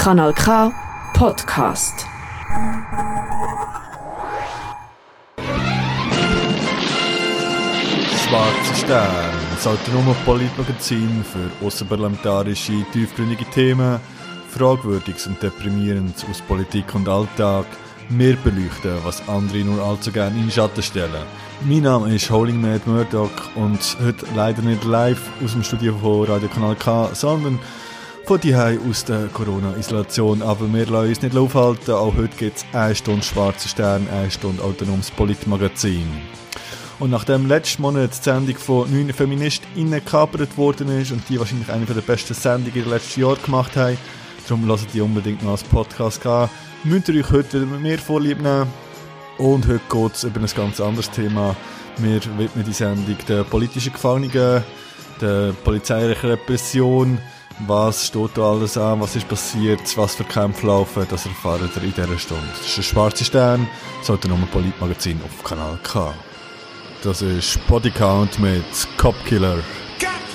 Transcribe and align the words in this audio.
Kanal 0.00 0.32
K 0.32 0.72
Podcast. 1.12 2.06
Schwarzer 8.16 8.74
Stern, 8.76 9.34
das 9.54 9.66
autonome 9.66 10.16
Politmagazin 10.24 11.22
für 11.22 11.66
außerparlamentarische, 11.66 12.82
tiefgründige 12.94 13.44
Themen, 13.50 14.00
Fragwürdiges 14.48 15.26
und 15.26 15.42
Deprimierendes 15.42 16.24
aus 16.30 16.40
Politik 16.40 16.94
und 16.94 17.06
Alltag. 17.06 17.66
Wir 18.08 18.36
beleuchten, 18.36 18.96
was 19.04 19.28
andere 19.28 19.58
nur 19.64 19.84
allzu 19.84 20.10
gerne 20.10 20.34
in 20.34 20.44
den 20.44 20.50
Schatten 20.50 20.82
stellen. 20.82 21.26
Mein 21.68 21.82
Name 21.82 22.14
ist 22.14 22.30
Holding 22.30 22.58
Mad 22.58 22.80
Murdoch 22.86 23.54
und 23.54 23.98
heute 24.02 24.24
leider 24.34 24.62
nicht 24.62 24.82
live 24.82 25.20
aus 25.44 25.52
dem 25.52 25.62
Studio 25.62 25.94
von 25.98 26.24
Radio 26.24 26.48
Kanal 26.48 26.76
K, 26.76 27.10
sondern 27.12 27.58
von 28.30 28.40
die 28.40 28.54
aus 28.54 29.04
der 29.04 29.26
Corona-Isolation. 29.26 30.40
Aber 30.42 30.72
wir 30.72 30.86
lassen 30.86 31.08
uns 31.08 31.22
nicht 31.22 31.36
aufhalten. 31.36 31.90
Auch 31.90 32.14
heute 32.14 32.36
gibt 32.36 32.58
es 32.58 32.64
eine 32.72 32.94
Stunde 32.94 33.24
Schwarzer 33.24 33.68
Stern, 33.68 34.06
eine 34.08 34.30
Stunde 34.30 34.62
autonomes 34.62 35.10
Politmagazin. 35.10 36.06
Und 37.00 37.10
nachdem 37.10 37.48
letzten 37.48 37.82
Monat 37.82 38.12
die 38.16 38.22
Sendung 38.22 38.54
von 38.54 38.88
neun 38.88 39.12
FeministInnen 39.12 40.04
gekapert 40.04 40.56
worden 40.56 40.96
ist 41.00 41.10
und 41.10 41.28
die 41.28 41.40
wahrscheinlich 41.40 41.72
eine 41.72 41.84
der 41.84 42.02
besten 42.02 42.34
Sendungen 42.34 42.72
den 42.72 42.88
letzten 42.88 43.20
Jahren 43.20 43.42
gemacht 43.42 43.74
haben, 43.74 43.98
darum 44.46 44.68
lasst 44.68 44.94
die 44.94 45.00
unbedingt 45.00 45.42
noch 45.42 45.50
als 45.50 45.64
Podcast 45.64 46.22
gehen, 46.22 46.48
müsst 46.84 47.08
ihr 47.08 47.24
euch 47.24 47.32
heute 47.32 47.60
wieder 47.60 47.66
mit 47.66 47.80
mir 47.80 47.98
vorlieb 47.98 48.40
nehmen. 48.40 48.68
Und 49.38 49.66
heute 49.66 49.80
geht 49.90 50.14
es 50.14 50.22
über 50.22 50.38
ein 50.38 50.46
ganz 50.46 50.80
anderes 50.80 51.10
Thema. 51.10 51.56
Wir 51.96 52.20
widmen 52.38 52.64
die 52.64 52.72
Sendung 52.72 53.16
der 53.26 53.42
politischen 53.42 53.92
Gefangenen, 53.92 54.62
der 55.20 55.52
polizeilichen 55.64 56.30
Repression, 56.30 57.18
was 57.66 58.06
steht 58.06 58.30
da 58.36 58.42
alles 58.52 58.76
an, 58.76 59.00
was 59.00 59.16
ist 59.16 59.28
passiert, 59.28 59.80
was 59.96 60.14
für 60.14 60.24
Kämpfe 60.24 60.66
laufen, 60.66 61.06
das 61.08 61.26
erfahren 61.26 61.70
ihr 61.76 61.82
in 61.82 61.92
dieser 61.92 62.18
Stunde. 62.18 62.44
Das 62.58 62.66
ist 62.66 62.78
ein 62.78 62.82
schwarzer 62.82 63.24
Stern, 63.24 63.68
das 64.00 64.10
autonome 64.10 64.46
Politmagazin 64.46 65.20
auf 65.24 65.44
Kanal 65.44 65.78
K. 65.82 66.14
Das 67.02 67.22
ist 67.22 67.66
Bodycount 67.66 68.38
mit 68.38 68.64
Copkiller. 68.96 69.58
I 70.02 70.29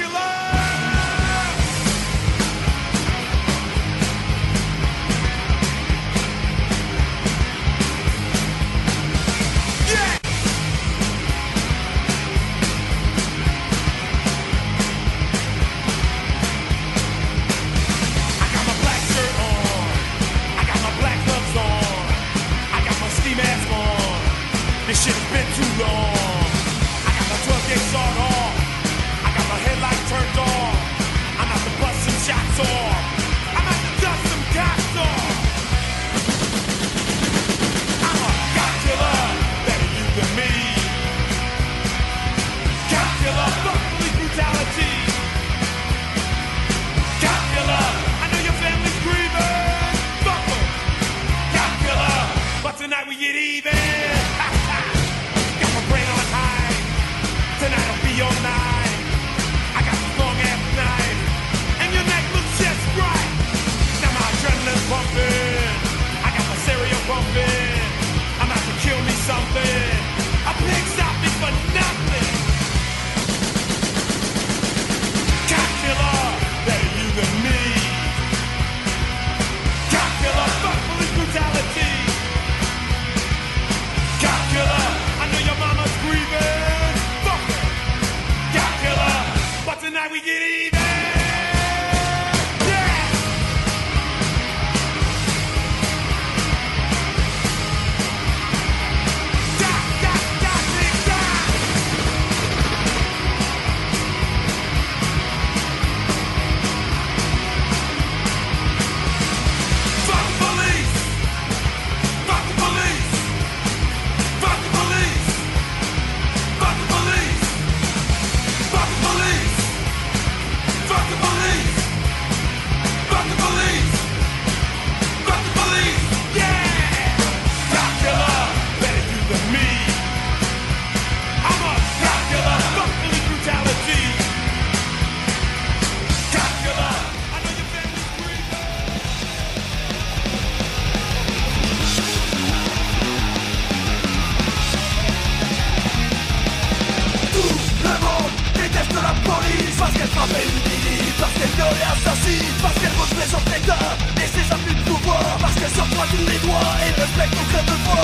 Parce 152.06 152.76
qu'elle 152.80 152.98
représente 152.98 153.46
l'État 153.50 153.86
et 154.22 154.28
ses 154.30 154.46
abus 154.54 154.76
de 154.76 154.84
pouvoir 154.90 155.38
Parce 155.42 155.56
qu'elle 155.56 155.74
sortira 155.74 156.06
tous 156.06 156.26
les 156.30 156.40
droits 156.40 156.72
et 156.86 156.92
respecte 157.02 157.34
nos 157.34 157.48
crèves 157.50 157.66
de 157.66 157.78
foi. 157.86 158.04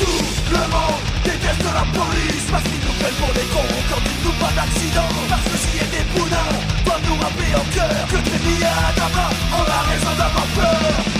Tout 0.00 0.24
le 0.56 0.64
monde 0.72 1.02
déteste 1.24 1.68
la 1.68 1.84
police 1.92 2.46
Parce 2.50 2.64
qu'ils 2.64 2.84
nous 2.86 2.96
prennent 2.98 3.20
pour 3.20 3.32
des 3.34 3.48
cons 3.52 3.74
quand 3.90 4.02
ils 4.08 4.20
nous 4.24 4.36
pas 4.40 4.52
d'accident. 4.56 5.10
Parce 5.28 5.46
que 5.50 5.56
si 5.64 5.78
des 5.92 6.04
boudins 6.16 6.52
nous 7.08 7.16
rappeler 7.16 7.54
en 7.54 7.64
cœur 7.74 8.06
Que 8.08 8.16
Trémi 8.28 8.54
et 8.60 8.64
Adama 8.64 9.28
ont 9.58 9.64
la 9.68 9.80
raison 9.90 10.12
d'avoir 10.16 10.46
peur 10.54 11.11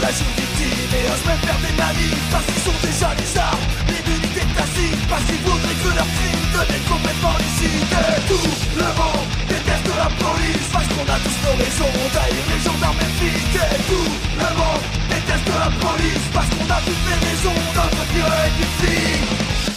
Lâchent 0.00 0.22
une 0.22 0.34
victime 0.38 0.90
Et 0.94 1.04
osent 1.10 1.26
même 1.26 1.42
faire 1.42 1.58
des 1.58 1.74
manifs 1.74 2.26
Parce 2.30 2.46
qu'ils 2.46 2.64
sont 2.68 2.78
déjà 2.82 3.10
les 3.18 3.30
armes 3.38 3.66
L'immunité 3.90 4.42
tacite 4.54 5.02
Parce 5.10 5.24
qu'ils 5.26 5.42
voudraient 5.42 5.80
que 5.82 5.90
leur 5.98 6.08
crime 6.16 6.44
devienne 6.54 6.86
complètement 6.86 7.36
licite 7.42 7.92
Et 7.92 8.20
Tout 8.30 8.50
le 8.78 8.88
monde 8.94 9.26
déteste 9.50 9.90
la 9.98 10.10
police 10.22 10.68
Parce 10.72 10.88
qu'on 10.92 11.06
a 11.08 11.18
tous 11.18 11.38
nos 11.42 11.56
raisons 11.58 11.94
d'haïr 12.14 12.44
les 12.46 12.60
gendarmes 12.62 13.02
et 13.02 13.12
flics 13.18 13.58
Et 13.58 13.80
tout 13.90 14.10
le 14.38 14.50
monde 14.54 14.84
déteste 15.10 15.50
la 15.50 15.70
police 15.82 16.26
Parce 16.32 16.50
qu'on 16.54 16.68
a 16.70 16.78
toutes 16.86 17.04
les 17.10 17.18
raisons 17.26 17.58
d'entretenir 17.74 18.26
et 18.26 18.50
du 18.54 18.66
flic 18.78 19.67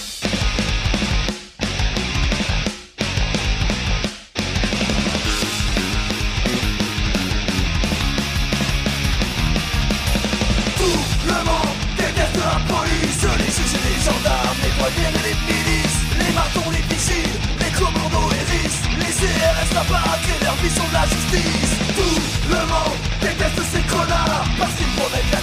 les 14.98 15.12
les 15.28 15.38
milices 15.48 16.00
Les 16.20 16.34
martons, 16.34 16.70
les 16.72 16.84
vigiles, 16.92 17.38
les 17.60 17.72
commandos 17.78 18.30
risques. 18.30 18.90
Les 19.00 19.14
CRS, 19.20 19.70
la 19.74 19.84
baraque 19.90 20.28
et 20.28 20.44
leur 20.44 20.56
mission 20.64 20.86
de 20.90 20.94
la 20.94 21.06
justice. 21.14 21.74
Tout 21.98 22.22
le 22.50 22.62
monde 22.72 22.98
déteste 23.22 23.62
ces 23.72 23.84
connards 23.94 24.46
Parce 24.58 24.74
qu'ils 24.76 24.94
promènent 24.98 25.32
la 25.32 25.42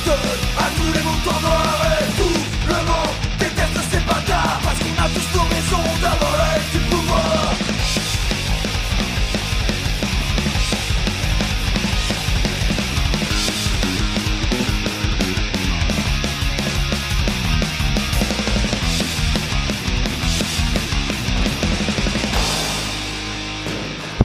à 0.65 1.68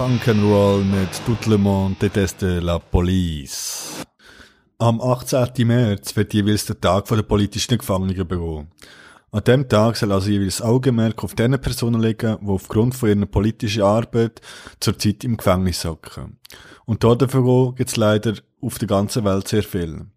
Punk'n'Roll 0.04 0.84
mit 0.84 1.22
Tout 1.26 1.50
le 1.50 1.58
monde 1.58 1.96
déteste 1.98 2.44
la 2.44 2.78
police. 2.78 4.04
Am 4.78 5.00
18. 5.00 5.66
März 5.66 6.14
wird 6.18 6.34
jeweils 6.34 6.66
der 6.66 6.82
Tag 6.82 7.08
der 7.08 7.22
politischen 7.22 7.78
Gefangenen 7.78 8.28
begonnen. 8.28 8.68
An 9.32 9.44
dem 9.46 9.70
Tag 9.70 9.96
soll 9.96 10.12
also 10.12 10.30
jeweils 10.30 10.62
Augenmerk 10.62 11.24
auf 11.24 11.36
diesen 11.36 11.58
Personen 11.58 12.02
liegen, 12.02 12.38
die 12.42 12.50
aufgrund 12.50 12.96
von 12.96 13.08
ihrer 13.08 13.26
politischen 13.26 13.84
Arbeit 13.84 14.42
zurzeit 14.82 15.24
im 15.24 15.38
Gefängnis 15.38 15.86
hocken. 15.86 16.38
Und 16.84 17.06
dafür 17.06 17.74
gibt 17.74 17.90
es 17.90 17.96
leider 17.96 18.34
auf 18.60 18.80
der 18.80 18.90
ganzen 18.90 19.24
Welt 19.24 19.48
sehr 19.48 19.64
viel. 19.64 20.08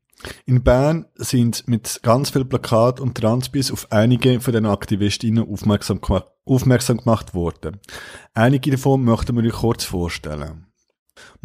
In 0.46 0.62
Bern 0.62 1.06
sind 1.14 1.68
mit 1.68 2.00
ganz 2.02 2.30
viel 2.30 2.44
Plakat 2.44 3.00
und 3.00 3.16
Transpis 3.16 3.70
auf 3.70 3.92
einige 3.92 4.40
von 4.40 4.52
den 4.52 4.66
Aktivistinnen 4.66 5.46
aufmerksam, 5.46 6.00
aufmerksam 6.44 6.98
gemacht 6.98 7.34
worden. 7.34 7.80
Einige 8.34 8.70
davon 8.70 9.04
möchten 9.04 9.36
wir 9.36 9.44
euch 9.44 9.60
kurz 9.60 9.84
vorstellen. 9.84 10.66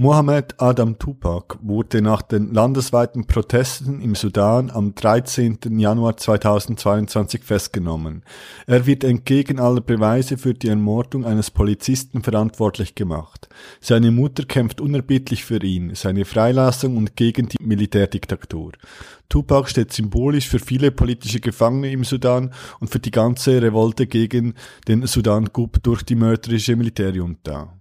Mohammed 0.01 0.59
Adam 0.59 0.97
Tupac 0.97 1.59
wurde 1.61 2.01
nach 2.01 2.23
den 2.23 2.51
landesweiten 2.55 3.27
Protesten 3.27 4.01
im 4.01 4.15
Sudan 4.15 4.71
am 4.71 4.95
13. 4.95 5.59
Januar 5.77 6.17
2022 6.17 7.43
festgenommen. 7.43 8.23
Er 8.65 8.87
wird 8.87 9.03
entgegen 9.03 9.59
aller 9.59 9.81
Beweise 9.81 10.39
für 10.39 10.55
die 10.55 10.69
Ermordung 10.69 11.23
eines 11.23 11.51
Polizisten 11.51 12.23
verantwortlich 12.23 12.95
gemacht. 12.95 13.47
Seine 13.79 14.09
Mutter 14.09 14.45
kämpft 14.45 14.81
unerbittlich 14.81 15.45
für 15.45 15.61
ihn, 15.63 15.93
seine 15.93 16.25
Freilassung 16.25 16.97
und 16.97 17.15
gegen 17.15 17.47
die 17.47 17.63
Militärdiktatur. 17.63 18.71
Tupac 19.29 19.69
steht 19.69 19.93
symbolisch 19.93 20.49
für 20.49 20.57
viele 20.57 20.89
politische 20.89 21.41
Gefangene 21.41 21.91
im 21.91 22.05
Sudan 22.05 22.55
und 22.79 22.89
für 22.89 22.99
die 22.99 23.11
ganze 23.11 23.61
Revolte 23.61 24.07
gegen 24.07 24.55
den 24.87 25.05
Sudan-Coup 25.05 25.77
durch 25.83 26.01
die 26.01 26.15
mörderische 26.15 26.75
Militärjunta. 26.75 27.80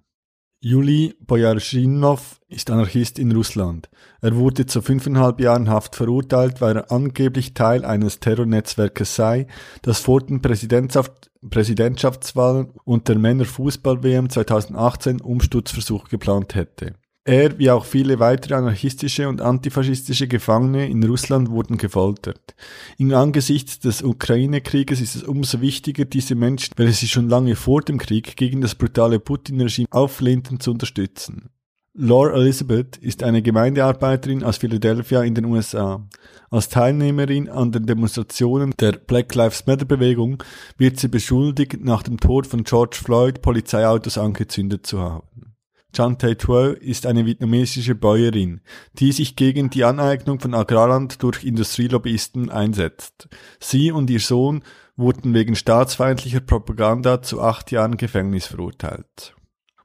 Juli 0.63 1.17
Bojarschinow 1.21 2.39
ist 2.49 2.71
Anarchist 2.71 3.19
in 3.19 3.33
Russland. 3.33 3.89
Er 4.21 4.37
wurde 4.37 4.67
zu 4.67 4.83
fünfeinhalb 4.83 5.41
Jahren 5.41 5.71
Haft 5.71 5.97
verurteilt, 5.97 6.61
weil 6.61 6.77
er 6.77 6.93
angeblich 6.93 7.55
Teil 7.55 7.83
eines 7.83 8.21
Terrornetzwerkes 8.21 9.17
sei, 9.17 9.47
das 9.81 10.01
vor 10.01 10.21
den 10.21 10.43
Präsidentschaftswahlen 10.43 12.73
und 12.85 13.09
der 13.09 13.17
Männerfußball-WM 13.17 14.29
2018 14.29 15.23
Umsturzversuch 15.23 16.11
geplant 16.11 16.55
hätte. 16.55 16.93
Er, 17.31 17.61
wie 17.61 17.71
auch 17.71 17.85
viele 17.85 18.19
weitere 18.19 18.55
anarchistische 18.55 19.29
und 19.29 19.41
antifaschistische 19.41 20.27
Gefangene 20.27 20.89
in 20.89 21.05
Russland 21.05 21.49
wurden 21.49 21.77
gefoltert. 21.77 22.57
Im 22.99 23.15
Angesichts 23.15 23.79
des 23.79 24.03
Ukraine-Krieges 24.03 25.01
ist 25.01 25.15
es 25.15 25.23
umso 25.23 25.61
wichtiger, 25.61 26.07
diese 26.07 26.35
Menschen, 26.35 26.75
welche 26.77 26.95
sich 26.95 27.13
schon 27.13 27.29
lange 27.29 27.55
vor 27.55 27.83
dem 27.83 27.99
Krieg 27.99 28.37
gegen 28.37 28.61
das 28.61 28.75
brutale 28.75 29.21
Putin-Regime 29.21 29.87
auflehnten, 29.93 30.59
zu 30.59 30.73
unterstützen. 30.73 31.51
Laura 31.95 32.35
Elizabeth 32.35 32.97
ist 32.97 33.23
eine 33.23 33.43
Gemeindearbeiterin 33.43 34.43
aus 34.43 34.57
Philadelphia 34.57 35.23
in 35.23 35.37
den 35.37 35.45
USA. 35.45 36.05
Als 36.51 36.69
Teilnehmerin 36.69 37.49
an 37.49 37.71
den 37.71 37.87
Demonstrationen 37.87 38.75
der 38.81 38.95
Black 38.95 39.33
Lives 39.37 39.69
Matter 39.69 39.85
Bewegung 39.85 40.43
wird 40.79 40.99
sie 40.99 41.07
beschuldigt, 41.07 41.85
nach 41.85 42.03
dem 42.03 42.19
Tod 42.19 42.49
von 42.49 42.65
George 42.65 42.99
Floyd 43.01 43.41
Polizeiautos 43.41 44.19
angezündet 44.19 44.85
zu 44.85 44.99
haben. 44.99 45.50
Chan 45.93 46.19
Tay 46.19 46.37
Tuo 46.37 46.69
ist 46.69 47.07
eine 47.07 47.27
vietnamesische 47.27 47.95
Bäuerin, 47.95 48.61
die 48.95 49.13
sich 49.13 49.37
gegen 49.37 49.71
die 49.71 49.85
Aneignung 49.85 50.39
von 50.41 50.55
Agrarland 50.55 51.23
durch 51.23 51.45
Industrielobbyisten 51.45 52.51
einsetzt. 52.51 53.29
Sie 53.59 53.91
und 53.91 54.09
ihr 54.11 54.21
Sohn 54.21 54.63
wurden 54.97 55.35
wegen 55.35 55.57
staatsfeindlicher 55.57 56.41
Propaganda 56.41 57.23
zu 57.23 57.41
acht 57.41 57.71
Jahren 57.71 57.97
Gefängnis 57.97 58.47
verurteilt. 58.47 59.35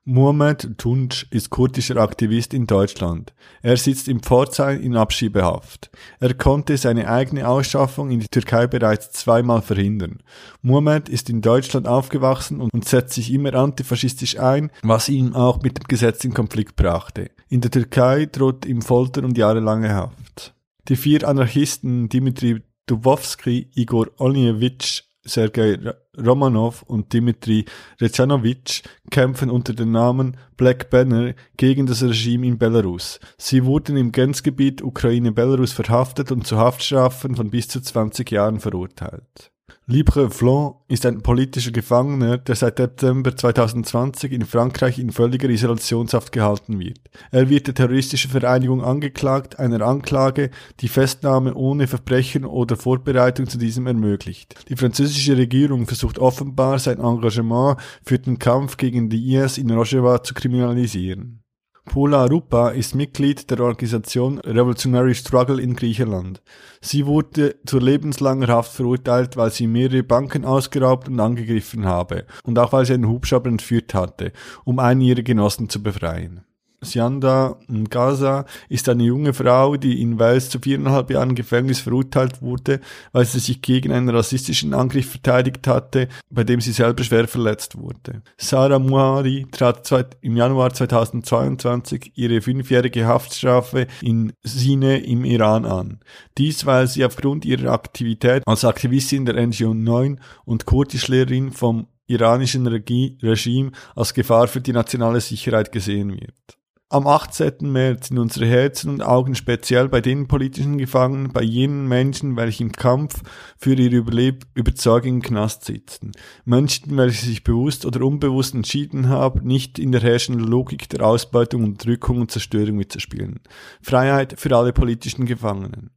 Muhammad 0.07 0.77
Tunç 0.77 1.25
ist 1.31 1.49
kurdischer 1.49 1.97
Aktivist 1.97 2.53
in 2.53 2.67
Deutschland. 2.67 3.33
Er 3.63 3.75
sitzt 3.75 4.07
im 4.07 4.19
Pforzheim 4.19 4.79
in 4.79 4.95
Abschiebehaft. 4.95 5.89
Er 6.19 6.35
konnte 6.35 6.77
seine 6.77 7.09
eigene 7.09 7.47
Ausschaffung 7.47 8.11
in 8.11 8.19
die 8.19 8.27
Türkei 8.27 8.67
bereits 8.67 9.11
zweimal 9.13 9.63
verhindern. 9.63 10.19
Muhammad 10.61 11.09
ist 11.09 11.31
in 11.31 11.41
Deutschland 11.41 11.87
aufgewachsen 11.87 12.61
und 12.61 12.85
setzt 12.85 13.15
sich 13.15 13.33
immer 13.33 13.55
antifaschistisch 13.55 14.37
ein, 14.37 14.69
was 14.83 15.09
ihm 15.09 15.33
auch 15.33 15.63
mit 15.63 15.79
dem 15.79 15.87
Gesetz 15.87 16.23
in 16.23 16.35
Konflikt 16.35 16.75
brachte. 16.75 17.31
In 17.49 17.61
der 17.61 17.71
Türkei 17.71 18.27
droht 18.27 18.67
ihm 18.67 18.83
Folter 18.83 19.23
und 19.23 19.39
jahrelange 19.39 19.91
Haft. 19.95 20.53
Die 20.87 20.97
vier 20.97 21.27
Anarchisten 21.27 22.09
Dimitri 22.09 22.61
Dubovsky, 22.85 23.71
Igor 23.73 24.11
Oljewitsch, 24.17 25.01
Sergei 25.25 25.77
Romanov 26.17 26.83
und 26.83 27.11
Dmitri 27.13 27.65
Rezanovic 27.99 28.83
kämpfen 29.09 29.49
unter 29.49 29.73
dem 29.73 29.91
Namen 29.91 30.37
Black 30.55 30.89
Banner 30.89 31.33
gegen 31.57 31.87
das 31.87 32.03
Regime 32.03 32.47
in 32.47 32.57
Belarus. 32.57 33.19
Sie 33.37 33.65
wurden 33.65 33.97
im 33.97 34.11
Grenzgebiet 34.11 34.81
Ukraine-Belarus 34.81 35.73
verhaftet 35.73 36.31
und 36.31 36.45
zu 36.45 36.57
Haftstrafen 36.57 37.35
von 37.35 37.49
bis 37.49 37.67
zu 37.67 37.81
20 37.81 38.31
Jahren 38.31 38.59
verurteilt. 38.59 39.51
Libre 39.87 40.31
Flon 40.31 40.73
ist 40.87 41.05
ein 41.05 41.21
politischer 41.21 41.69
Gefangener, 41.69 42.39
der 42.39 42.55
seit 42.55 42.79
Dezember 42.79 43.37
2020 43.37 44.31
in 44.31 44.43
Frankreich 44.43 44.97
in 44.97 45.11
völliger 45.11 45.47
Isolationshaft 45.47 46.31
gehalten 46.31 46.79
wird. 46.79 46.99
Er 47.29 47.49
wird 47.49 47.67
der 47.67 47.75
terroristischen 47.75 48.31
Vereinigung 48.31 48.83
angeklagt, 48.83 49.59
einer 49.59 49.85
Anklage, 49.85 50.49
die 50.79 50.87
Festnahme 50.87 51.53
ohne 51.53 51.85
Verbrechen 51.85 52.45
oder 52.45 52.77
Vorbereitung 52.77 53.47
zu 53.47 53.59
diesem 53.59 53.85
ermöglicht. 53.85 54.55
Die 54.69 54.75
französische 54.75 55.37
Regierung 55.37 55.85
versucht 55.85 56.17
offenbar 56.17 56.79
sein 56.79 56.97
Engagement 56.97 57.79
für 58.03 58.17
den 58.17 58.39
Kampf 58.39 58.77
gegen 58.77 59.09
die 59.09 59.35
IS 59.35 59.59
in 59.59 59.69
Rojava 59.69 60.23
zu 60.23 60.33
kriminalisieren. 60.33 61.44
Pola 61.85 62.25
Rupa 62.25 62.69
ist 62.69 62.95
Mitglied 62.95 63.49
der 63.49 63.61
Organisation 63.61 64.39
Revolutionary 64.39 65.15
Struggle 65.15 65.61
in 65.61 65.75
Griechenland. 65.75 66.41
Sie 66.81 67.05
wurde 67.05 67.55
zur 67.65 67.81
lebenslanger 67.81 68.47
Haft 68.47 68.73
verurteilt, 68.73 69.37
weil 69.37 69.51
sie 69.51 69.67
mehrere 69.67 70.03
Banken 70.03 70.43
ausgeraubt 70.43 71.07
und 71.07 71.19
angegriffen 71.19 71.85
habe 71.85 72.25
und 72.43 72.59
auch 72.59 72.73
weil 72.73 72.85
sie 72.85 72.95
einen 72.95 73.07
Hubschrauber 73.07 73.49
entführt 73.49 73.93
hatte, 73.93 74.33
um 74.65 74.79
einen 74.79 75.01
ihrer 75.01 75.21
Genossen 75.21 75.69
zu 75.69 75.81
befreien. 75.81 76.43
Sianda 76.81 77.57
Gaza 77.89 78.45
ist 78.69 78.89
eine 78.89 79.03
junge 79.03 79.33
Frau, 79.33 79.75
die 79.77 80.01
in 80.01 80.19
Wales 80.19 80.49
zu 80.49 80.59
viereinhalb 80.59 81.09
Jahren 81.09 81.35
Gefängnis 81.35 81.79
verurteilt 81.79 82.41
wurde, 82.41 82.79
weil 83.11 83.25
sie 83.25 83.39
sich 83.39 83.61
gegen 83.61 83.91
einen 83.91 84.09
rassistischen 84.09 84.73
Angriff 84.73 85.11
verteidigt 85.11 85.67
hatte, 85.67 86.07
bei 86.29 86.43
dem 86.43 86.61
sie 86.61 86.71
selber 86.71 87.03
schwer 87.03 87.27
verletzt 87.27 87.77
wurde. 87.77 88.21
Sarah 88.37 88.79
Muari 88.79 89.47
trat 89.51 89.85
im 90.21 90.37
Januar 90.37 90.73
2022 90.73 92.11
ihre 92.15 92.41
fünfjährige 92.41 93.05
Haftstrafe 93.05 93.87
in 94.01 94.33
Sine 94.43 94.99
im 94.99 95.25
Iran 95.25 95.65
an. 95.65 95.99
Dies, 96.37 96.65
weil 96.65 96.87
sie 96.87 97.05
aufgrund 97.05 97.45
ihrer 97.45 97.71
Aktivität 97.71 98.43
als 98.45 98.65
Aktivistin 98.65 99.25
der 99.25 99.45
NGO 99.45 99.73
9 99.73 100.19
und 100.45 100.65
Kurdischlehrerin 100.65 101.51
vom 101.51 101.87
iranischen 102.07 102.67
Regime 102.67 103.71
als 103.95 104.13
Gefahr 104.13 104.47
für 104.47 104.61
die 104.61 104.73
nationale 104.73 105.21
Sicherheit 105.21 105.71
gesehen 105.71 106.11
wird. 106.11 106.57
Am 106.95 107.07
18. 107.07 107.55
März 107.59 108.07
sind 108.07 108.19
unsere 108.19 108.45
Herzen 108.45 108.89
und 108.89 109.01
Augen 109.01 109.35
speziell 109.35 109.89
bei 109.89 109.99
den 109.99 110.29
politischen 110.29 110.77
Gefangenen, 110.77 111.33
bei 111.33 111.41
jenen 111.41 111.89
Menschen, 111.89 112.37
welche 112.37 112.63
im 112.63 112.71
Kampf 112.71 113.21
für 113.57 113.73
ihre 113.73 113.97
Überleb 113.97 114.45
Überzeugung 114.53 115.15
im 115.15 115.21
Knast 115.21 115.65
sitzen. 115.65 116.13
Menschen, 116.45 116.95
welche 116.95 117.25
sich 117.25 117.43
bewusst 117.43 117.85
oder 117.85 118.01
unbewusst 118.01 118.55
entschieden 118.55 119.09
haben, 119.09 119.45
nicht 119.45 119.77
in 119.77 119.91
der 119.91 119.99
herrschenden 119.99 120.47
Logik 120.47 120.87
der 120.87 121.05
Ausbeutung, 121.05 121.65
Unterdrückung 121.65 122.21
und 122.21 122.31
Zerstörung 122.31 122.77
mitzuspielen. 122.77 123.41
Freiheit 123.81 124.35
für 124.39 124.55
alle 124.55 124.71
politischen 124.71 125.25
Gefangenen. 125.25 125.89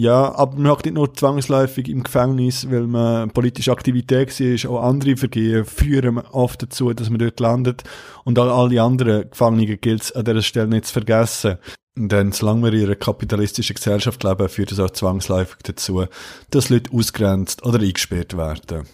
Ja, 0.00 0.32
aber 0.36 0.54
man 0.56 0.70
hat 0.70 0.84
nicht 0.84 0.94
nur 0.94 1.12
zwangsläufig 1.12 1.88
im 1.88 2.04
Gefängnis, 2.04 2.70
weil 2.70 2.86
man 2.86 3.30
politische 3.30 3.72
Aktivität 3.72 4.28
war, 4.38 4.70
auch 4.70 4.84
andere 4.84 5.16
Vergehen 5.16 5.64
führen 5.64 6.18
oft 6.18 6.62
dazu, 6.62 6.92
dass 6.92 7.10
man 7.10 7.18
dort 7.18 7.40
landet. 7.40 7.82
Und 8.22 8.38
all, 8.38 8.48
alle 8.48 8.80
anderen 8.80 9.28
Gefangenen 9.28 9.80
gilt 9.80 10.02
es 10.02 10.12
an 10.12 10.24
dieser 10.24 10.42
Stelle 10.42 10.68
nicht 10.68 10.86
zu 10.86 10.92
vergessen. 10.92 11.58
Denn 11.96 12.30
solange 12.30 12.70
wir 12.70 12.72
in 12.74 12.84
einer 12.84 12.94
kapitalistischen 12.94 13.74
Gesellschaft 13.74 14.22
leben, 14.22 14.48
führt 14.48 14.70
es 14.70 14.78
auch 14.78 14.90
zwangsläufig 14.90 15.58
dazu, 15.64 16.04
dass 16.50 16.68
Leute 16.68 16.92
ausgrenzt 16.92 17.66
oder 17.66 17.80
eingesperrt 17.80 18.36
werden. 18.36 18.86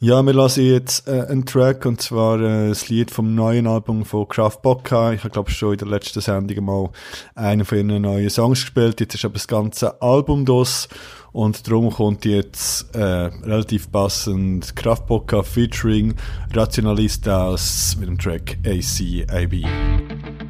Ja, 0.00 0.22
wir 0.24 0.32
lassen 0.32 0.64
jetzt 0.64 1.08
äh, 1.08 1.26
einen 1.28 1.44
Track, 1.44 1.84
und 1.84 2.00
zwar 2.00 2.40
äh, 2.40 2.68
das 2.68 2.88
Lied 2.88 3.10
vom 3.10 3.34
neuen 3.34 3.66
Album 3.66 4.04
von 4.04 4.28
Kraft 4.28 4.62
Bocca. 4.62 5.12
Ich 5.12 5.24
habe, 5.24 5.30
glaube 5.30 5.50
schon 5.50 5.72
in 5.72 5.78
der 5.78 5.88
letzten 5.88 6.20
Sendung 6.20 6.64
mal 6.64 6.90
einen 7.34 7.64
von 7.64 7.78
ihren 7.78 8.02
neuen 8.02 8.30
Songs 8.30 8.60
gespielt. 8.60 9.00
Jetzt 9.00 9.16
ist 9.16 9.24
aber 9.24 9.34
das 9.34 9.48
ganze 9.48 10.00
Album 10.00 10.44
das 10.44 10.88
und 11.32 11.66
darum 11.66 11.90
kommt 11.90 12.24
jetzt 12.26 12.94
äh, 12.94 13.02
relativ 13.02 13.90
passend 13.90 14.76
Kraft 14.76 15.08
Bocca 15.08 15.42
featuring 15.42 16.14
Rationalistas 16.54 17.96
mit 17.98 18.08
dem 18.08 18.18
Track 18.18 18.56
ACAB. 18.64 20.47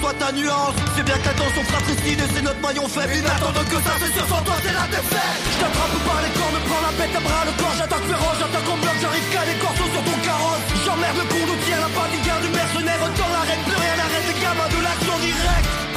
Soit 0.00 0.14
ta 0.14 0.32
nuance. 0.32 0.76
C'est 0.94 1.04
bien 1.04 1.18
que 1.18 1.26
la 1.26 1.34
danse 1.34 1.56
on 1.60 1.64
fratricide 1.64 2.20
et 2.20 2.28
c'est 2.34 2.42
notre 2.42 2.60
maillon 2.60 2.86
faible. 2.88 3.14
Inattendant 3.14 3.64
que 3.64 3.78
ça 3.80 3.92
c'est 4.00 4.12
sûr 4.12 4.26
sans 4.28 4.42
toi 4.42 4.56
c'est 4.62 4.74
la 4.74 4.86
défaite. 4.88 5.40
Je 5.52 5.58
t'attrape 5.60 5.98
par 6.06 6.20
les 6.24 6.32
cornes, 6.36 6.60
prends 6.68 6.84
la 6.86 6.92
bête 6.98 7.16
à 7.16 7.20
bras 7.20 7.44
le 7.46 7.54
corps. 7.60 7.76
J'attaque 7.78 8.06
féroce, 8.10 8.38
j'attaque 8.40 8.68
en 8.68 8.78
bloc, 8.82 8.96
j'arrive 9.00 9.28
qu'à 9.32 9.44
les 9.44 9.58
corseaux 9.62 9.90
sur 9.92 10.02
ton 10.04 10.18
carrosse. 10.26 10.64
J'emmerde 10.84 11.18
le 11.20 11.26
con 11.30 11.56
tient 11.64 11.80
la 11.80 11.90
bodyguard 11.94 12.40
du 12.44 12.50
mercenaire. 12.50 13.00
Dans 13.06 13.32
l'arrêt, 13.32 13.58
plus 13.64 13.78
rien 13.80 13.96
n'arrête 13.96 14.26
les 14.28 14.38
gamins 14.42 14.70
de 14.70 14.80
l'action 14.82 15.16
directe 15.24 15.85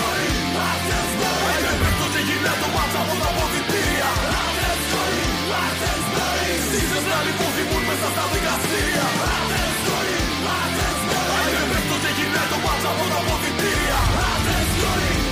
ζωή 0.00 0.28
Λάτε 0.56 0.98
το 2.00 2.06
και 2.12 2.20
γυρνά 2.26 2.52
από 3.02 3.14
τα 3.22 3.30
ποδητήρια 3.36 4.08
Λάτε 4.32 4.68
ζωή 4.90 5.22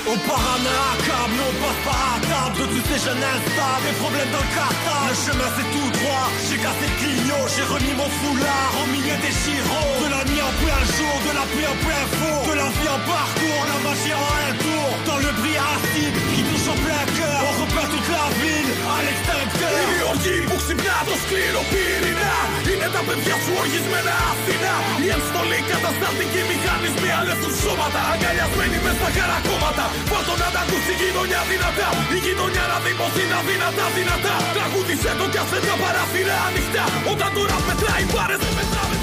À 0.03 0.11
un 0.11 0.67
accable, 0.67 1.39
on 1.47 1.55
passe 1.63 1.83
par 1.87 1.95
à 1.95 2.19
table 2.27 2.59
De 2.59 2.67
tous 2.75 2.83
ces 2.91 2.99
jeunes 3.07 3.23
instables, 3.23 3.87
des 3.87 3.97
problèmes 4.03 4.33
dans 4.35 4.43
le 4.43 4.51
cartable 4.51 5.07
Le 5.07 5.15
chemin 5.15 5.49
c'est 5.55 5.69
tout 5.71 5.91
droit, 5.95 6.27
j'ai 6.43 6.59
cassé 6.59 6.91
le 6.91 6.97
clignot 6.99 7.47
J'ai 7.47 7.63
remis 7.63 7.95
mon 7.95 8.11
foulard. 8.19 8.73
Au 8.83 8.87
milieu 8.91 9.15
des 9.23 9.31
gyros 9.31 10.03
De 10.03 10.11
la 10.11 10.27
nuit 10.27 10.43
en 10.43 10.55
plein 10.59 10.83
jour, 10.91 11.15
de 11.23 11.33
la 11.39 11.47
pluie 11.55 11.69
en 11.71 11.79
plein 11.87 12.05
four. 12.19 12.41
De 12.51 12.55
la 12.59 12.69
vie 12.75 12.91
en 12.91 13.01
parcours, 13.07 13.63
la 13.71 13.79
magie 13.87 14.15
en 14.19 14.27
un 14.27 14.55
tour. 14.59 14.91
Dans 15.07 15.21
le 15.23 15.31
bris 15.39 15.55
acide 15.55 16.19
qui 16.63 16.69
touche 16.69 16.75
en 16.75 16.79
plein 16.87 17.05
cœur 17.19 17.39
On 17.49 17.55
repeint 17.63 17.89
toute 17.95 18.09
la 18.09 18.27
ville 18.43 18.73
à 18.95 18.99
l'extincteur 19.07 19.83
Η 19.99 20.03
οργή 20.13 20.37
που 20.49 20.57
ξυπνά 20.63 20.99
το 21.09 21.15
σκληρό 21.23 21.63
πυρηνά 21.71 22.37
Είναι 22.71 22.89
τα 22.95 23.03
παιδιά 23.07 23.37
σου 23.43 23.53
οργισμένα 23.63 24.15
Αθηνά 24.31 24.75
Η 25.05 25.09
ενστολή 25.17 25.61
κατασταλτική 25.73 26.41
μηχανισμοί 26.51 27.11
αλεύθουν 27.21 27.55
σώματα. 27.63 28.01
Αγκαλιασμένοι 28.13 28.79
μες 28.85 28.97
στα 28.99 29.09
χαρακόμματα 29.17 29.85
Βάλτο 30.11 30.35
να 30.43 30.49
τα 30.55 30.61
ακούσει 30.65 30.93
η 30.95 30.99
γειτονιά 31.01 31.41
δυνατά. 31.51 31.89
Η 32.17 32.19
γειτονιά 32.25 32.65
να 32.73 32.79
δημοθεί 32.87 33.25
να 33.33 33.39
δυνατά 33.49 33.87
δυνατά. 33.97 34.35
Τραγούδισε 34.57 35.11
το 35.19 35.27
κι 35.33 35.41
άσε 35.43 35.59
τα 35.67 35.75
παράθυρα 35.83 36.37
ανοιχτά. 36.49 36.85
Όταν 37.13 37.31
τώρα 37.37 37.57
μετράει 37.69 38.05
πάρες 38.15 38.39
δεν 38.45 38.53
μετράμε 38.59 39.02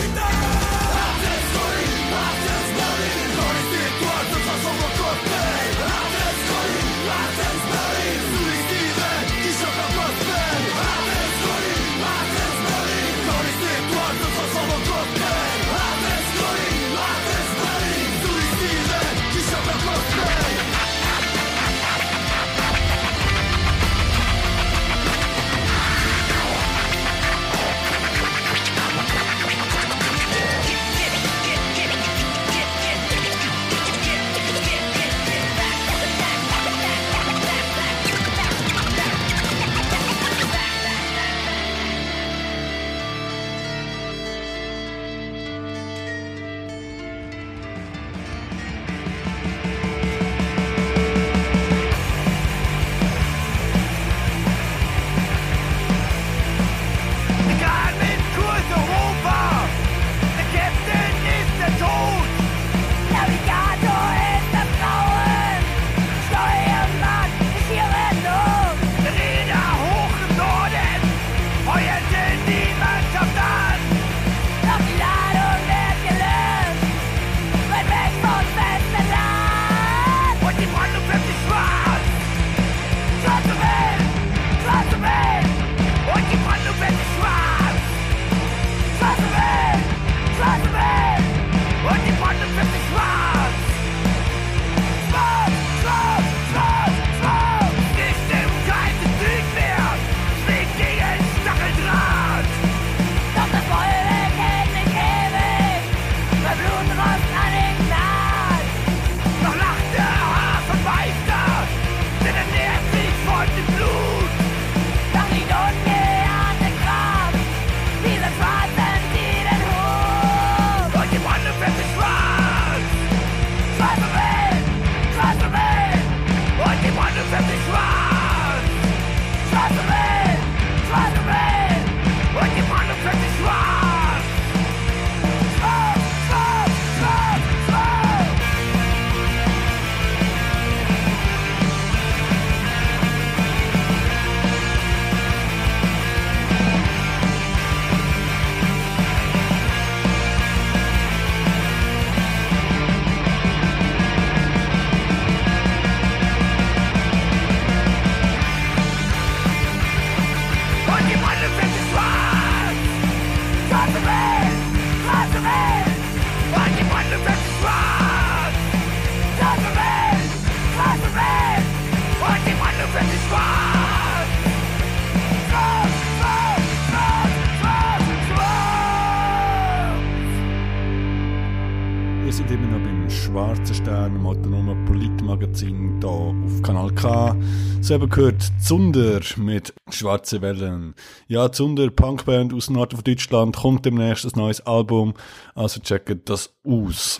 Eben 187.91 188.07
gehört 188.07 188.43
Zunder 188.61 189.19
mit 189.37 189.73
Schwarze 189.89 190.43
Wellen. 190.43 190.93
Ja, 191.27 191.51
Zunder, 191.51 191.89
Punkband 191.89 192.53
aus 192.53 192.69
Norden 192.69 192.95
von 192.97 193.03
Deutschland, 193.03 193.57
kommt 193.57 193.83
demnächst 193.83 194.25
ein 194.25 194.31
neues 194.35 194.61
Album, 194.61 195.15
also 195.55 195.79
checkt 195.79 196.29
das 196.29 196.53
aus. 196.63 197.19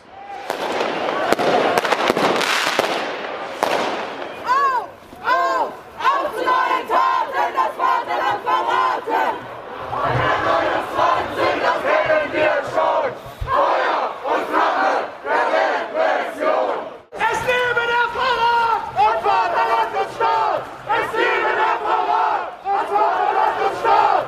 Es 17.11 17.45
lebe 17.45 17.81
der 17.87 18.07
Verrat 18.13 18.81
und 18.95 19.17
Vaterland 19.23 19.93
und 19.95 20.09
Staat! 20.15 20.63
Es 20.87 21.09
lebe 21.17 21.51
der 21.55 21.75
Verrat 21.83 22.49
und 22.65 22.87
Vaterland 22.89 23.57
und 23.65 23.75
Staat! 23.79 24.27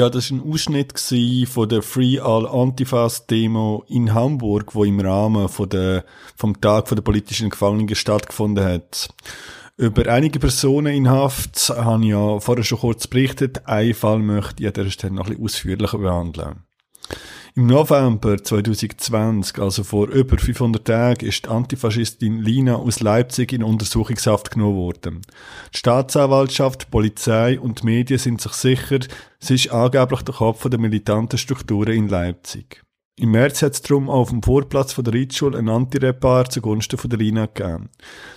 Ja, 0.00 0.08
das 0.08 0.30
war 0.30 0.38
ein 0.38 0.50
Ausschnitt 0.50 0.98
von 0.98 1.68
der 1.68 1.82
Free 1.82 2.18
All 2.18 2.46
Antifas 2.46 3.26
Demo 3.26 3.84
in 3.86 4.14
Hamburg, 4.14 4.74
wo 4.74 4.84
im 4.84 4.98
Rahmen 4.98 5.46
von 5.50 5.68
der, 5.68 6.06
vom 6.36 6.58
Tag 6.58 6.88
der 6.88 7.02
politischen 7.02 7.50
Gefangenen 7.50 7.94
stattgefunden 7.94 8.64
hat. 8.64 9.10
Über 9.76 10.10
einige 10.10 10.38
Personen 10.38 10.94
in 10.94 11.10
Haft 11.10 11.68
habe 11.68 12.02
ich 12.02 12.08
ja 12.08 12.40
vorher 12.40 12.64
schon 12.64 12.78
kurz 12.78 13.08
berichtet. 13.08 13.66
Einen 13.66 13.92
Fall 13.92 14.20
möchte 14.20 14.62
ich 14.62 14.68
an 14.68 14.72
dieser 14.72 14.90
Stelle 14.90 15.12
noch 15.12 15.26
ein 15.26 15.32
bisschen 15.32 15.44
ausführlicher 15.44 15.98
behandeln. 15.98 16.62
Im 17.56 17.66
November 17.66 18.42
2020, 18.42 19.58
also 19.58 19.82
vor 19.82 20.08
über 20.08 20.38
500 20.38 20.86
Tagen, 20.86 21.26
ist 21.26 21.46
die 21.46 21.48
Antifaschistin 21.48 22.38
Lina 22.38 22.76
aus 22.76 23.00
Leipzig 23.00 23.52
in 23.52 23.64
Untersuchungshaft 23.64 24.52
genommen 24.52 24.76
worden. 24.76 25.22
Die 25.74 25.78
Staatsanwaltschaft, 25.78 26.92
Polizei 26.92 27.58
und 27.58 27.80
die 27.80 27.86
Medien 27.86 28.18
sind 28.18 28.40
sich 28.40 28.52
sicher, 28.52 29.00
sie 29.40 29.54
ist 29.56 29.72
angeblich 29.72 30.22
der 30.22 30.34
Kopf 30.34 30.68
der 30.68 30.78
militanten 30.78 31.38
Strukturen 31.38 31.92
in 31.92 32.08
Leipzig. 32.08 32.84
Im 33.18 33.32
März 33.32 33.62
hat 33.62 33.72
es 33.72 33.82
darum 33.82 34.08
auch 34.08 34.20
auf 34.20 34.30
dem 34.30 34.42
Vorplatz 34.42 34.92
von 34.92 35.04
der 35.04 35.12
Reitschule 35.12 35.58
ein 35.58 35.68
Antirepar 35.68 36.48
zugunsten 36.48 36.98
von 36.98 37.10
der 37.10 37.18
Lina 37.18 37.46
gegeben. 37.46 37.90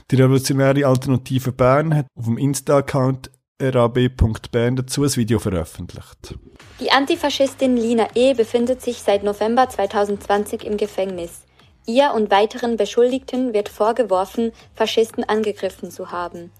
Die 0.09 0.15
revolutionäre 0.15 0.87
Alternative 0.87 1.51
Bern 1.51 1.95
hat 1.95 2.07
auf 2.17 2.25
dem 2.25 2.37
Insta-Account 2.37 3.31
rab.bern 3.61 4.75
dazu 4.75 5.03
ein 5.03 5.15
Video 5.15 5.39
veröffentlicht. 5.39 6.35
Die 6.79 6.91
Antifaschistin 6.91 7.77
Lina 7.77 8.07
E. 8.15 8.33
befindet 8.33 8.81
sich 8.81 8.99
seit 8.99 9.23
November 9.23 9.69
2020 9.69 10.65
im 10.65 10.77
Gefängnis. 10.77 11.43
Ihr 11.85 12.13
und 12.13 12.31
weiteren 12.31 12.77
Beschuldigten 12.77 13.53
wird 13.53 13.69
vorgeworfen, 13.69 14.51
Faschisten 14.73 15.23
angegriffen 15.23 15.91
zu 15.91 16.11
haben. 16.11 16.51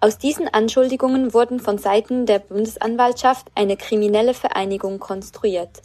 Aus 0.00 0.18
diesen 0.18 0.48
Anschuldigungen 0.48 1.32
wurden 1.32 1.60
von 1.60 1.78
Seiten 1.78 2.26
der 2.26 2.40
Bundesanwaltschaft 2.40 3.46
eine 3.54 3.76
kriminelle 3.76 4.34
Vereinigung 4.34 4.98
konstruiert. 4.98 5.82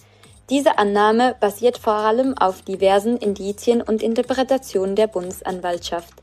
Diese 0.49 0.77
Annahme 0.79 1.35
basiert 1.39 1.77
vor 1.77 1.93
allem 1.93 2.35
auf 2.37 2.61
diversen 2.63 3.17
Indizien 3.17 3.81
und 3.81 4.01
Interpretationen 4.01 4.95
der 4.95 5.07
Bundesanwaltschaft. 5.07 6.13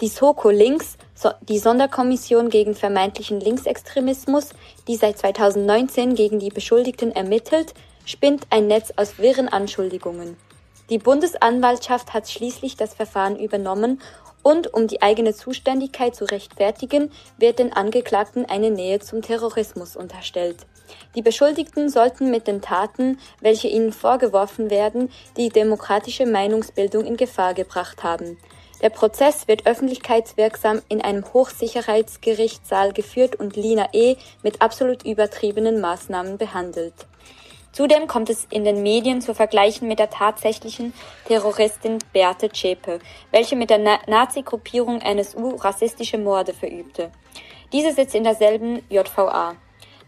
Die 0.00 0.08
Soko 0.08 0.50
Links, 0.50 0.96
die 1.42 1.58
Sonderkommission 1.58 2.50
gegen 2.50 2.74
vermeintlichen 2.74 3.40
Linksextremismus, 3.40 4.50
die 4.88 4.96
seit 4.96 5.18
2019 5.18 6.14
gegen 6.14 6.38
die 6.38 6.50
Beschuldigten 6.50 7.12
ermittelt, 7.12 7.74
spinnt 8.04 8.46
ein 8.50 8.66
Netz 8.66 8.92
aus 8.96 9.18
wirren 9.18 9.48
Anschuldigungen. 9.48 10.36
Die 10.90 10.98
Bundesanwaltschaft 10.98 12.12
hat 12.12 12.28
schließlich 12.28 12.76
das 12.76 12.94
Verfahren 12.94 13.38
übernommen 13.38 14.00
und 14.42 14.74
um 14.74 14.86
die 14.86 15.00
eigene 15.00 15.34
Zuständigkeit 15.34 16.14
zu 16.14 16.26
rechtfertigen, 16.26 17.10
wird 17.38 17.58
den 17.58 17.72
Angeklagten 17.72 18.44
eine 18.44 18.70
Nähe 18.70 19.00
zum 19.00 19.22
Terrorismus 19.22 19.96
unterstellt. 19.96 20.66
Die 21.14 21.22
Beschuldigten 21.22 21.88
sollten 21.88 22.30
mit 22.30 22.46
den 22.46 22.60
Taten, 22.60 23.18
welche 23.40 23.68
ihnen 23.68 23.92
vorgeworfen 23.92 24.68
werden, 24.68 25.10
die 25.38 25.48
demokratische 25.48 26.26
Meinungsbildung 26.26 27.06
in 27.06 27.16
Gefahr 27.16 27.54
gebracht 27.54 28.02
haben. 28.02 28.36
Der 28.84 28.90
Prozess 28.90 29.48
wird 29.48 29.66
öffentlichkeitswirksam 29.66 30.82
in 30.90 31.00
einem 31.00 31.24
Hochsicherheitsgerichtssaal 31.32 32.92
geführt 32.92 33.34
und 33.34 33.56
Lina 33.56 33.88
E. 33.94 34.16
mit 34.42 34.60
absolut 34.60 35.06
übertriebenen 35.06 35.80
Maßnahmen 35.80 36.36
behandelt. 36.36 36.92
Zudem 37.72 38.06
kommt 38.06 38.28
es 38.28 38.46
in 38.50 38.62
den 38.64 38.82
Medien 38.82 39.22
zu 39.22 39.34
Vergleichen 39.34 39.88
mit 39.88 40.00
der 40.00 40.10
tatsächlichen 40.10 40.92
Terroristin 41.26 41.96
Beate 42.12 42.50
Zschäpe, 42.50 42.98
welche 43.30 43.56
mit 43.56 43.70
der 43.70 43.78
Na 43.78 44.00
Nazi-Gruppierung 44.06 45.00
NSU 45.00 45.56
rassistische 45.56 46.18
Morde 46.18 46.52
verübte. 46.52 47.10
Diese 47.72 47.90
sitzt 47.90 48.14
in 48.14 48.24
derselben 48.24 48.82
JVA. 48.90 49.56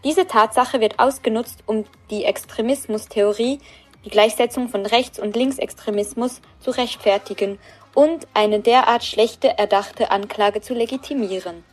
Diese 0.03 0.27
Tatsache 0.27 0.79
wird 0.81 0.99
ausgenutzt, 0.99 1.63
um 1.65 1.85
die 2.11 2.25
Extremismustheorie, 2.25 3.57
die 4.05 4.11
Gleichsetzung 4.11 4.69
von 4.69 4.85
Rechts- 4.85 5.19
und 5.19 5.35
Linksextremismus 5.35 6.41
zu 6.59 6.69
rechtfertigen 6.69 7.57
und 7.97 8.27
eine 8.35 8.59
derart 8.59 9.03
schlechte 9.03 9.57
erdachte 9.57 10.11
Anklage 10.11 10.61
zu 10.61 10.75
legitimieren. 10.75 11.63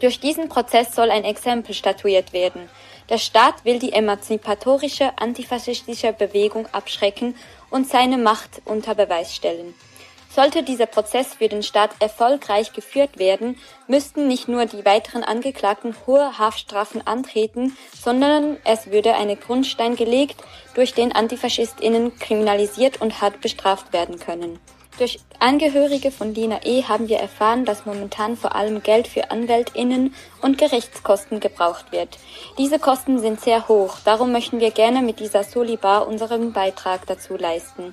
Durch 0.00 0.18
diesen 0.18 0.48
Prozess 0.48 0.92
soll 0.92 1.08
ein 1.08 1.22
Exempel 1.22 1.72
statuiert 1.72 2.32
werden. 2.32 2.68
Der 3.10 3.18
Staat 3.18 3.64
will 3.64 3.78
die 3.78 3.92
emanzipatorische 3.92 5.16
antifaschistische 5.16 6.12
Bewegung 6.12 6.66
abschrecken 6.72 7.36
und 7.70 7.88
seine 7.88 8.18
Macht 8.18 8.60
unter 8.64 8.96
Beweis 8.96 9.36
stellen. 9.36 9.72
Sollte 10.34 10.64
dieser 10.64 10.86
Prozess 10.86 11.34
für 11.34 11.48
den 11.48 11.62
Staat 11.62 11.90
erfolgreich 12.00 12.72
geführt 12.72 13.16
werden, 13.16 13.56
müssten 13.86 14.26
nicht 14.26 14.48
nur 14.48 14.66
die 14.66 14.84
weiteren 14.84 15.22
Angeklagten 15.22 15.94
hohe 16.08 16.38
Haftstrafen 16.38 17.06
antreten, 17.06 17.76
sondern 17.96 18.56
es 18.64 18.90
würde 18.90 19.14
ein 19.14 19.38
Grundstein 19.38 19.94
gelegt, 19.94 20.42
durch 20.74 20.92
den 20.92 21.12
Antifaschistinnen 21.12 22.18
kriminalisiert 22.18 23.00
und 23.00 23.20
hart 23.20 23.40
bestraft 23.40 23.92
werden 23.92 24.18
können. 24.18 24.58
Durch 24.98 25.18
Angehörige 25.38 26.10
von 26.10 26.34
Lina 26.34 26.60
E. 26.64 26.84
haben 26.84 27.08
wir 27.08 27.18
erfahren, 27.18 27.66
dass 27.66 27.84
momentan 27.84 28.34
vor 28.34 28.56
allem 28.56 28.82
Geld 28.82 29.06
für 29.06 29.30
AnwältInnen 29.30 30.14
und 30.40 30.56
Gerichtskosten 30.56 31.38
gebraucht 31.38 31.92
wird. 31.92 32.18
Diese 32.56 32.78
Kosten 32.78 33.18
sind 33.18 33.42
sehr 33.42 33.68
hoch, 33.68 33.98
darum 34.04 34.32
möchten 34.32 34.58
wir 34.58 34.70
gerne 34.70 35.02
mit 35.02 35.20
dieser 35.20 35.44
Solibar 35.44 36.08
unseren 36.08 36.54
Beitrag 36.54 37.06
dazu 37.06 37.36
leisten. 37.36 37.92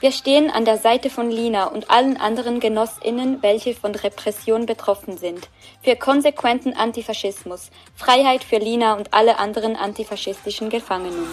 Wir 0.00 0.12
stehen 0.12 0.50
an 0.50 0.64
der 0.64 0.78
Seite 0.78 1.10
von 1.10 1.30
Lina 1.30 1.66
und 1.66 1.90
allen 1.90 2.16
anderen 2.16 2.58
GenossInnen, 2.58 3.42
welche 3.42 3.74
von 3.74 3.94
Repression 3.94 4.64
betroffen 4.64 5.18
sind. 5.18 5.50
Für 5.82 5.94
konsequenten 5.94 6.72
Antifaschismus, 6.72 7.70
Freiheit 7.96 8.42
für 8.42 8.56
Lina 8.56 8.94
und 8.94 9.12
alle 9.12 9.38
anderen 9.38 9.76
antifaschistischen 9.76 10.70
Gefangenen. 10.70 11.28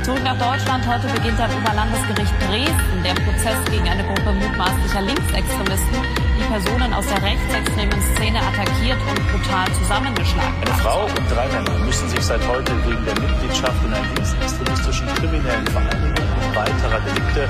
Zurück 0.03 0.23
nach 0.25 0.39
Deutschland. 0.39 0.87
Heute 0.87 1.07
beginnt 1.09 1.41
am 1.41 1.51
Oberlandesgericht 1.63 2.33
Dresden 2.41 3.03
der 3.05 3.15
Prozess 3.15 3.59
gegen 3.71 3.89
eine 3.89 4.05
Gruppe 4.05 4.33
mutmaßlicher 4.33 5.03
Linksextremisten, 5.03 5.99
die 6.39 6.45
Personen 6.45 6.95
aus 6.95 7.07
der 7.07 7.23
rechtsextremen 7.23 8.03
Szene 8.15 8.39
attackiert 8.41 8.99
und 9.09 9.33
brutal 9.33 9.71
zusammengeschlagen 9.75 10.63
Eine 10.63 10.73
hat. 10.73 10.81
Frau 10.81 11.05
und 11.05 11.31
drei 11.31 11.49
Männer 11.49 11.79
müssen 11.85 12.09
sich 12.09 12.23
seit 12.23 12.47
heute 12.49 12.73
wegen 12.87 13.05
der 13.05 13.21
Mitgliedschaft 13.21 13.85
in 13.85 13.93
einer 13.93 14.07
linksextremistischen 14.15 15.07
kriminellen 15.15 15.67
Vereinigung 15.67 16.40
weiterer 16.55 17.01
Delikte 17.01 17.49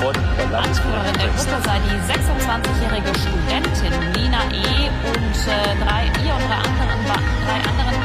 vor 0.00 0.12
dem 0.12 0.54
Anführerin 0.54 1.14
der 1.14 1.28
Gruppe 1.28 1.58
sei 1.64 1.78
die 1.84 1.98
26-jährige 2.06 3.12
Studentin 3.18 3.94
Nina 4.14 4.42
E. 4.52 4.88
und 5.10 5.36
äh, 5.46 5.76
drei, 5.84 6.06
ihr 6.24 6.34
und 6.34 6.44
drei 6.48 6.60
anderen, 6.62 6.98
drei 7.08 7.60
anderen 7.68 7.96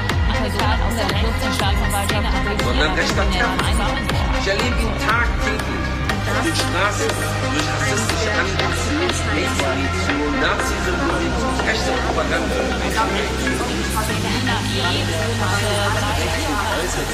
Personen 0.43 0.81
aus 0.83 0.95
der 0.99 1.09
rechten 1.11 1.49
Staatsanwaltschaft 1.55 2.27
sondern 2.63 2.95
Terror. 3.31 3.55
Ich 4.39 4.47
erlebe 4.47 4.75
ihn 4.75 4.95
tagtäglich 5.07 5.93
auf 6.23 6.43
den 6.43 6.55
Straßen 6.55 7.09
durch 7.53 7.67
rassistische 7.71 8.31
Angriffe, 8.33 8.93
Hate-Munition, 9.31 10.31
Nazi-Symbolik, 10.41 11.33
rechte 11.67 11.91
Propaganda. 12.07 12.59
Freiheit 16.83 17.13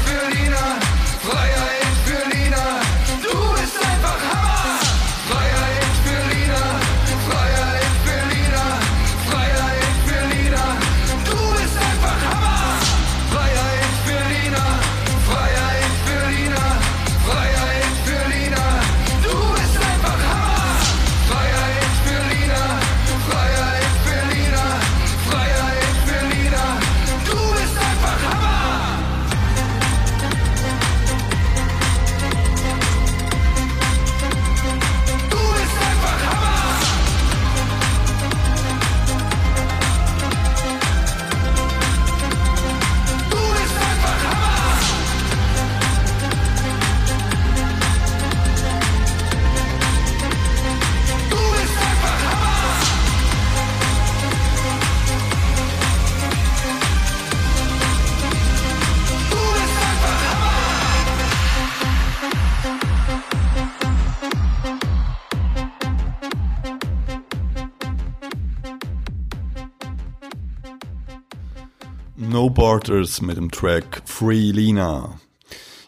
Borders 72.75 73.21
mit 73.21 73.37
dem 73.37 73.51
Track 73.51 74.01
Free 74.03 74.51
Lina. 74.51 75.17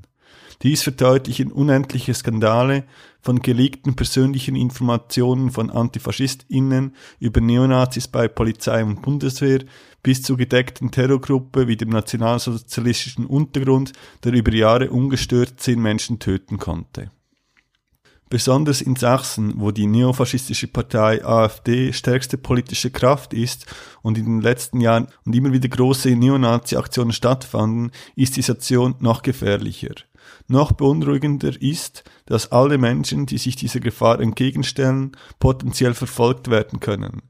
Dies 0.63 0.83
verdeutlichen 0.83 1.51
unendliche 1.51 2.15
Skandale 2.15 2.85
von 3.21 3.41
geleakten 3.41 3.97
persönlichen 3.97 4.55
Informationen 4.55 5.51
von 5.51 5.71
AntifaschistInnen 5.71 6.95
über 7.19 7.41
Neonazis 7.41 8.07
bei 8.07 8.29
Polizei 8.29 8.85
und 8.85 9.03
Bundeswehr 9.03 9.61
bis 10.03 10.23
zu 10.23 10.37
gedeckten 10.37 10.91
Terrorgruppe 10.91 11.69
wie 11.69 11.77
dem 11.77 11.91
nationalsozialistischen 11.91 13.27
Untergrund, 13.27 13.93
der 14.25 14.33
über 14.33 14.53
Jahre 14.53 14.91
ungestört 14.91 15.55
zehn 15.59 15.81
Menschen 15.81 16.19
töten 16.19 16.59
konnte. 16.59 17.11
Besonders 18.33 18.81
in 18.81 18.97
Sachsen, 18.97 19.53
wo 19.57 19.73
die 19.73 19.87
neofaschistische 19.87 20.67
Partei 20.67 21.23
AfD 21.23 21.93
stärkste 21.93 22.39
politische 22.39 22.91
Kraft 22.91 23.35
ist 23.35 23.67
und 24.01 24.17
in 24.17 24.25
den 24.25 24.41
letzten 24.41 24.81
Jahren 24.81 25.09
und 25.27 25.37
immer 25.37 25.53
wieder 25.53 25.69
große 25.69 26.17
Neonazi-Aktionen 26.17 27.13
stattfanden, 27.13 27.91
ist 28.17 28.37
die 28.37 28.41
Situation 28.41 28.95
noch 29.01 29.21
gefährlicher. 29.21 29.95
Noch 30.49 30.73
beunruhigender 30.73 31.61
ist, 31.61 32.05
dass 32.25 32.51
alle 32.53 32.79
Menschen, 32.79 33.27
die 33.27 33.37
sich 33.37 33.57
dieser 33.57 33.81
Gefahr 33.81 34.19
entgegenstellen, 34.19 35.13
potenziell 35.39 35.93
verfolgt 35.93 36.49
werden 36.49 36.81
können. 36.81 37.21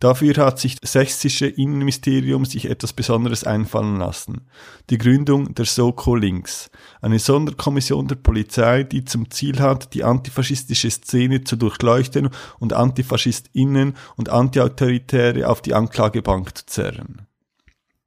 Dafür 0.00 0.34
hat 0.38 0.58
sich 0.58 0.80
das 0.80 0.92
sächsische 0.92 1.46
Innenministerium 1.46 2.46
sich 2.46 2.70
etwas 2.70 2.94
Besonderes 2.94 3.44
einfallen 3.44 3.98
lassen. 3.98 4.46
Die 4.88 4.96
Gründung 4.96 5.54
der 5.54 5.66
Soko 5.66 6.16
Links, 6.16 6.70
eine 7.02 7.18
Sonderkommission 7.18 8.08
der 8.08 8.14
Polizei, 8.14 8.82
die 8.82 9.04
zum 9.04 9.30
Ziel 9.30 9.60
hat, 9.60 9.92
die 9.92 10.02
antifaschistische 10.02 10.90
Szene 10.90 11.44
zu 11.44 11.56
durchleuchten 11.56 12.30
und 12.58 12.72
AntifaschistInnen 12.72 13.94
und 14.16 14.30
Antiautoritäre 14.30 15.46
auf 15.46 15.60
die 15.60 15.74
Anklagebank 15.74 16.56
zu 16.56 16.64
zerren. 16.64 17.26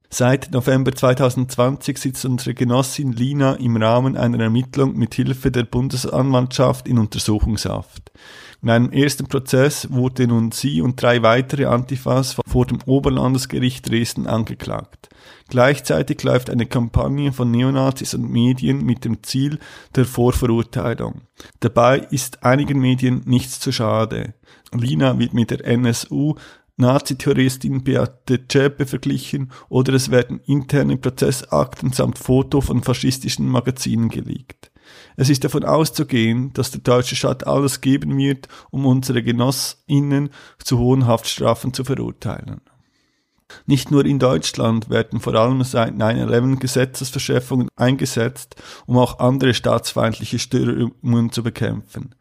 Seit 0.10 0.52
November 0.52 0.94
2020 0.94 1.98
sitzt 1.98 2.26
unsere 2.26 2.56
Genossin 2.56 3.14
Lina 3.14 3.54
im 3.54 3.78
Rahmen 3.78 4.18
einer 4.18 4.40
Ermittlung 4.40 4.96
mit 4.96 5.14
Hilfe 5.14 5.52
der 5.52 5.64
Bundesanwaltschaft 5.64 6.88
in 6.88 6.98
Untersuchungshaft. 6.98 8.12
In 8.64 8.70
einem 8.70 8.92
ersten 8.92 9.28
Prozess 9.28 9.92
wurde 9.92 10.26
nun 10.26 10.54
sie 10.54 10.82
und 10.82 11.02
drei 11.02 11.22
weitere 11.22 11.66
Antifas 11.66 12.38
vor 12.48 12.66
dem 12.66 12.80
Oberlandesgericht 12.86 13.90
Dresden 13.90 14.26
angeklagt. 14.26 15.10
Gleichzeitig 15.50 16.24
läuft 16.24 16.50
eine 16.50 16.66
Kampagne 16.66 17.34
von 17.34 17.52
Neonazis 17.52 18.14
und 18.14 18.32
Medien 18.32 18.86
mit 18.86 19.04
dem 19.04 19.22
Ziel 19.22 19.60
der 19.96 20.06
Vorverurteilung. 20.06 21.24
Dabei 21.60 22.00
ist 22.10 22.46
einigen 22.46 22.80
Medien 22.80 23.24
nichts 23.26 23.60
zu 23.60 23.74
schade. 23.74 24.34
Lina 24.72 25.20
wird 25.20 25.34
mit 25.34 25.52
der 25.52 25.66
NSU 25.66 26.36
Nazi-Terroristin 26.78 27.84
Beate 27.84 28.48
Zschäpe 28.48 28.86
verglichen 28.86 29.52
oder 29.68 29.94
es 29.94 30.10
werden 30.10 30.40
interne 30.46 30.96
Prozessakten 30.96 31.92
samt 31.92 32.18
Foto 32.18 32.62
von 32.62 32.82
faschistischen 32.82 33.50
Magazinen 33.50 34.08
geleakt. 34.08 34.73
Es 35.16 35.30
ist 35.30 35.44
davon 35.44 35.64
auszugehen, 35.64 36.52
dass 36.54 36.72
der 36.72 36.82
deutsche 36.82 37.16
Staat 37.16 37.46
alles 37.46 37.82
geben 37.82 38.18
wird, 38.18 38.48
um 38.72 38.86
unsere 38.86 39.24
GenossInnen 39.24 40.30
zu 40.64 40.80
hohen 40.80 41.08
Haftstrafen 41.08 41.74
zu 41.74 41.84
verurteilen. 41.84 42.62
Nicht 43.66 43.92
nur 43.92 44.06
in 44.06 44.20
Deutschland 44.20 44.90
werden 44.90 45.20
vor 45.20 45.36
allem 45.36 45.64
seit 45.64 45.94
9-11 45.94 46.60
Gesetzesverschärfungen 46.60 47.70
eingesetzt, 47.76 48.56
um 48.86 48.98
auch 48.98 49.20
andere 49.20 49.54
staatsfeindliche 49.54 50.40
Störungen 50.40 51.32
zu 51.32 51.44
bekämpfen. 51.44 52.16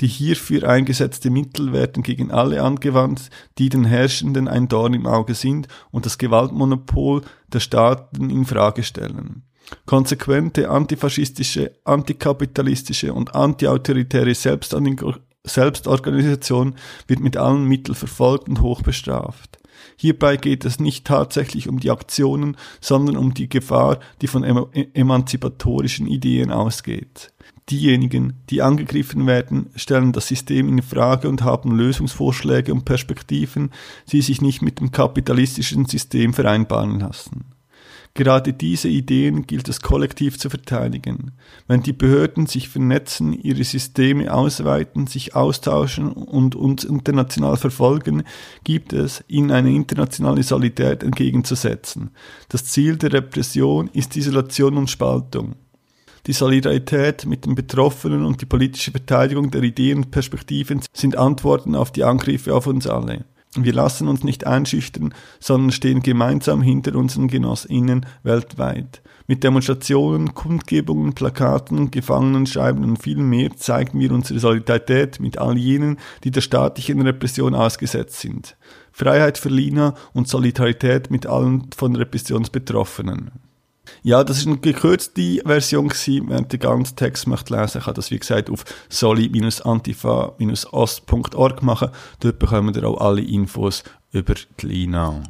Die 0.00 0.06
hierfür 0.06 0.68
eingesetzte 0.68 1.28
Mittel 1.28 1.72
werden 1.72 2.04
gegen 2.04 2.30
alle 2.30 2.62
angewandt, 2.62 3.30
die 3.58 3.68
den 3.68 3.84
Herrschenden 3.84 4.46
ein 4.46 4.68
Dorn 4.68 4.94
im 4.94 5.06
Auge 5.06 5.34
sind 5.34 5.66
und 5.90 6.06
das 6.06 6.18
Gewaltmonopol 6.18 7.22
der 7.48 7.60
Staaten 7.60 8.30
in 8.30 8.44
Frage 8.44 8.84
stellen. 8.84 9.47
Konsequente 9.86 10.70
antifaschistische, 10.70 11.72
antikapitalistische 11.84 13.12
und 13.12 13.34
antiautoritäre 13.34 14.34
Selbstorganisation 14.34 16.74
wird 17.06 17.20
mit 17.20 17.36
allen 17.36 17.64
Mitteln 17.64 17.94
verfolgt 17.94 18.48
und 18.48 18.60
hoch 18.60 18.82
bestraft. 18.82 19.58
Hierbei 19.96 20.36
geht 20.36 20.64
es 20.64 20.80
nicht 20.80 21.06
tatsächlich 21.06 21.68
um 21.68 21.80
die 21.80 21.90
Aktionen, 21.90 22.56
sondern 22.80 23.16
um 23.16 23.34
die 23.34 23.48
Gefahr, 23.48 23.98
die 24.20 24.26
von 24.26 24.44
emanzipatorischen 24.44 26.06
Ideen 26.06 26.50
ausgeht. 26.50 27.32
Diejenigen, 27.70 28.34
die 28.48 28.62
angegriffen 28.62 29.26
werden, 29.26 29.70
stellen 29.76 30.12
das 30.12 30.28
System 30.28 30.68
in 30.68 30.82
Frage 30.82 31.28
und 31.28 31.42
haben 31.42 31.76
Lösungsvorschläge 31.76 32.72
und 32.72 32.84
Perspektiven, 32.84 33.70
die 34.10 34.22
sich 34.22 34.40
nicht 34.40 34.62
mit 34.62 34.80
dem 34.80 34.90
kapitalistischen 34.90 35.84
System 35.84 36.32
vereinbaren 36.32 37.00
lassen. 37.00 37.44
Gerade 38.18 38.52
diese 38.52 38.88
Ideen 38.88 39.46
gilt 39.46 39.68
es 39.68 39.80
kollektiv 39.80 40.40
zu 40.40 40.50
verteidigen. 40.50 41.30
Wenn 41.68 41.84
die 41.84 41.92
Behörden 41.92 42.46
sich 42.46 42.68
vernetzen, 42.68 43.32
ihre 43.32 43.62
Systeme 43.62 44.34
ausweiten, 44.34 45.06
sich 45.06 45.36
austauschen 45.36 46.10
und 46.10 46.56
uns 46.56 46.82
international 46.82 47.56
verfolgen, 47.56 48.24
gibt 48.64 48.92
es 48.92 49.22
ihnen 49.28 49.52
eine 49.52 49.70
internationale 49.70 50.42
Solidarität 50.42 51.04
entgegenzusetzen. 51.04 52.10
Das 52.48 52.64
Ziel 52.64 52.96
der 52.96 53.12
Repression 53.12 53.88
ist 53.92 54.16
Isolation 54.16 54.78
und 54.78 54.90
Spaltung. 54.90 55.54
Die 56.26 56.32
Solidarität 56.32 57.24
mit 57.24 57.46
den 57.46 57.54
Betroffenen 57.54 58.26
und 58.26 58.40
die 58.40 58.46
politische 58.46 58.90
Verteidigung 58.90 59.52
der 59.52 59.62
Ideen 59.62 59.98
und 59.98 60.10
Perspektiven 60.10 60.80
sind 60.92 61.16
Antworten 61.16 61.76
auf 61.76 61.92
die 61.92 62.02
Angriffe 62.02 62.52
auf 62.52 62.66
uns 62.66 62.88
alle. 62.88 63.26
Wir 63.54 63.72
lassen 63.72 64.08
uns 64.08 64.24
nicht 64.24 64.46
einschüchtern, 64.46 65.14
sondern 65.40 65.72
stehen 65.72 66.00
gemeinsam 66.00 66.60
hinter 66.60 66.94
unseren 66.94 67.28
GenossInnen 67.28 68.04
weltweit. 68.22 69.02
Mit 69.26 69.42
Demonstrationen, 69.42 70.34
Kundgebungen, 70.34 71.14
Plakaten, 71.14 71.90
Gefangenenschreiben 71.90 72.84
und 72.84 73.02
viel 73.02 73.18
mehr 73.18 73.56
zeigen 73.56 73.98
wir 74.00 74.12
unsere 74.12 74.38
Solidarität 74.38 75.20
mit 75.20 75.38
all 75.38 75.56
jenen, 75.56 75.98
die 76.24 76.30
der 76.30 76.40
staatlichen 76.42 77.00
Repression 77.00 77.54
ausgesetzt 77.54 78.20
sind. 78.20 78.56
Freiheit 78.92 79.38
für 79.38 79.50
Lina 79.50 79.94
und 80.12 80.28
Solidarität 80.28 81.10
mit 81.10 81.26
allen 81.26 81.70
von 81.76 81.96
Repressionsbetroffenen. 81.96 83.47
Ja, 84.02 84.24
das 84.24 84.38
ist 84.38 84.46
eine 84.46 84.56
gekürzte 84.58 85.40
Version 85.44 85.88
gewesen. 85.88 86.28
Wenn 86.28 86.48
den 86.48 86.60
ganzen 86.60 86.96
Text 86.96 87.26
möchte 87.26 87.58
lesen, 87.58 87.82
kann 87.82 87.94
das 87.94 88.10
wie 88.10 88.18
gesagt 88.18 88.50
auf 88.50 88.64
soli-antifa-ost.org 88.88 91.62
machen. 91.62 91.90
Dort 92.20 92.38
bekommen 92.38 92.74
ihr 92.74 92.88
auch 92.88 93.00
alle 93.00 93.22
Infos 93.22 93.84
über 94.12 94.34
die 94.34 94.66
Lina. 94.66 95.22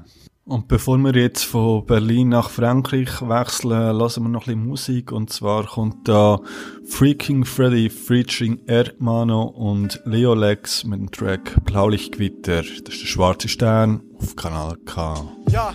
Und 0.49 0.66
bevor 0.66 0.97
wir 0.97 1.14
jetzt 1.14 1.44
von 1.44 1.85
Berlin 1.85 2.31
nach 2.31 2.49
Frankreich 2.49 3.21
wechseln, 3.21 3.94
lassen 3.94 4.23
wir 4.23 4.31
noch 4.31 4.47
ein 4.47 4.55
bisschen 4.55 4.66
Musik. 4.66 5.12
Und 5.12 5.31
zwar 5.31 5.66
kommt 5.66 6.09
da 6.09 6.40
Freaking 6.87 7.44
Freddy 7.44 7.90
featuring 7.90 8.59
Hermano 8.66 9.42
und 9.42 10.01
Leo 10.07 10.33
Lex 10.33 10.85
mit 10.85 11.01
dem 11.01 11.11
Track 11.11 11.62
Blaulichtgewitter. 11.66 12.62
Das 12.62 12.71
ist 12.71 13.03
der 13.03 13.07
schwarze 13.07 13.49
Stern 13.49 14.01
auf 14.18 14.37
Kanal 14.37 14.79
K. 14.87 15.23
Ja. 15.51 15.75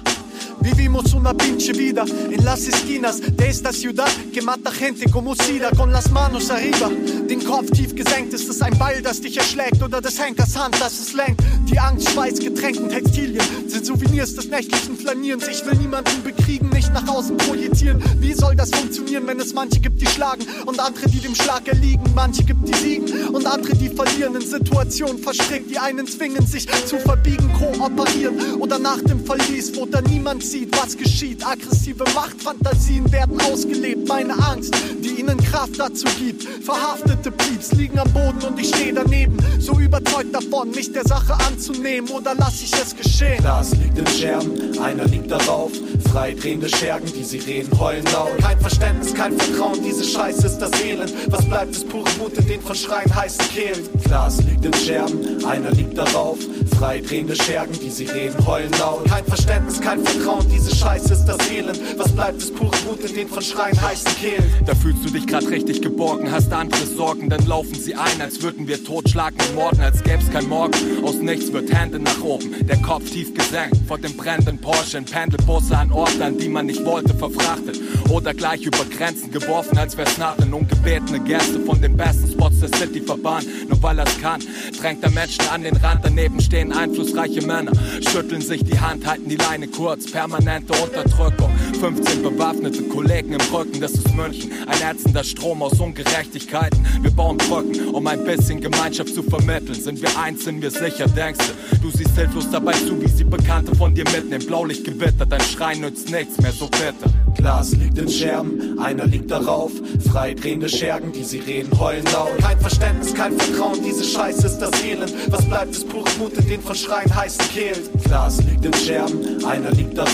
Vivimos 0.64 1.14
una 1.14 1.34
pinche 1.34 1.74
vida 1.74 2.06
en 2.32 2.46
las 2.46 2.68
esquinas 2.68 3.20
de 3.20 3.50
esta 3.50 3.74
ciudad 3.74 4.08
que 4.34 4.42
mata 4.42 4.72
gente 4.72 5.12
como 5.12 5.36
Sida 5.36 5.70
con 5.72 5.92
las 5.92 6.10
manos 6.10 6.50
arriba. 6.50 6.90
Den 7.28 7.44
Kopf 7.44 7.70
tief 7.72 7.94
gesenkt, 7.94 8.34
ist 8.34 8.50
es 8.50 8.62
ein 8.62 8.78
Ball, 8.78 9.02
das 9.02 9.20
dich 9.20 9.36
erschlägt 9.36 9.84
oder 9.84 10.00
des 10.00 10.18
Henkers 10.18 10.56
Hand, 10.56 10.80
das 10.80 11.00
es 11.00 11.14
lenkt. 11.14 11.42
Die 11.70 11.78
Angst, 11.78 12.10
Schweiß, 12.12 12.40
Getränken, 12.40 12.90
Textilien 12.90 13.44
sind 13.68 13.86
Souvenirs 13.86 14.36
des 14.36 14.48
nächtlichen 14.48 14.96
Flanierens. 14.96 15.48
Ich 15.50 15.66
will 15.66 15.78
niemanden 15.78 16.24
bekriegen, 16.24 16.70
nicht 16.70 16.94
nach 16.94 17.08
außen 17.08 17.36
projizieren. 17.38 18.02
Wie 18.20 18.34
soll 18.34 18.56
das 18.56 18.70
funktionieren, 18.70 19.28
wenn 19.28 19.40
es 19.40 19.54
manche 19.54 19.82
gibt, 19.82 20.02
die 20.02 20.08
schlagen 20.08 20.46
und 20.66 20.80
andere, 20.80 21.10
die 21.10 21.20
dem 21.20 21.36
Schlag 21.36 21.68
erliegen? 21.68 22.04
Manche 22.16 22.44
gibt, 22.44 22.68
die 22.68 22.74
siegen 22.74 23.28
und 23.30 23.46
andere, 23.46 23.76
die 23.76 23.90
verlieren. 23.90 24.36
In 24.36 24.42
Situationen 24.42 25.18
verstrickt, 25.18 25.70
die 25.70 25.80
einen 25.80 26.08
zwingen, 26.08 26.46
sich 26.46 26.68
zu 26.86 26.98
verbiegen, 27.00 27.52
kooperieren 27.54 28.62
oder 28.62 28.80
nach 28.80 29.02
dem 29.02 29.26
Verlies, 29.26 29.76
wo 29.76 29.86
da 29.86 30.00
niemand 30.02 30.44
sieht, 30.54 30.78
was 30.80 30.96
geschieht. 30.96 31.44
Aggressive 31.46 32.04
Machtfantasien 32.14 33.12
werden 33.12 33.42
ausgelebt. 33.42 34.08
Meine 34.08 34.34
Angst, 34.38 34.76
die 35.04 35.20
ihnen 35.20 35.38
Kraft 35.38 35.80
dazu 35.80 36.06
gibt. 36.20 36.44
Verhaftete 36.44 37.32
Pieps 37.32 37.72
liegen 37.72 37.98
am 37.98 38.12
Boden 38.14 38.40
und 38.48 38.60
ich 38.60 38.68
stehe 38.68 38.94
daneben. 38.94 39.38
So 39.60 39.80
überzeugt 39.80 40.34
davon, 40.34 40.70
mich 40.70 40.92
der 40.92 41.06
Sache 41.08 41.34
anzunehmen. 41.48 42.08
Oder 42.12 42.36
lass 42.38 42.62
ich 42.62 42.72
es 42.74 42.96
geschehen? 42.96 43.42
Das 43.42 43.72
liegt 43.72 43.98
in 43.98 44.06
Scherben, 44.08 44.78
einer 44.80 45.06
liegt 45.06 45.32
darauf. 45.32 45.72
Freidrehende 46.12 46.70
Schergen, 46.70 47.12
die 47.12 47.24
Sirenen 47.24 47.80
heulen 47.80 48.06
laut. 48.14 48.38
Kein 48.40 48.60
Verständnis, 48.60 49.14
kein 49.16 49.36
Vertrauen, 49.36 49.82
diese 49.84 50.04
Scheiße 50.04 50.46
ist 50.46 50.60
das 50.60 50.72
Elend. 50.84 51.12
Was 51.32 51.46
bleibt, 51.46 51.72
ist 51.72 51.90
pure 51.90 52.06
Wut 52.20 52.34
in 52.34 52.48
den 52.48 52.62
von 52.62 52.76
Schreien 52.76 53.14
heißen 53.14 53.46
Kehlen. 53.50 53.90
Glas 54.04 54.38
liegt 54.44 54.64
in 54.64 54.74
Scherben, 54.74 55.44
einer 55.46 55.72
liegt 55.72 55.98
darauf. 55.98 56.38
Freidrehende 56.78 57.36
Schergen, 57.36 57.74
die 57.82 57.90
Sirenen 57.90 58.46
heulen 58.46 58.72
laut. 58.80 59.06
Kein 59.06 59.26
Verständnis, 59.26 59.82
kein 59.82 60.04
Vertrauen, 60.04 60.43
diese 60.46 60.76
Scheiße 60.76 61.14
ist 61.14 61.26
das 61.26 61.50
Elend. 61.50 61.80
Was 61.98 62.12
bleibt, 62.12 62.38
ist 62.38 62.56
pure 62.56 62.72
Wut 62.86 63.04
in 63.10 63.16
den 63.16 63.28
von 63.28 63.42
Schreien 63.42 63.80
heißen 63.82 64.16
Kehlen. 64.16 64.44
Da 64.66 64.76
fühlst 64.76 65.06
du 65.06 65.10
dich 65.10 65.28
grad 65.28 65.48
richtig 65.50 65.82
geborgen, 65.82 66.32
hast 66.32 66.52
andere 66.54 66.86
Sorgen, 66.86 67.30
dann 67.30 67.46
laufen 67.46 67.76
sie 67.76 67.96
ein, 67.96 68.22
als 68.22 68.42
würden 68.42 68.68
wir 68.68 68.84
totschlagen 68.84 69.40
und 69.40 69.56
morden, 69.56 69.82
als 69.82 70.04
gäb's 70.04 70.30
kein 70.32 70.48
Morgen. 70.48 70.74
Aus 71.04 71.16
nichts 71.16 71.52
wird 71.52 71.74
Hände 71.74 72.00
nach 72.00 72.22
oben, 72.22 72.56
der 72.68 72.78
Kopf 72.78 73.10
tief 73.10 73.34
gesenkt, 73.34 73.78
vor 73.88 73.98
dem 73.98 74.16
brennenden 74.16 74.60
Porsche 74.60 74.98
in 74.98 75.06
Pendelbusse 75.06 75.78
an 75.78 75.92
Orte, 75.92 76.24
an 76.24 76.38
die 76.38 76.50
man 76.50 76.66
nicht 76.66 76.84
wollte, 76.86 77.14
verfrachtet. 77.14 77.80
Oder 78.10 78.34
gleich 78.34 78.66
über 78.66 78.86
Grenzen 78.86 79.32
geworfen, 79.32 79.78
als 79.78 79.98
wär's 79.98 80.18
Nadeln. 80.18 80.54
Ungebetene 80.54 81.20
Gäste 81.20 81.60
von 81.62 81.82
den 81.82 81.98
besten 81.98 82.32
Spots 82.32 82.60
der 82.60 82.70
City 82.78 83.02
verbannt, 83.02 83.48
nur 83.70 83.82
weil 83.82 84.00
er's 84.00 84.20
kann. 84.20 84.42
Drängt 84.80 85.04
der 85.04 85.10
Menschen 85.10 85.48
an 85.52 85.64
den 85.64 85.76
Rand, 85.78 86.02
daneben 86.04 86.40
stehen 86.42 86.72
einflussreiche 86.72 87.42
Männer. 87.46 87.72
Schütteln 88.08 88.42
sich 88.42 88.64
die 88.64 88.80
Hand, 88.80 89.06
halten 89.06 89.30
die 89.30 89.36
Leine 89.36 89.68
kurz, 89.68 90.12
permanente 90.34 90.74
Unterdrückung. 90.82 91.52
15 91.80 92.24
bewaffnete 92.24 92.84
Kollegen 92.84 93.34
im 93.34 93.42
Rücken, 93.54 93.80
das 93.80 93.92
ist 93.92 94.14
München. 94.16 94.52
Ein 94.66 94.96
ätzender 94.96 95.24
Strom 95.24 95.62
aus 95.62 95.80
Ungerechtigkeiten. 95.80 96.86
Wir 97.02 97.12
bauen 97.12 97.38
Brücken, 97.38 97.90
um 97.90 98.08
ein 98.08 98.24
bisschen 98.24 98.60
Gemeinschaft 98.60 99.14
zu 99.14 99.22
vermitteln. 99.22 99.76
Sind 99.76 100.02
wir 100.02 100.18
eins, 100.18 100.46
sind 100.46 100.62
wir 100.62 100.72
sicher, 100.72 101.08
denkst 101.08 101.46
du? 101.72 101.78
Du 101.80 101.90
siehst 101.92 102.16
hilflos 102.16 102.50
dabei 102.50 102.74
zu, 102.74 103.00
wie 103.02 103.08
sie 103.08 103.24
Bekannte 103.24 103.76
von 103.76 103.94
dir 103.94 104.06
mitnehmen. 104.06 104.46
Blaulicht 104.46 104.86
gewittert, 104.86 105.32
dein 105.32 105.42
Schrei 105.42 105.76
nützt 105.76 106.10
nichts 106.10 106.40
mehr, 106.40 106.52
so 106.52 106.68
bitter. 106.68 107.12
Glas 107.36 107.72
liegt 107.72 107.98
in 107.98 108.10
Scherben, 108.10 108.80
einer 108.80 109.06
liegt 109.06 109.30
darauf. 109.30 109.72
Freidrehende 110.10 110.70
Schergen, 110.70 111.12
die 111.12 111.24
Sirenen 111.24 111.78
heulen 111.80 112.06
laut. 112.14 112.38
Kein 112.40 112.60
Verständnis, 112.60 113.14
kein 113.14 113.38
Vertrauen, 113.38 113.80
diese 113.84 114.04
Scheiße 114.04 114.48
ist 114.48 114.60
das 114.60 114.84
Elend. 114.84 115.14
Was 115.30 115.46
bleibt, 115.46 115.72
ist 115.72 115.90
pure 115.90 116.10
Wut 116.20 116.34
in 116.34 116.48
den 116.48 116.62
von 116.62 116.76
Schreien 116.76 117.14
heißen 117.14 117.46
Kehlen. 117.50 117.80
Glas 118.04 118.42
liegt 118.44 118.66
in 118.66 118.74
Scherben, 118.74 119.44
einer 119.46 119.72
liegt 119.72 119.98
darauf. 119.98 120.13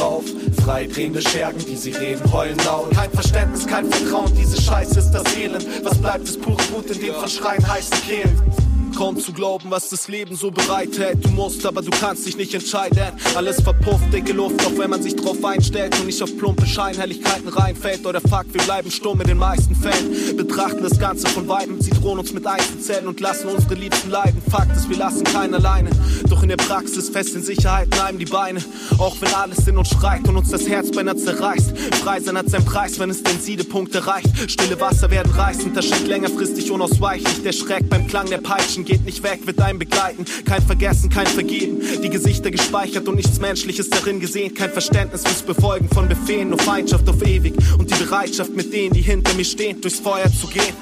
Freidrehende 0.63 1.21
Schergen, 1.21 1.59
die 1.59 1.75
Sirenen 1.75 2.31
heulen 2.31 2.57
laut. 2.65 2.91
Kein 2.91 3.11
Verständnis, 3.11 3.67
kein 3.67 3.91
Vertrauen, 3.91 4.33
diese 4.33 4.61
Scheiße 4.61 4.99
ist 4.99 5.11
das 5.11 5.35
Elend. 5.35 5.65
Was 5.83 5.97
bleibt, 5.97 6.23
ist 6.23 6.41
pure 6.41 6.57
Wut 6.71 6.89
in 6.89 7.01
den 7.01 7.13
von 7.13 7.27
Schreien 7.27 7.67
heißen 7.67 7.97
Kehlen. 8.07 8.68
Kaum 8.95 9.17
zu 9.17 9.33
glauben, 9.33 9.69
was 9.69 9.89
das 9.89 10.07
Leben 10.07 10.35
so 10.35 10.51
bereithält. 10.51 11.23
Du 11.23 11.29
musst, 11.29 11.65
aber 11.65 11.81
du 11.81 11.91
kannst 11.91 12.25
dich 12.25 12.37
nicht 12.37 12.53
entscheiden. 12.53 12.99
Alles 13.35 13.61
verpufft, 13.61 14.11
dicke 14.13 14.33
Luft, 14.33 14.65
auch 14.65 14.77
wenn 14.77 14.89
man 14.89 15.01
sich 15.01 15.15
drauf 15.15 15.43
einstellt 15.43 15.97
und 15.99 16.05
nicht 16.05 16.21
auf 16.21 16.35
plumpe 16.37 16.65
Scheinhelligkeiten 16.65 17.47
reinfällt. 17.47 18.05
Oder 18.05 18.21
Fakt, 18.21 18.53
wir 18.53 18.61
bleiben 18.61 18.91
stumm 18.91 19.21
in 19.21 19.27
den 19.27 19.37
meisten 19.37 19.75
Fällen. 19.75 20.37
Betrachten 20.37 20.83
das 20.83 20.99
Ganze 20.99 21.27
von 21.27 21.47
weitem, 21.47 21.81
sie 21.81 21.91
drohen 21.91 22.19
uns 22.19 22.33
mit 22.33 22.45
Einzelzellen 22.45 23.07
und 23.07 23.19
lassen 23.19 23.47
unsere 23.49 23.75
Liebsten 23.75 24.09
leiden. 24.09 24.41
Fakt 24.49 24.75
ist, 24.75 24.89
wir 24.89 24.97
lassen 24.97 25.23
keinen 25.23 25.53
alleine. 25.53 25.89
Doch 26.29 26.43
in 26.43 26.49
der 26.49 26.57
Praxis 26.57 27.09
fest 27.09 27.35
in 27.35 27.43
Sicherheit 27.43 27.89
bleiben 27.89 28.19
die 28.19 28.25
Beine. 28.25 28.61
Auch 28.97 29.15
wenn 29.21 29.33
alles 29.33 29.67
in 29.67 29.77
uns 29.77 29.89
schreit 29.89 30.27
und 30.27 30.37
uns 30.37 30.49
das 30.49 30.67
Herz 30.67 30.91
beinahe 30.91 31.15
zerreißt. 31.15 31.77
Frei 32.03 32.19
sein 32.19 32.37
hat 32.37 32.49
seinen 32.49 32.65
Preis, 32.65 32.99
wenn 32.99 33.09
es 33.09 33.23
den 33.23 33.39
Siedepunkt 33.39 33.93
erreicht. 33.95 34.29
Stille 34.47 34.79
Wasser 34.79 35.09
werden 35.11 35.31
reißend, 35.31 35.75
das 35.75 35.85
schenkt 35.85 36.07
längerfristig 36.07 36.71
unausweichlich. 36.71 37.43
Der 37.43 37.51
Schreck 37.51 37.89
beim 37.89 38.07
Klang 38.07 38.27
der 38.27 38.39
Peitschen 38.39 38.78
geht 38.85 39.05
nicht 39.05 39.23
weg, 39.23 39.45
wird 39.45 39.59
einem 39.61 39.79
begleiten. 39.79 40.25
Kein 40.45 40.61
Vergessen, 40.61 41.09
kein 41.09 41.27
Vergeben. 41.27 41.79
Die 42.01 42.09
Gesichter 42.09 42.51
gespeichert 42.51 43.07
und 43.07 43.15
nichts 43.15 43.39
Menschliches 43.39 43.89
darin 43.89 44.19
gesehen. 44.19 44.53
Kein 44.53 44.71
Verständnis 44.71 45.23
fürs 45.23 45.43
Befolgen 45.43 45.89
von 45.89 46.07
Befehlen, 46.07 46.49
nur 46.49 46.59
Feindschaft 46.59 47.07
auf 47.09 47.21
ewig. 47.25 47.53
Und 47.77 47.89
die 47.89 48.03
Bereitschaft, 48.03 48.55
mit 48.55 48.73
denen, 48.73 48.93
die 48.93 49.01
hinter 49.01 49.33
mir 49.33 49.45
stehen, 49.45 49.81
durchs 49.81 49.99
Feuer 49.99 50.31
zu 50.31 50.47
gehen. 50.47 50.75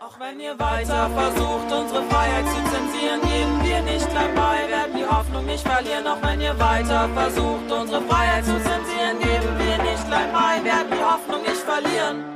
Auch 0.00 0.20
wenn 0.20 0.40
ihr 0.40 0.58
weiter 0.58 1.10
versucht, 1.10 1.72
unsere 1.72 2.02
Freiheit 2.08 2.46
zu 2.46 2.60
zensieren, 2.72 3.20
geben 3.20 3.60
wir 3.62 3.82
nicht 3.92 4.08
klein 4.08 4.34
bei, 4.34 4.68
werden 4.68 4.94
die 4.96 5.06
Hoffnung 5.06 5.44
nicht 5.46 5.66
verlieren. 5.66 6.06
Auch 6.06 6.22
wenn 6.22 6.40
ihr 6.40 6.58
weiter 6.58 7.08
versucht, 7.14 7.70
unsere 7.70 8.02
Freiheit 8.02 8.44
zu 8.44 8.52
zensieren, 8.52 9.18
geben 9.20 9.58
wir 9.58 9.90
nicht 9.90 10.06
klein 10.06 10.32
bei, 10.32 10.64
werden 10.64 10.90
die 10.90 11.04
Hoffnung 11.04 11.42
nicht 11.42 11.62
verlieren. 11.62 12.35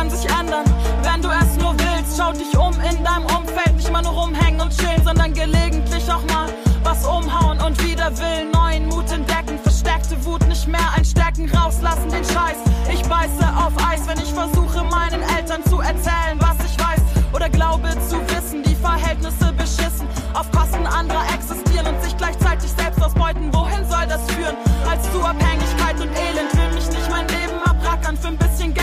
Kann 0.00 0.08
sich 0.08 0.30
ändern, 0.30 0.64
wenn 1.02 1.20
du 1.20 1.28
es 1.28 1.62
nur 1.62 1.74
willst. 1.78 2.16
Schau 2.16 2.32
dich 2.32 2.56
um 2.56 2.72
in 2.80 3.04
deinem 3.04 3.26
Umfeld, 3.36 3.76
nicht 3.76 3.86
immer 3.86 4.00
nur 4.00 4.12
rumhängen 4.12 4.58
und 4.58 4.74
chillen, 4.74 5.04
sondern 5.04 5.34
gelegentlich 5.34 6.10
auch 6.10 6.24
mal 6.32 6.48
was 6.82 7.04
umhauen 7.04 7.60
und 7.60 7.76
wieder 7.84 8.10
Willen, 8.18 8.50
neuen 8.50 8.86
Mut 8.86 9.12
entdecken. 9.12 9.58
Versteckte 9.62 10.16
Wut 10.24 10.40
nicht 10.48 10.66
mehr 10.66 10.90
einstecken, 10.96 11.50
rauslassen 11.54 12.08
den 12.08 12.24
Scheiß. 12.24 12.56
Ich 12.90 13.02
beiße 13.02 13.44
auf 13.54 13.74
Eis, 13.92 14.00
wenn 14.06 14.16
ich 14.16 14.32
versuche, 14.32 14.82
meinen 14.84 15.20
Eltern 15.36 15.62
zu 15.68 15.80
erzählen, 15.80 16.38
was 16.38 16.56
ich 16.64 16.78
weiß. 16.78 17.02
Oder 17.34 17.50
glaube 17.50 17.90
zu 18.08 18.16
wissen, 18.34 18.62
die 18.62 18.76
Verhältnisse 18.76 19.52
beschissen, 19.52 20.08
auf 20.32 20.50
Kosten 20.50 20.86
anderer 20.86 21.26
existieren 21.34 21.94
und 21.94 22.02
sich 22.02 22.16
gleichzeitig 22.16 22.70
selbst 22.70 23.02
ausbeuten. 23.04 23.52
Wohin 23.52 23.86
soll 23.86 24.06
das 24.08 24.22
führen? 24.32 24.56
Als 24.90 25.02
zu 25.12 25.22
Abhängigkeit 25.22 26.00
und 26.00 26.08
Elend 26.16 26.56
will 26.56 26.72
mich 26.72 26.88
nicht 26.88 27.10
mein 27.10 27.28
Leben 27.28 27.60
abrackern 27.66 28.16
für 28.16 28.28
ein 28.28 28.38
bisschen 28.38 28.72
Geld 28.72 28.79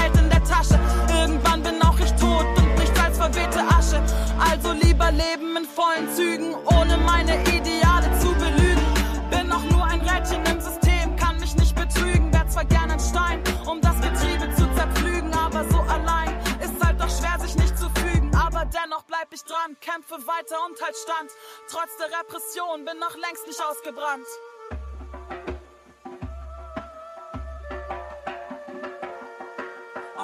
Tasche. 0.57 0.79
Irgendwann 1.15 1.61
bin 1.61 1.81
auch 1.83 1.99
ich 1.99 2.11
tot 2.13 2.45
und 2.57 2.75
nichts 2.79 2.99
als 2.99 3.17
verwehte 3.17 3.59
Asche. 3.59 4.01
Also 4.39 4.71
lieber 4.71 5.11
leben 5.11 5.55
in 5.55 5.65
vollen 5.65 6.09
Zügen, 6.15 6.55
ohne 6.65 6.97
meine 6.97 7.41
Ideale 7.43 8.09
zu 8.19 8.33
belügen. 8.33 8.81
Bin 9.29 9.51
auch 9.51 9.63
nur 9.71 9.85
ein 9.85 10.01
Rädchen 10.01 10.43
im 10.45 10.59
System, 10.59 11.15
kann 11.15 11.39
mich 11.39 11.55
nicht 11.57 11.75
betrügen, 11.75 12.33
werd 12.33 12.51
zwar 12.51 12.65
gerne 12.65 12.93
einen 12.93 13.01
Stein, 13.01 13.43
um 13.69 13.81
das 13.81 14.01
Getriebe 14.01 14.49
zu 14.55 14.65
zerpflügen. 14.75 15.31
Aber 15.33 15.63
so 15.69 15.79
allein 15.81 16.33
ist 16.59 16.83
halt 16.83 16.99
doch 16.99 17.09
schwer, 17.09 17.37
sich 17.39 17.55
nicht 17.55 17.77
zu 17.77 17.89
fügen. 18.01 18.31
Aber 18.35 18.65
dennoch 18.65 19.03
bleib 19.03 19.27
ich 19.31 19.43
dran, 19.43 19.77
kämpfe 19.79 20.15
weiter 20.25 20.57
und 20.67 20.81
halt 20.81 20.95
stand. 20.95 21.29
Trotz 21.69 21.91
der 21.97 22.09
Repression 22.19 22.83
bin 22.83 22.97
noch 22.97 23.15
längst 23.15 23.45
nicht 23.45 23.61
ausgebrannt. 23.61 24.25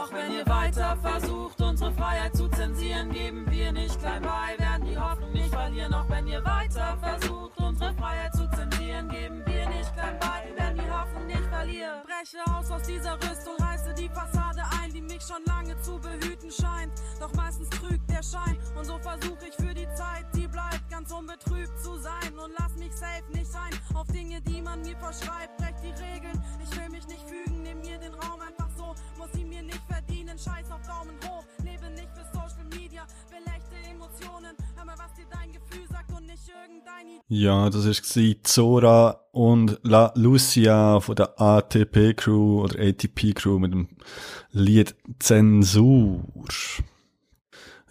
Auch 0.04 0.12
wenn 0.12 0.34
ihr 0.34 0.46
weiter 0.48 0.98
versucht, 0.98 1.62
unsere 1.62 1.94
Freiheit 1.94 2.36
zu 2.36 2.50
zensieren, 2.50 3.10
geben 3.10 3.50
wir 3.50 3.72
nicht 3.72 3.98
klein 4.02 4.22
bei, 4.22 4.62
werden 4.62 4.86
die 4.86 4.98
Hoffnung 4.98 5.32
nicht 5.32 5.48
verlieren. 5.48 5.94
Auch 5.94 6.10
wenn 6.10 6.28
ihr 6.28 6.44
weiter 6.44 6.98
versucht, 7.02 7.58
unsere 7.58 7.94
Freiheit 7.94 8.34
zu 8.34 8.46
zensieren, 8.50 9.08
geben 9.08 9.42
wir 9.46 9.70
nicht 9.70 9.94
klein 9.94 10.20
bei, 10.20 10.44
werden 10.58 10.78
die 10.78 10.92
Hoffnung 10.92 11.26
nicht 11.26 11.46
verlieren. 11.46 12.02
Breche 12.04 12.44
aus 12.54 12.70
aus 12.70 12.82
dieser 12.84 13.14
Rüstung, 13.16 13.56
reiße 13.60 13.94
die 13.94 14.10
Fassade 14.10 14.62
ein, 14.82 14.92
die 14.92 15.02
mich 15.02 15.22
schon 15.22 15.42
lange 15.46 15.80
zu 15.80 15.98
behüten 15.98 16.52
scheint. 16.52 16.92
Doch 17.22 17.34
meistens 17.36 17.70
trügt 17.70 18.10
der 18.10 18.24
Schein 18.24 18.58
und 18.76 18.84
so 18.84 19.00
versuche 19.00 19.48
ich 19.48 19.56
für 19.56 19.74
die 19.74 19.88
Zeit, 19.96 20.26
die 20.36 20.48
bleibt, 20.48 20.90
ganz 20.90 21.14
unbetrübt 21.14 21.80
zu 21.82 21.98
sein. 21.98 22.38
Und 22.44 22.52
lass 22.60 22.76
mich 22.76 22.92
safe 22.92 23.24
nicht 23.32 23.56
ein 23.56 23.96
auf 23.96 24.08
Dinge, 24.08 24.42
die 24.42 24.62
man 24.62 24.82
mir 24.82 24.98
verschreibt. 24.98 25.56
Brech 25.60 25.80
die 25.82 25.96
Regeln, 26.04 26.44
ich 26.62 26.78
will 26.78 26.90
mich 26.90 27.08
nicht 27.08 27.24
fügen, 27.26 27.64
nimm 27.64 27.80
mir 27.80 27.98
den 28.00 28.14
Raum 28.16 28.42
einfach 28.42 28.63
sie 29.34 29.44
mir 29.44 29.62
nicht 29.64 29.82
verdienen. 29.88 30.38
Scheiß 30.38 30.72
auf 30.72 30.82
Daumen 30.88 31.16
hoch, 31.24 31.44
lebe 31.64 31.90
nicht 31.92 32.10
für 32.14 32.26
Social 32.34 32.66
Media, 32.70 33.06
belächte 33.30 33.76
Emotionen. 33.90 34.56
Hör 34.76 34.86
mal, 34.86 34.96
was 34.98 35.14
dir 35.16 35.26
dein 35.32 35.52
Gefühl 35.52 35.88
sagt 35.90 36.12
und 36.12 36.26
nicht 36.26 36.48
irgendein 36.48 37.22
Ja, 37.28 37.70
das 37.70 37.86
war 37.86 38.44
Zora 38.44 39.20
und 39.32 39.80
La 39.84 40.12
Lucia 40.16 41.00
von 41.00 41.16
der 41.16 41.40
ATP 41.40 42.14
Crew 42.16 42.62
oder 42.62 42.80
ATP 42.80 43.34
Crew 43.34 43.60
mit 43.60 43.74
dem 43.74 43.88
Lied 44.52 44.96
Zensur. 45.20 46.24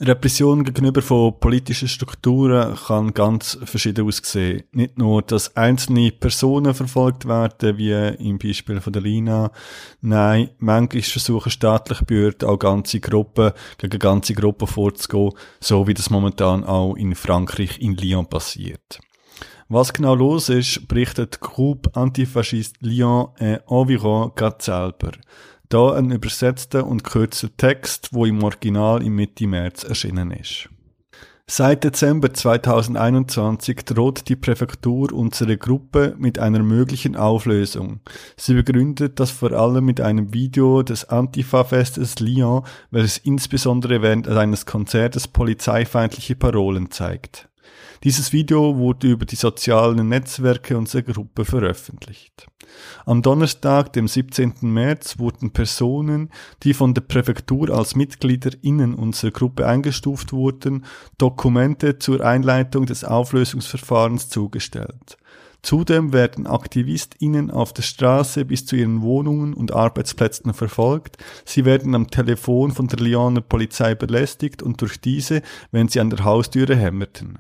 Repression 0.00 0.64
gegenüber 0.64 1.00
von 1.00 1.38
politischen 1.38 1.86
Strukturen 1.86 2.74
kann 2.74 3.14
ganz 3.14 3.58
verschieden 3.64 4.06
aussehen. 4.06 4.64
Nicht 4.72 4.98
nur, 4.98 5.22
dass 5.22 5.54
einzelne 5.56 6.10
Personen 6.10 6.74
verfolgt 6.74 7.28
werden, 7.28 7.78
wie 7.78 7.92
im 7.92 8.38
Beispiel 8.38 8.80
von 8.80 8.92
der 8.92 9.02
Lina. 9.02 9.52
Nein, 10.00 10.50
manchmal 10.58 11.02
versuchen 11.02 11.50
staatliche 11.50 12.04
Behörden 12.04 12.48
auch 12.48 12.58
ganze 12.58 13.00
Gruppen 13.00 13.52
gegen 13.78 13.98
ganze 13.98 14.34
Gruppen 14.34 14.66
vorzugehen, 14.66 15.32
so 15.60 15.86
wie 15.86 15.94
das 15.94 16.10
momentan 16.10 16.64
auch 16.64 16.94
in 16.96 17.14
Frankreich 17.14 17.78
in 17.80 17.94
Lyon 17.94 18.26
passiert. 18.26 19.00
Was 19.68 19.94
genau 19.94 20.14
los 20.14 20.50
ist, 20.50 20.86
berichtet 20.86 21.40
Groupe 21.40 21.94
Antifaschist 21.94 22.76
Lyon 22.80 23.28
et 23.38 23.62
Environ 23.70 24.32
gerade 24.34 24.56
selber. 24.60 25.12
Da 25.72 25.94
ein 25.94 26.10
übersetzter 26.10 26.86
und 26.86 27.02
kürzer 27.02 27.48
Text, 27.56 28.10
wo 28.12 28.26
im 28.26 28.42
Original 28.42 29.02
im 29.02 29.14
Mitte 29.14 29.46
März 29.46 29.84
erschienen 29.84 30.30
ist. 30.30 30.68
Seit 31.46 31.82
Dezember 31.82 32.34
2021 32.34 33.78
droht 33.86 34.28
die 34.28 34.36
Präfektur 34.36 35.10
unsere 35.14 35.56
Gruppe 35.56 36.14
mit 36.18 36.38
einer 36.38 36.62
möglichen 36.62 37.16
Auflösung. 37.16 38.00
Sie 38.36 38.52
begründet 38.52 39.18
das 39.18 39.30
vor 39.30 39.52
allem 39.52 39.86
mit 39.86 40.02
einem 40.02 40.34
Video 40.34 40.82
des 40.82 41.06
Antifa-Festes 41.06 42.20
Lyon, 42.20 42.64
welches 42.90 43.16
insbesondere 43.16 44.02
während 44.02 44.28
eines 44.28 44.66
Konzertes 44.66 45.26
polizeifeindliche 45.26 46.36
Parolen 46.36 46.90
zeigt. 46.90 47.48
Dieses 48.04 48.32
Video 48.32 48.78
wurde 48.78 49.12
über 49.12 49.26
die 49.26 49.36
sozialen 49.36 50.08
Netzwerke 50.08 50.76
unserer 50.76 51.02
Gruppe 51.02 51.44
veröffentlicht. 51.44 52.48
Am 53.06 53.22
Donnerstag, 53.22 53.92
dem 53.92 54.08
17. 54.08 54.54
März, 54.62 55.20
wurden 55.20 55.52
Personen, 55.52 56.30
die 56.64 56.74
von 56.74 56.94
der 56.94 57.02
Präfektur 57.02 57.70
als 57.70 57.94
Mitglieder 57.94 58.50
innen 58.62 58.94
unserer 58.94 59.30
Gruppe 59.30 59.68
eingestuft 59.68 60.32
wurden, 60.32 60.84
Dokumente 61.16 62.00
zur 62.00 62.24
Einleitung 62.24 62.86
des 62.86 63.04
Auflösungsverfahrens 63.04 64.28
zugestellt. 64.28 65.16
Zudem 65.62 66.12
werden 66.12 66.48
AktivistInnen 66.48 67.52
auf 67.52 67.72
der 67.72 67.82
Straße 67.82 68.44
bis 68.44 68.66
zu 68.66 68.74
ihren 68.74 69.02
Wohnungen 69.02 69.54
und 69.54 69.72
Arbeitsplätzen 69.72 70.52
verfolgt. 70.54 71.18
Sie 71.44 71.64
werden 71.64 71.94
am 71.94 72.10
Telefon 72.10 72.72
von 72.72 72.88
der 72.88 72.98
Lyoner 72.98 73.42
Polizei 73.42 73.94
belästigt 73.94 74.60
und 74.60 74.80
durch 74.80 75.00
diese, 75.00 75.40
wenn 75.70 75.86
sie 75.86 76.00
an 76.00 76.10
der 76.10 76.24
Haustüre 76.24 76.74
hämmerten. 76.74 77.38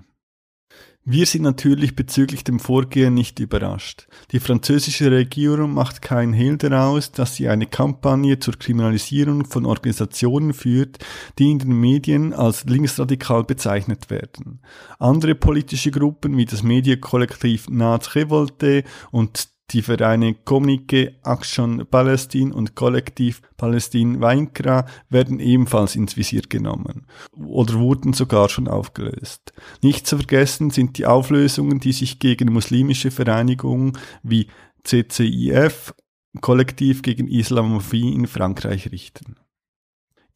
Wir 1.04 1.26
sind 1.26 1.42
natürlich 1.42 1.96
bezüglich 1.96 2.44
dem 2.44 2.60
Vorgehen 2.60 3.14
nicht 3.14 3.40
überrascht. 3.40 4.06
Die 4.30 4.38
französische 4.38 5.10
Regierung 5.10 5.74
macht 5.74 6.00
keinen 6.00 6.32
Hehl 6.32 6.58
daraus, 6.58 7.10
dass 7.10 7.34
sie 7.34 7.48
eine 7.48 7.66
Kampagne 7.66 8.38
zur 8.38 8.54
Kriminalisierung 8.54 9.44
von 9.44 9.66
Organisationen 9.66 10.52
führt, 10.54 10.98
die 11.40 11.50
in 11.50 11.58
den 11.58 11.72
Medien 11.72 12.32
als 12.32 12.66
linksradikal 12.66 13.42
bezeichnet 13.42 14.10
werden. 14.10 14.60
Andere 15.00 15.34
politische 15.34 15.90
Gruppen 15.90 16.36
wie 16.36 16.44
das 16.44 16.62
Medienkollektiv 16.62 17.68
Naz 17.68 18.14
Revolte 18.14 18.84
und 19.10 19.51
die 19.72 19.82
Vereine 19.82 20.34
Communique 20.34 21.16
Action 21.24 21.86
Palestine 21.90 22.54
und 22.54 22.74
Kollektiv 22.74 23.40
Palästin 23.56 24.20
Weinkra 24.20 24.86
werden 25.08 25.40
ebenfalls 25.40 25.96
ins 25.96 26.16
Visier 26.16 26.42
genommen 26.42 27.06
oder 27.36 27.74
wurden 27.74 28.12
sogar 28.12 28.48
schon 28.48 28.68
aufgelöst. 28.68 29.52
Nicht 29.82 30.06
zu 30.06 30.16
vergessen 30.16 30.70
sind 30.70 30.98
die 30.98 31.06
Auflösungen, 31.06 31.80
die 31.80 31.92
sich 31.92 32.18
gegen 32.18 32.52
muslimische 32.52 33.10
Vereinigungen 33.10 33.98
wie 34.22 34.48
CCIF, 34.84 35.94
Kollektiv 36.40 37.02
gegen 37.02 37.28
Islamophobie 37.28 38.12
in 38.12 38.26
Frankreich 38.26 38.90
richten. 38.90 39.36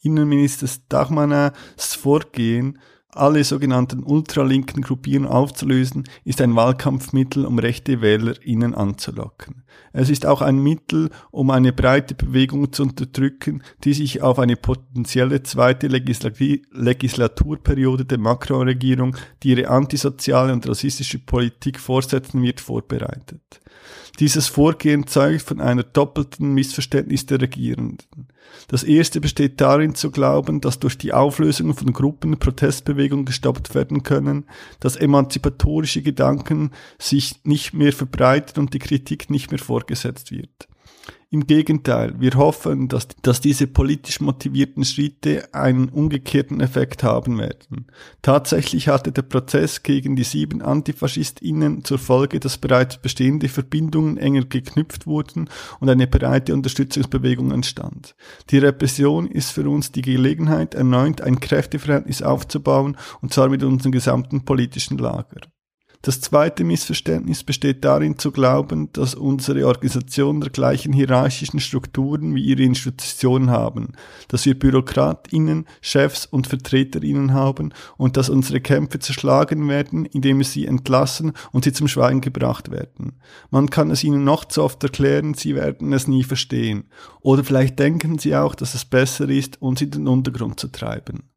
Innenminister 0.02 0.68
Dachmanns 0.88 1.54
Vorgehen 1.78 2.78
alle 3.16 3.44
sogenannten 3.44 4.02
ultralinken 4.02 4.82
Gruppierungen 4.82 5.28
aufzulösen, 5.28 6.04
ist 6.24 6.40
ein 6.40 6.56
Wahlkampfmittel, 6.56 7.44
um 7.44 7.58
rechte 7.58 8.00
WählerInnen 8.00 8.74
anzulocken. 8.74 9.64
Es 9.92 10.08
ist 10.10 10.26
auch 10.26 10.42
ein 10.42 10.62
Mittel, 10.62 11.10
um 11.30 11.50
eine 11.50 11.72
breite 11.72 12.14
Bewegung 12.14 12.72
zu 12.72 12.82
unterdrücken, 12.82 13.62
die 13.84 13.94
sich 13.94 14.22
auf 14.22 14.38
eine 14.38 14.56
potenzielle 14.56 15.42
zweite 15.42 15.88
Legislaturperiode 15.88 18.04
der 18.04 18.18
Macron-Regierung, 18.18 19.16
die 19.42 19.50
ihre 19.50 19.68
antisoziale 19.68 20.52
und 20.52 20.68
rassistische 20.68 21.18
Politik 21.18 21.80
fortsetzen 21.80 22.42
wird, 22.42 22.60
vorbereitet. 22.60 23.60
Dieses 24.18 24.48
Vorgehen 24.48 25.06
zeugt 25.06 25.42
von 25.42 25.60
einer 25.60 25.82
doppelten 25.82 26.54
Missverständnis 26.54 27.26
der 27.26 27.40
Regierenden. 27.40 28.28
Das 28.68 28.82
erste 28.82 29.20
besteht 29.20 29.60
darin 29.60 29.94
zu 29.94 30.10
glauben, 30.10 30.60
dass 30.60 30.78
durch 30.80 30.98
die 30.98 31.12
Auflösung 31.12 31.74
von 31.74 31.92
Gruppen 31.92 32.38
Protestbewegungen 32.38 33.24
gestoppt 33.24 33.74
werden 33.74 34.02
können, 34.02 34.44
dass 34.80 34.96
emanzipatorische 34.96 36.02
Gedanken 36.02 36.72
sich 36.98 37.44
nicht 37.44 37.74
mehr 37.74 37.92
verbreiten 37.92 38.60
und 38.60 38.74
die 38.74 38.78
Kritik 38.78 39.30
nicht 39.30 39.50
mehr 39.50 39.60
vorgesetzt 39.60 40.30
wird. 40.30 40.68
Im 41.28 41.46
Gegenteil, 41.48 42.14
wir 42.20 42.34
hoffen, 42.34 42.86
dass, 42.86 43.08
dass 43.20 43.40
diese 43.40 43.66
politisch 43.66 44.20
motivierten 44.20 44.84
Schritte 44.84 45.52
einen 45.52 45.88
umgekehrten 45.88 46.60
Effekt 46.60 47.02
haben 47.02 47.38
werden. 47.38 47.88
Tatsächlich 48.22 48.86
hatte 48.86 49.10
der 49.10 49.22
Prozess 49.22 49.82
gegen 49.82 50.14
die 50.14 50.22
sieben 50.22 50.62
AntifaschistInnen 50.62 51.84
zur 51.84 51.98
Folge, 51.98 52.38
dass 52.38 52.58
bereits 52.58 52.98
bestehende 52.98 53.48
Verbindungen 53.48 54.18
enger 54.18 54.44
geknüpft 54.44 55.08
wurden 55.08 55.50
und 55.80 55.90
eine 55.90 56.06
breite 56.06 56.54
Unterstützungsbewegung 56.54 57.50
entstand. 57.50 58.14
Die 58.50 58.58
Repression 58.58 59.26
ist 59.26 59.50
für 59.50 59.68
uns 59.68 59.90
die 59.90 60.02
Gelegenheit, 60.02 60.74
erneut 60.74 61.22
ein 61.22 61.40
Kräfteverhältnis 61.40 62.22
aufzubauen, 62.22 62.96
und 63.20 63.34
zwar 63.34 63.48
mit 63.48 63.64
unserem 63.64 63.90
gesamten 63.90 64.44
politischen 64.44 64.96
Lager. 64.96 65.40
Das 66.06 66.20
zweite 66.20 66.62
Missverständnis 66.62 67.42
besteht 67.42 67.84
darin 67.84 68.16
zu 68.16 68.30
glauben, 68.30 68.92
dass 68.92 69.16
unsere 69.16 69.66
Organisationen 69.66 70.40
der 70.40 70.50
gleichen 70.50 70.92
hierarchischen 70.92 71.58
Strukturen 71.58 72.36
wie 72.36 72.44
ihre 72.44 72.62
Institutionen 72.62 73.50
haben, 73.50 73.88
dass 74.28 74.46
wir 74.46 74.56
BürokratInnen, 74.56 75.66
Chefs 75.80 76.24
und 76.24 76.46
VertreterInnen 76.46 77.34
haben 77.34 77.74
und 77.96 78.16
dass 78.16 78.28
unsere 78.28 78.60
Kämpfe 78.60 79.00
zerschlagen 79.00 79.68
werden, 79.68 80.04
indem 80.04 80.38
wir 80.38 80.44
sie 80.44 80.66
entlassen 80.66 81.32
und 81.50 81.64
sie 81.64 81.72
zum 81.72 81.88
Schweigen 81.88 82.20
gebracht 82.20 82.70
werden. 82.70 83.18
Man 83.50 83.68
kann 83.68 83.90
es 83.90 84.04
ihnen 84.04 84.22
noch 84.22 84.44
zu 84.44 84.62
oft 84.62 84.80
erklären, 84.84 85.34
sie 85.34 85.56
werden 85.56 85.92
es 85.92 86.06
nie 86.06 86.22
verstehen. 86.22 86.84
Oder 87.20 87.42
vielleicht 87.42 87.80
denken 87.80 88.20
sie 88.20 88.36
auch, 88.36 88.54
dass 88.54 88.76
es 88.76 88.84
besser 88.84 89.28
ist, 89.28 89.60
uns 89.60 89.82
in 89.82 89.90
den 89.90 90.06
Untergrund 90.06 90.60
zu 90.60 90.68
treiben. 90.68 91.30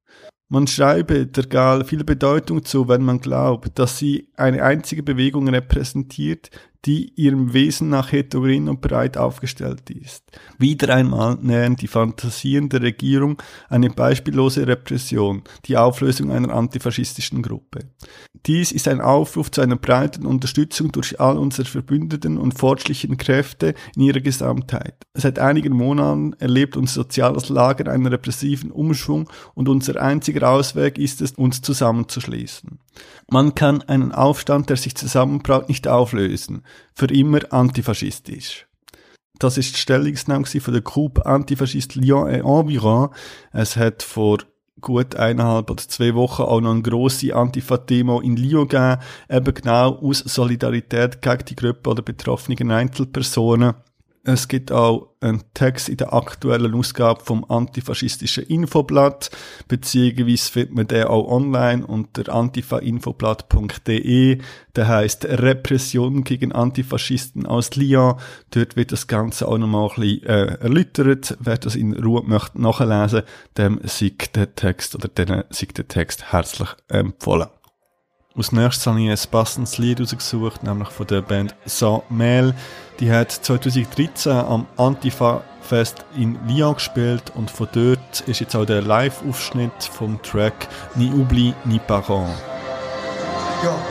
Man 0.51 0.65
schreibe 0.65 1.27
der 1.27 1.45
Gal 1.45 1.85
viel 1.85 2.03
Bedeutung 2.03 2.65
zu, 2.65 2.87
wenn 2.87 3.03
man 3.03 3.19
glaubt, 3.19 3.77
dass 3.77 3.99
sie 3.99 4.29
eine 4.35 4.63
einzige 4.63 5.03
Bewegung 5.03 5.47
repräsentiert, 5.47 6.49
die 6.85 7.11
ihrem 7.15 7.53
Wesen 7.53 7.89
nach 7.89 8.11
heterogen 8.11 8.69
und 8.69 8.81
breit 8.81 9.17
aufgestellt 9.17 9.89
ist. 9.89 10.23
Wieder 10.57 10.93
einmal 10.93 11.37
nähern 11.41 11.75
die 11.75 11.87
Fantasien 11.87 12.69
der 12.69 12.81
Regierung 12.81 13.41
eine 13.67 13.89
beispiellose 13.89 14.65
Repression, 14.65 15.43
die 15.65 15.75
Auflösung 15.75 16.31
einer 16.31 16.53
antifaschistischen 16.53 17.41
Gruppe. 17.41 17.89
Dies 18.45 18.71
ist 18.71 18.87
ein 18.87 19.01
Aufruf 19.01 19.51
zu 19.51 19.61
einer 19.61 19.75
breiten 19.75 20.25
Unterstützung 20.25 20.91
durch 20.91 21.19
all 21.19 21.37
unsere 21.37 21.67
Verbündeten 21.67 22.37
und 22.37 22.57
fortschrittlichen 22.57 23.17
Kräfte 23.17 23.73
in 23.95 24.03
ihrer 24.03 24.21
Gesamtheit. 24.21 24.95
Seit 25.13 25.37
einigen 25.39 25.73
Monaten 25.73 26.33
erlebt 26.39 26.77
unser 26.77 26.93
soziales 26.93 27.49
Lager 27.49 27.91
einen 27.91 28.07
repressiven 28.07 28.71
Umschwung 28.71 29.29
und 29.53 29.67
unser 29.67 30.01
einziger 30.01 30.49
Ausweg 30.49 30.97
ist 30.97 31.21
es, 31.21 31.33
uns 31.33 31.61
zusammenzuschließen. 31.61 32.79
Man 33.29 33.55
kann 33.55 33.81
einen 33.83 34.11
Aufstand, 34.11 34.69
der 34.69 34.77
sich 34.77 34.95
zusammenbraut, 34.95 35.69
nicht 35.69 35.87
auflösen. 35.87 36.63
Für 36.93 37.07
immer 37.07 37.39
antifaschistisch. 37.51 38.67
Das 39.39 39.57
ist 39.57 39.75
die 39.75 39.79
Stellungnahme 39.79 40.45
von 40.45 40.73
der 40.73 40.81
Groupe 40.81 41.25
Antifaschist 41.25 41.95
Lyon 41.95 42.27
et 42.27 42.43
Environ. 42.43 43.09
Es 43.53 43.77
hat 43.77 44.03
vor 44.03 44.39
gut 44.81 45.15
eineinhalb 45.15 45.69
oder 45.69 45.83
zwei 45.87 46.13
Wochen 46.15 46.41
auch 46.41 46.61
noch 46.61 46.71
eine 46.71 46.81
grosse 46.81 47.35
Antifa-Demo 47.35 48.21
in 48.21 48.35
Lyon 48.35 48.67
gegeben, 48.67 49.01
eben 49.29 49.53
genau 49.53 49.95
aus 49.95 50.19
Solidarität 50.19 51.21
gegen 51.21 51.45
die 51.45 51.55
Gruppe 51.55 51.89
oder 51.89 52.01
betroffenen 52.01 52.71
Einzelpersonen. 52.71 53.75
Es 54.23 54.47
gibt 54.47 54.71
auch 54.71 55.09
einen 55.21 55.43
Text 55.53 55.89
in 55.89 55.97
der 55.97 56.13
aktuellen 56.13 56.73
Ausgabe 56.75 57.23
vom 57.23 57.43
antifaschistischen 57.45 58.43
Infoblatt, 58.45 59.31
beziehungsweise 59.67 60.51
findet 60.51 60.75
man 60.75 60.87
den 60.87 61.03
auch 61.05 61.27
online 61.29 61.87
unter 61.87 62.33
antifainfoblatt.de. 62.33 64.39
Der 64.75 64.87
heißt 64.87 65.25
Repression 65.25 66.23
gegen 66.23 66.51
Antifaschisten 66.51 67.45
aus 67.45 67.75
Lyon. 67.75 68.15
Dort 68.51 68.75
wird 68.75 68.91
das 68.91 69.05
Ganze 69.07 69.47
auch 69.47 69.57
nochmal 69.57 69.89
ein 69.89 69.95
bisschen 69.95 70.23
äh, 70.23 70.57
erläutert. 70.59 71.37
Wer 71.39 71.57
das 71.57 71.75
in 71.75 71.93
Ruhe 71.93 72.23
möchte 72.23 72.61
nachlesen, 72.61 73.23
dem 73.57 73.79
sieht 73.83 74.35
der 74.35 74.53
Text 74.55 74.95
oder 74.95 75.07
denen 75.07 75.43
sieht 75.49 75.77
der 75.77 75.87
Text 75.87 76.31
herzlich 76.31 76.69
empfohlen. 76.87 77.47
Als 78.37 78.51
nächstes 78.51 78.85
habe 78.85 79.01
ich 79.01 79.09
ein 79.09 79.31
passendes 79.31 79.79
Lied 79.79 79.99
rausgesucht, 79.99 80.61
nämlich 80.63 80.89
von 80.89 81.07
der 81.07 81.21
Band 81.21 81.55
Saint 81.65 82.09
Mail. 82.11 82.53
Die 82.99 83.11
hat 83.11 83.31
2013 83.31 84.31
am 84.31 84.67
Antifa 84.77 85.43
Fest 85.61 86.05
in 86.15 86.37
Lyon 86.47 86.75
gespielt 86.75 87.31
und 87.35 87.49
von 87.49 87.67
dort 87.71 88.21
ist 88.27 88.39
jetzt 88.39 88.55
auch 88.55 88.65
der 88.65 88.81
Live-Aufschnitt 88.81 89.83
vom 89.83 90.21
Track 90.21 90.67
Ni 90.95 91.11
oubli 91.11 91.53
ni 91.65 91.79
parent. 91.79 92.35
Yo. 93.63 93.88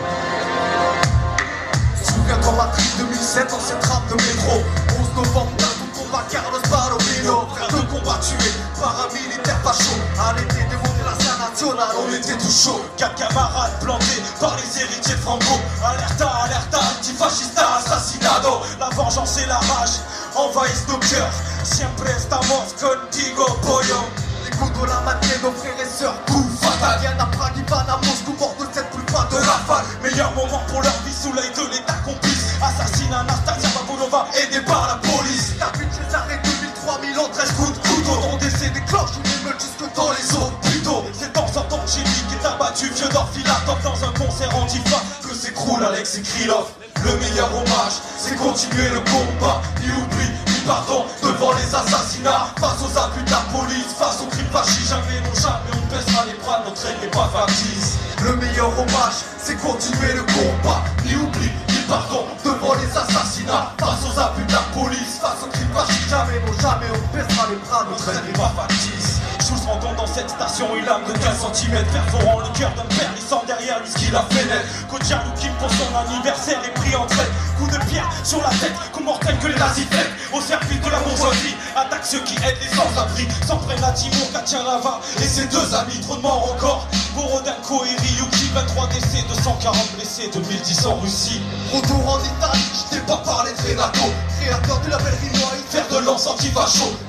Chaud 12.59 12.81
Quatre 12.97 13.15
camarades 13.15 13.79
plantés 13.81 14.23
par 14.41 14.57
les 14.57 14.83
héritiers 14.83 15.17
Franco. 15.23 15.61
Alerta, 15.85 16.29
alerta, 16.45 16.79
antifascista, 16.79 17.77
assassinado. 17.77 18.63
La 18.81 18.89
vengeance 18.91 19.39
et 19.39 19.47
la 19.47 19.59
rage 19.59 20.01
envahissent 20.35 20.89
nos 20.89 20.99
cœurs. 20.99 21.33
Siempre 21.63 22.11
estamos 22.11 22.75
contigo, 22.81 23.45
pollo. 23.63 24.01
Les 24.45 24.57
coups 24.57 24.81
de 24.81 24.87
la 24.87 25.01
matinée, 25.01 25.39
nos 25.43 25.53
frères 25.53 25.79
et 25.81 25.89
sœurs, 25.89 26.17
coup 26.27 26.45
fatal. 26.61 26.99
Viens 27.01 27.19
à 27.19 27.27
Prague, 27.27 27.57
Ivan 27.59 27.85
à 27.87 27.97
Moscou, 28.05 28.35
mort 28.39 28.55
de 28.59 28.67
cette 28.73 28.91
plus 28.91 29.05
pas 29.13 29.29
de 29.31 29.37
rafale 29.37 29.85
Meilleur 30.03 30.33
moment 30.35 30.63
pour 30.69 30.83
leur 30.83 30.97
vie 31.05 31.15
sous 31.15 31.33
l'œil 31.33 31.51
de 31.55 31.71
l'état 31.73 31.99
complice. 32.05 32.55
Assassinat 32.63 33.21
Anastasia 33.21 33.69
Babulova, 33.71 34.27
aidé 34.35 34.61
par 34.63 34.87
la 34.89 34.97
police 34.97 35.55
est 42.83 42.87
abattu 42.87 42.95
Vieux 42.95 43.09
d'Orphilatov 43.09 43.83
dans 43.83 44.05
un 44.05 44.13
concert 44.13 44.55
antifa. 44.57 45.03
Que 45.23 45.35
s'écroule 45.35 45.85
Alex 45.85 46.19
et 46.19 46.23
Krylov 46.23 46.67
Le 47.05 47.17
meilleur 47.19 47.51
hommage, 47.55 47.99
c'est 48.19 48.37
continuer 48.37 48.89
le 48.91 49.01
combat. 49.01 49.61
Ni 49.81 49.91
oubli, 49.91 50.27
ni 50.47 50.61
pardon 50.67 51.05
devant 51.23 51.53
les 51.53 51.75
assassinats. 51.75 52.49
Face 52.61 52.81
aux 52.83 52.99
abus 52.99 53.23
de 53.25 53.31
la 53.31 53.43
police, 53.53 53.93
face 53.99 54.21
aux 54.23 54.27
crimes 54.27 54.51
fascistes 54.53 54.91
Jamais, 54.91 55.21
non 55.21 55.35
jamais, 55.35 55.73
on 55.75 55.95
baissera 55.95 56.25
les 56.27 56.39
bras, 56.45 56.63
notre 56.65 56.83
règne 56.83 57.01
n'est 57.03 57.11
pas 57.11 57.31
factice. 57.33 57.99
Le 58.23 58.37
meilleur 58.37 58.69
hommage, 58.79 59.19
c'est 59.39 59.57
continuer 59.57 60.15
le 60.15 60.23
combat. 60.23 60.83
Ni 61.05 61.15
oubli, 61.15 61.51
ni 61.69 61.79
pardon 61.89 62.25
devant 62.45 62.75
les 62.75 62.91
assassinats 62.97 63.73
a 70.99 71.13
de 71.13 71.19
15 71.19 71.47
cm 71.55 71.85
Perforant 71.93 72.41
le 72.41 72.59
cœur 72.59 72.73
d'un 72.75 72.89
père, 72.95 73.11
il 73.17 73.23
sent 73.23 73.43
derrière 73.47 73.81
lui 73.81 73.89
ce 73.91 73.97
qu'il 73.99 74.15
a 74.15 74.23
fait 74.31 74.45
naître 74.45 74.89
Kodja 74.89 75.23
Lukim 75.25 75.53
pour 75.59 75.71
son 75.71 75.89
anniversaire 75.95 76.61
est 76.65 76.75
pris 76.75 76.95
en 76.95 77.07
traite 77.07 77.31
Coup 77.59 77.67
de 77.67 77.79
pierre 77.91 78.09
sur 78.25 78.41
la 78.43 78.51
tête, 78.51 78.75
coup 78.93 79.03
mortel 79.03 79.37
que 79.39 79.49
les 79.49 79.55
nazis 79.55 79.87
Au 80.33 80.41
service 80.41 80.81
de 80.81 80.91
la 80.91 80.99
bourgeoisie, 81.01 81.55
attaque 81.75 82.05
ceux 82.05 82.21
qui 82.21 82.35
aident 82.37 82.59
les 82.61 82.77
sans-abri. 82.77 83.27
S'en 83.47 83.57
prennent 83.57 83.83
à 83.83 83.91
Timur, 83.93 84.27
et 85.21 85.27
ses 85.27 85.47
deux 85.47 85.75
amis 85.75 86.01
Trop 86.03 86.17
de 86.17 86.23
morts 86.23 86.53
encore, 86.55 86.87
Borodenko 87.15 87.85
et 87.85 88.01
Ryuki 88.01 88.51
23 88.55 88.89
décès, 88.89 89.25
240 89.29 89.97
blessés, 89.97 90.31
2010 90.33 90.87
en 90.87 90.97
Russie. 90.97 91.41
Retour 91.73 92.09
en 92.09 92.19
Italie, 92.21 92.71
je 92.73 92.97
t'ai 92.97 93.03
pas 93.03 93.19
parlé 93.19 93.51
de 93.53 93.71
Renato. 93.71 94.13
Créateur 94.41 94.81
du 94.81 94.91
label 94.91 95.15
Rinois, 95.21 95.53
faire 95.69 95.89
de 95.89 96.05
l'encens 96.05 96.41
chaud 96.43 97.08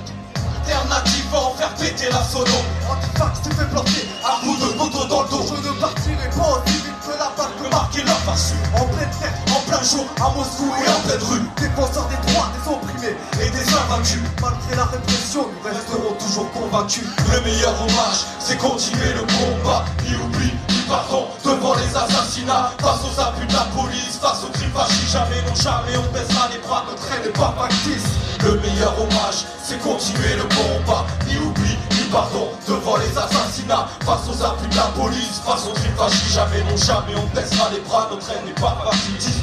Alternative 0.70 1.26
va 1.32 1.40
en 1.40 1.52
faire 1.56 1.74
péter 1.76 2.10
la 2.12 2.24
sono. 2.24 2.46
Antifax 2.90 3.42
tu 3.44 3.50
fais 3.56 3.66
planter 3.66 4.08
à 4.24 4.40
coups 4.44 4.60
de 4.60 4.78
poteau 4.78 5.06
dans 5.08 5.24
le 5.24 5.30
dos. 5.30 5.46
Je 5.50 5.68
ne 5.68 5.74
partirai 5.80 6.30
pas 6.30 6.62
aussi 6.62 6.78
vite 6.78 7.00
que 7.02 7.12
la 7.18 7.32
balle 7.36 7.54
peut 7.58 7.70
marquer 7.70 8.04
la 8.04 8.14
farce. 8.14 8.54
En 8.76 8.86
pleine 8.86 9.10
tête, 9.20 9.34
en 9.50 9.62
plein 9.70 9.82
jour, 9.82 10.06
à 10.22 10.30
Moscou 10.36 10.70
et 10.86 10.90
en 10.90 11.00
pleine 11.08 11.24
rue. 11.26 11.42
Défenseurs 11.58 12.08
des 12.10 12.32
droits, 12.32 12.50
des 12.54 12.70
opprimés 12.70 13.18
et 13.42 13.50
des 13.50 13.74
invaincus. 13.74 14.22
Malgré 14.42 14.76
la 14.76 14.86
répression, 14.86 15.48
nous 15.50 15.70
resterons 15.70 16.14
toujours 16.20 16.52
convaincus. 16.52 17.06
Le 17.34 17.42
meilleur 17.42 17.74
hommage, 17.82 18.30
c'est 18.40 18.58
continuer 18.58 19.14
le 19.14 19.26
combat. 19.26 19.86
Ni 20.06 20.16
oubli, 20.16 20.54
pardon 20.90 21.28
devant 21.46 21.76
les 21.76 21.96
assassinats. 21.96 22.72
Face 22.82 23.02
aux 23.06 23.22
abus 23.22 23.46
de 23.46 23.54
la 23.54 23.66
police, 23.78 24.18
face 24.20 24.44
aux 24.44 24.52
crimes 24.52 24.72
fascistes 24.72 25.12
Jamais, 25.14 25.42
non 25.48 25.56
jamais, 25.56 25.96
on 25.98 26.12
baissera 26.12 26.50
les 26.52 26.58
bras, 26.60 26.84
notre 26.90 27.08
règne 27.08 27.24
n'est 27.24 27.40
pas 27.40 27.54
factice. 27.58 28.10
Le 28.44 28.60
meilleur 28.60 28.94
hommage, 29.00 29.46
c'est 29.64 29.80
continuer 29.80 30.36
le 30.36 30.44
combat. 30.44 31.06
Ni 31.28 31.38
oubli, 31.38 31.78
ni 31.92 32.04
pardon 32.12 32.50
devant 32.68 32.98
les 32.98 33.16
assassinats. 33.18 33.88
Face 34.06 34.28
aux 34.28 34.44
abus 34.44 34.68
de 34.68 34.76
la 34.76 34.90
police, 34.98 35.40
face 35.46 35.68
aux 35.68 35.74
crimes 35.74 35.96
fascistes 35.96 36.34
Jamais, 36.34 36.64
non 36.64 36.78
jamais, 36.78 37.16
on 37.16 37.36
baissera 37.36 37.70
les 37.72 37.82
bras, 37.82 38.08
notre 38.10 38.26
règne 38.28 38.46
n'est 38.46 38.60
pas 38.60 38.76
factice. 38.84 39.40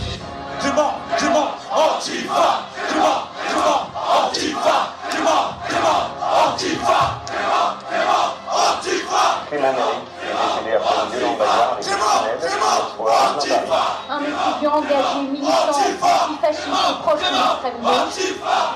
Clément, 0.60 0.94
Antifa. 1.70 2.66
Antifa. 2.80 3.06
Antifa 9.58 10.06
Un 14.08 14.20
étudiant 14.20 14.74
engagé, 14.76 15.20
militant, 15.30 15.48
antifasciste 15.70 16.66
et 16.66 17.02
proche 17.02 17.20
de 17.20 17.30
l'extrême 17.32 17.80
gauche, 17.82 18.20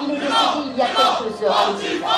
il 0.02 0.10
est 0.10 0.14
décédé 0.14 0.60
il 0.66 0.76
y 0.76 0.82
a 0.82 0.86
quelques 0.86 1.42
heures 1.42 1.56
à 1.56 1.66
l'hôpital. 1.66 2.10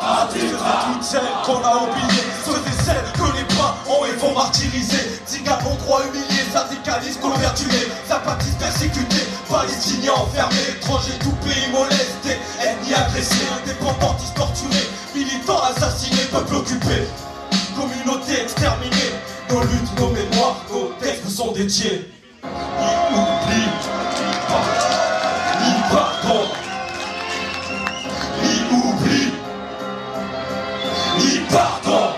Artistes 0.00 0.44
de 0.44 0.92
toutes 0.92 1.02
celles 1.02 1.20
qu'on 1.44 1.62
a 1.64 1.76
oubliées 1.76 2.24
Ceux 2.44 2.52
et 2.52 2.84
celles 2.84 3.12
que 3.12 3.36
les 3.36 3.44
bras 3.54 3.74
ont 3.88 4.04
et 4.04 4.16
vont 4.16 4.34
martyriser. 4.34 5.20
Ziganes 5.26 5.58
droit 5.84 6.00
humiliés, 6.02 6.44
syndicalistes 6.52 7.20
convertués 7.20 7.88
Zapatistes 8.08 8.58
persécutés, 8.58 9.26
palestiniens 9.48 10.14
enfermés. 10.14 10.76
Étrangers 10.76 11.18
tout 11.20 11.36
pays 11.44 11.70
molestés, 11.70 12.38
ethnies 12.60 12.94
agressés 12.94 13.46
Indépendantistes 13.62 14.34
torturés, 14.34 14.88
militants 15.14 15.62
assassinés, 15.62 16.26
peuple 16.30 16.56
occupé 16.56 17.06
Communauté 17.74 18.42
exterminée, 18.42 19.12
nos 19.50 19.62
luttes, 19.62 19.98
nos 19.98 20.10
mémoires, 20.10 20.64
nos 20.70 20.92
textes 21.00 21.28
sont 21.28 21.52
dédiés. 21.52 22.04
Ni 22.44 22.48
oubli, 23.16 23.62
ni 24.20 24.32
pardon, 24.48 24.90
ni 25.60 25.72
pardon. 25.90 26.44
Ni 28.42 28.54
oubli, 28.76 29.32
ni 31.18 31.38
pardon, 31.50 32.11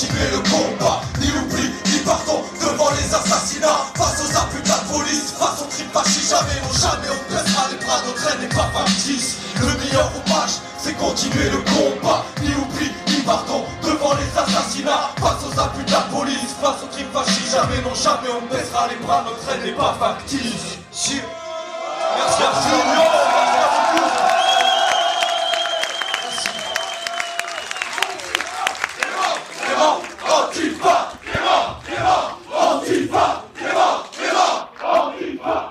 continuer 0.00 0.30
le 0.30 0.38
combat, 0.48 1.02
ni 1.20 1.26
l'oubli, 1.26 1.68
ni 1.92 1.98
pardon 2.06 2.42
devant 2.58 2.90
les 2.92 3.14
assassinats, 3.14 3.84
face 3.94 4.22
aux 4.24 4.36
abus 4.38 4.62
de 4.62 4.68
la 4.68 4.80
police, 4.88 5.34
face 5.38 5.60
au 5.60 5.66
crime 5.66 5.90
fasciste, 5.92 6.30
jamais 6.30 6.56
on 6.64 6.72
jamais 6.72 7.08
on 7.12 7.32
baissera 7.32 7.68
les 7.70 7.84
bras, 7.84 8.00
notre 8.06 8.32
haine 8.32 8.40
n'est 8.40 8.54
pas 8.54 8.70
factice. 8.72 9.36
Le 9.60 9.66
meilleur 9.66 10.10
hommage, 10.16 10.56
c'est 10.78 10.96
continuer 10.96 11.50
le 11.50 11.58
combat, 11.68 12.24
ni 12.40 12.48
oubli, 12.48 12.90
ni 13.08 13.22
pardon 13.24 13.64
devant 13.82 14.14
les 14.14 14.40
assassinats, 14.40 15.10
face 15.20 15.44
aux 15.44 15.60
abus 15.60 15.84
de 15.84 15.92
la 15.92 16.00
police, 16.08 16.56
face 16.62 16.82
au 16.82 16.86
crime 16.86 17.10
fasciste, 17.12 17.52
jamais 17.52 17.82
non 17.84 17.94
jamais 17.94 18.30
on 18.32 18.46
baissera 18.46 18.88
les 18.88 19.04
bras, 19.04 19.24
notre 19.28 19.52
haine 19.52 19.64
n'est 19.66 19.76
pas 19.76 19.96
factice. 20.00 20.78
Merci, 20.90 21.20
merci. 22.40 23.19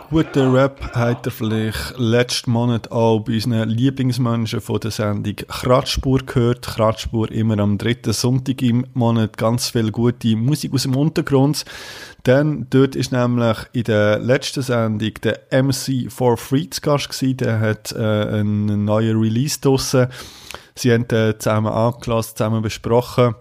Guten 0.09 0.55
Rap 0.55 0.81
habt 0.95 1.27
ihr 1.27 1.31
vielleicht 1.31 1.99
letzten 1.99 2.49
Monat 2.49 2.91
auch 2.91 3.19
bei 3.19 3.33
unseren 3.33 3.69
Lieblingsmenschen 3.69 4.59
von 4.59 4.79
der 4.79 4.89
Sendung 4.89 5.35
Kratzspur 5.35 6.21
gehört. 6.25 6.65
Kratzspur 6.65 7.31
immer 7.31 7.59
am 7.59 7.77
dritten 7.77 8.13
Sonntag 8.13 8.63
im 8.63 8.87
Monat 8.95 9.37
ganz 9.37 9.69
viel 9.69 9.91
gute 9.91 10.35
Musik 10.35 10.73
aus 10.73 10.81
dem 10.81 10.95
Untergrund. 10.95 11.63
Dann 12.23 12.65
dort 12.71 12.95
ist 12.95 13.11
nämlich 13.11 13.57
in 13.73 13.83
der 13.83 14.17
letzten 14.17 14.63
Sendung 14.63 15.13
der 15.23 15.41
MC 15.51 16.11
for 16.11 16.37
Free 16.37 16.67
zu 16.71 16.81
Gast 16.81 17.09
gewesen. 17.09 17.37
Der 17.37 17.59
hat 17.59 17.91
äh, 17.91 17.99
einen 17.99 18.85
neuen 18.85 19.15
Release 19.15 19.61
draussen. 19.61 20.07
Sie 20.73 20.91
haben 20.91 21.07
den 21.07 21.39
zusammen 21.39 21.71
angelassen, 21.71 22.35
zusammen 22.35 22.63
besprochen. 22.63 23.35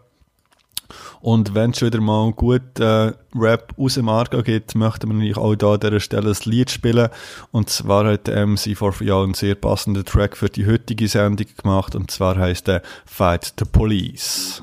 Und 1.21 1.55
wenn 1.55 1.71
es 1.71 1.79
schon 1.79 1.89
wieder 1.89 2.01
mal 2.01 2.33
gut 2.33 2.79
äh, 2.79 3.13
Rap 3.35 3.75
aus 3.77 3.95
dem 3.95 4.09
Argo 4.09 4.43
gibt, 4.43 4.75
möchten 4.75 5.09
wir 5.09 5.15
natürlich 5.15 5.37
auch 5.37 5.55
da 5.57 5.75
an 5.75 5.81
dieser 5.81 6.01
Stelle 6.01 6.31
ein 6.31 6.51
Lied 6.51 6.71
spielen. 6.71 7.09
Und 7.51 7.71
zwar 7.71 8.07
hat 8.07 8.29
MC 8.29 8.77
for 8.77 8.93
Free 8.93 9.11
auch 9.11 9.25
einen 9.25 9.35
sehr 9.35 9.55
passenden 9.55 10.05
Track 10.05 10.37
für 10.37 10.49
die 10.49 10.67
heutige 10.67 11.09
Sendung 11.09 11.47
gemacht. 11.61 11.95
Und 11.95 12.11
zwar 12.11 12.37
heißt 12.37 12.69
der 12.69 12.83
Fight 13.05 13.55
the 13.59 13.65
Police. 13.65 14.63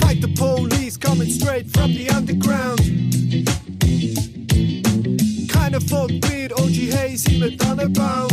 Fight 0.00 0.20
the 0.20 0.34
police 0.36 0.96
coming 0.96 1.30
straight 1.30 1.70
from 1.70 1.92
the 1.92 2.08
underground. 2.10 3.15
Keine 5.76 5.88
Folkbeat, 5.90 6.52
OG 6.54 6.90
Hazy 6.90 7.38
mit 7.38 7.60
Tannenbaum. 7.60 8.30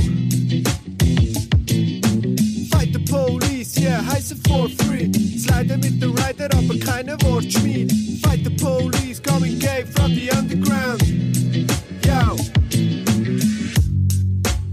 Fight 2.71 2.93
the 2.93 2.99
police, 3.05 3.77
yeah, 3.77 4.01
heiße 4.01 4.37
for 4.47 4.69
free. 4.69 5.11
Slide 5.37 5.77
mit 5.77 6.01
der 6.01 6.11
Rider, 6.11 6.47
aber 6.57 6.77
keine 6.79 7.17
Wortschmied. 7.21 7.91
Fight 8.21 8.45
the 8.45 8.49
police 8.51 9.21
coming 9.21 9.59
gay 9.59 9.83
from 9.93 10.15
the 10.15 10.29
underground. 10.31 11.03
Yo. 12.05 12.37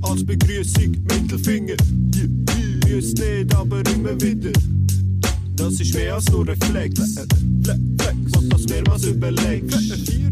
Als 0.03 0.25
Begrüßung 0.25 0.93
Mittelfinger. 1.09 1.75
Yeah, 2.14 2.29
yeah. 2.55 2.95
Müsst 2.95 3.18
nicht, 3.18 3.53
aber 3.53 3.83
immer 3.93 4.14
wieder. 4.21 4.53
Das 5.57 5.81
ist 5.81 5.93
mehr 5.93 6.14
als 6.14 6.31
nur 6.31 6.47
Reflex. 6.47 7.01
Flex, 7.64 8.33
was 8.33 8.49
das 8.49 8.66
mehrmals 8.68 9.03
überlegst. 9.03 10.30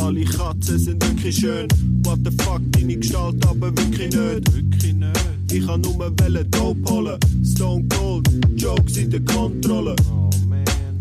Alle 0.00 0.24
Katzen 0.24 0.78
sind 0.78 1.04
wirklich 1.04 1.36
schön. 1.36 1.68
What 2.04 2.20
the 2.24 2.30
fuck, 2.42 2.60
deine 2.70 2.96
Gestalt 2.96 3.44
aber 3.46 3.76
wirklich 3.76 4.14
nicht. 4.14 4.54
Wirklich 4.54 4.94
nicht. 4.94 5.52
Ich 5.52 5.66
kann 5.66 5.80
nur 5.80 6.12
Wellen 6.20 6.50
Dope 6.50 6.90
holen. 6.90 7.18
Stone 7.44 7.84
Cold, 7.88 8.28
Jokes 8.56 8.96
in 8.96 9.10
der 9.10 9.20
Kontrolle. 9.20 9.96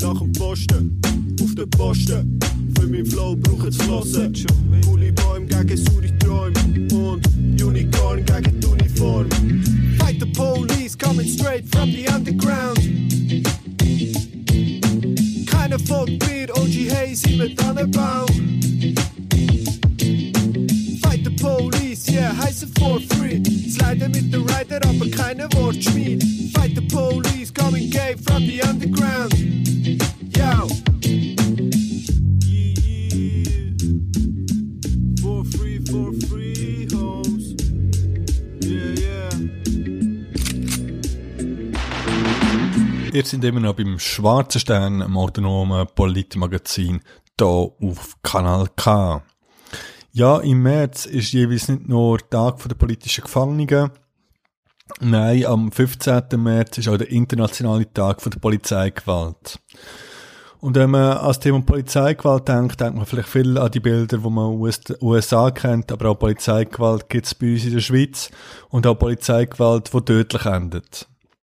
Nach 0.02 0.20
dem 0.20 0.32
Posten, 0.34 1.00
auf 1.42 1.56
den 1.56 1.70
Posten. 1.70 2.40
Für 2.80 2.88
mein 2.88 3.06
Flow 3.06 3.36
braucht 3.36 3.68
es 3.68 3.78
Flossen. 3.78 4.34
Coole 4.86 5.12
Bäume 5.14 5.46
gegen 5.46 5.78
saure 5.78 6.18
Träume. 6.20 6.88
Und 6.94 7.28
Unicorn 7.62 8.26
gegen 8.26 8.60
die 8.60 8.68
Uniform. 8.68 9.28
Fight 10.00 10.20
the 10.20 10.26
police 10.28 10.98
coming 10.98 11.28
straight 11.28 11.66
from 11.74 11.92
the 11.92 12.08
underground. 12.08 12.80
Keine 15.46 15.80
Folkbeat, 15.80 16.52
OG 16.52 16.90
Hazy 16.90 17.38
mit 17.38 17.58
Tannenbaum. 17.58 18.28
Heiße 22.58 22.68
for 22.80 23.00
free. 23.02 23.44
Slide 23.70 24.10
mit 24.10 24.34
der 24.34 24.42
Rider, 24.42 24.82
aber 24.88 25.10
keine 25.12 25.48
Wortschmied. 25.54 26.24
Fight 26.54 26.76
the 26.76 26.82
police, 26.82 27.54
coming 27.54 27.90
gay 27.90 28.16
from 28.18 28.46
the 28.46 28.62
underground. 28.62 29.34
Yo. 30.36 30.68
Ihr 43.14 43.26
seid 43.26 43.44
immer 43.44 43.60
noch 43.60 43.74
beim 43.74 43.98
Schwarzen 43.98 44.62
Stern, 44.62 45.02
im 45.02 45.18
autonomen 45.18 45.88
Politmagazin, 45.96 47.02
hier 47.40 47.48
auf 47.48 48.16
Kanal 48.22 48.68
K. 48.76 49.24
Ja, 50.18 50.40
im 50.40 50.64
März 50.64 51.06
ist 51.06 51.32
jeweils 51.32 51.68
nicht 51.68 51.88
nur 51.88 52.18
der 52.18 52.30
Tag 52.32 52.68
der 52.68 52.74
politischen 52.74 53.24
Gefangenen. 53.24 53.92
Nein, 55.00 55.46
am 55.46 55.72
15. 55.72 56.24
März 56.38 56.80
ist 56.80 56.88
auch 56.88 56.98
der 56.98 57.12
internationale 57.12 57.94
Tag 57.94 58.24
der 58.24 58.40
Polizeigewalt. 58.40 59.60
Und 60.60 60.76
wenn 60.76 60.90
man 60.90 61.20
an 61.20 61.40
Thema 61.40 61.62
Polizeigewalt 61.62 62.48
denkt, 62.48 62.82
denkt 62.82 62.96
man 62.96 63.06
vielleicht 63.06 63.30
viel 63.30 63.60
an 63.60 63.70
die 63.70 63.80
Bilder, 63.80 64.18
die 64.18 64.28
man 64.28 64.60
aus 64.60 64.80
den 64.80 64.96
USA 65.02 65.52
kennt, 65.52 65.92
aber 65.92 66.10
auch 66.10 66.18
Polizeigewalt 66.18 67.10
gibt 67.10 67.28
es 67.28 67.36
bei 67.36 67.54
uns 67.54 67.66
in 67.66 67.74
der 67.74 67.82
Schweiz 67.82 68.32
und 68.70 68.88
auch 68.88 68.98
Polizeigewalt, 68.98 69.94
die 69.94 70.02
tödlich 70.02 70.46
endet. 70.48 71.08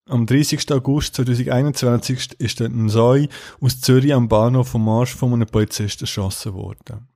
Am 0.09 0.25
30. 0.25 0.69
August 0.73 1.15
2021 1.15 2.33
ist 2.39 2.59
der 2.59 2.67
Nsoi 2.67 3.29
aus 3.61 3.79
Zürich 3.79 4.13
am 4.13 4.27
Bahnhof 4.27 4.67
vom 4.67 4.83
Marsch 4.83 5.15
von 5.15 5.31
einem 5.31 5.47
Polizisten 5.47 6.03
erschossen 6.03 6.53
worden. 6.55 7.08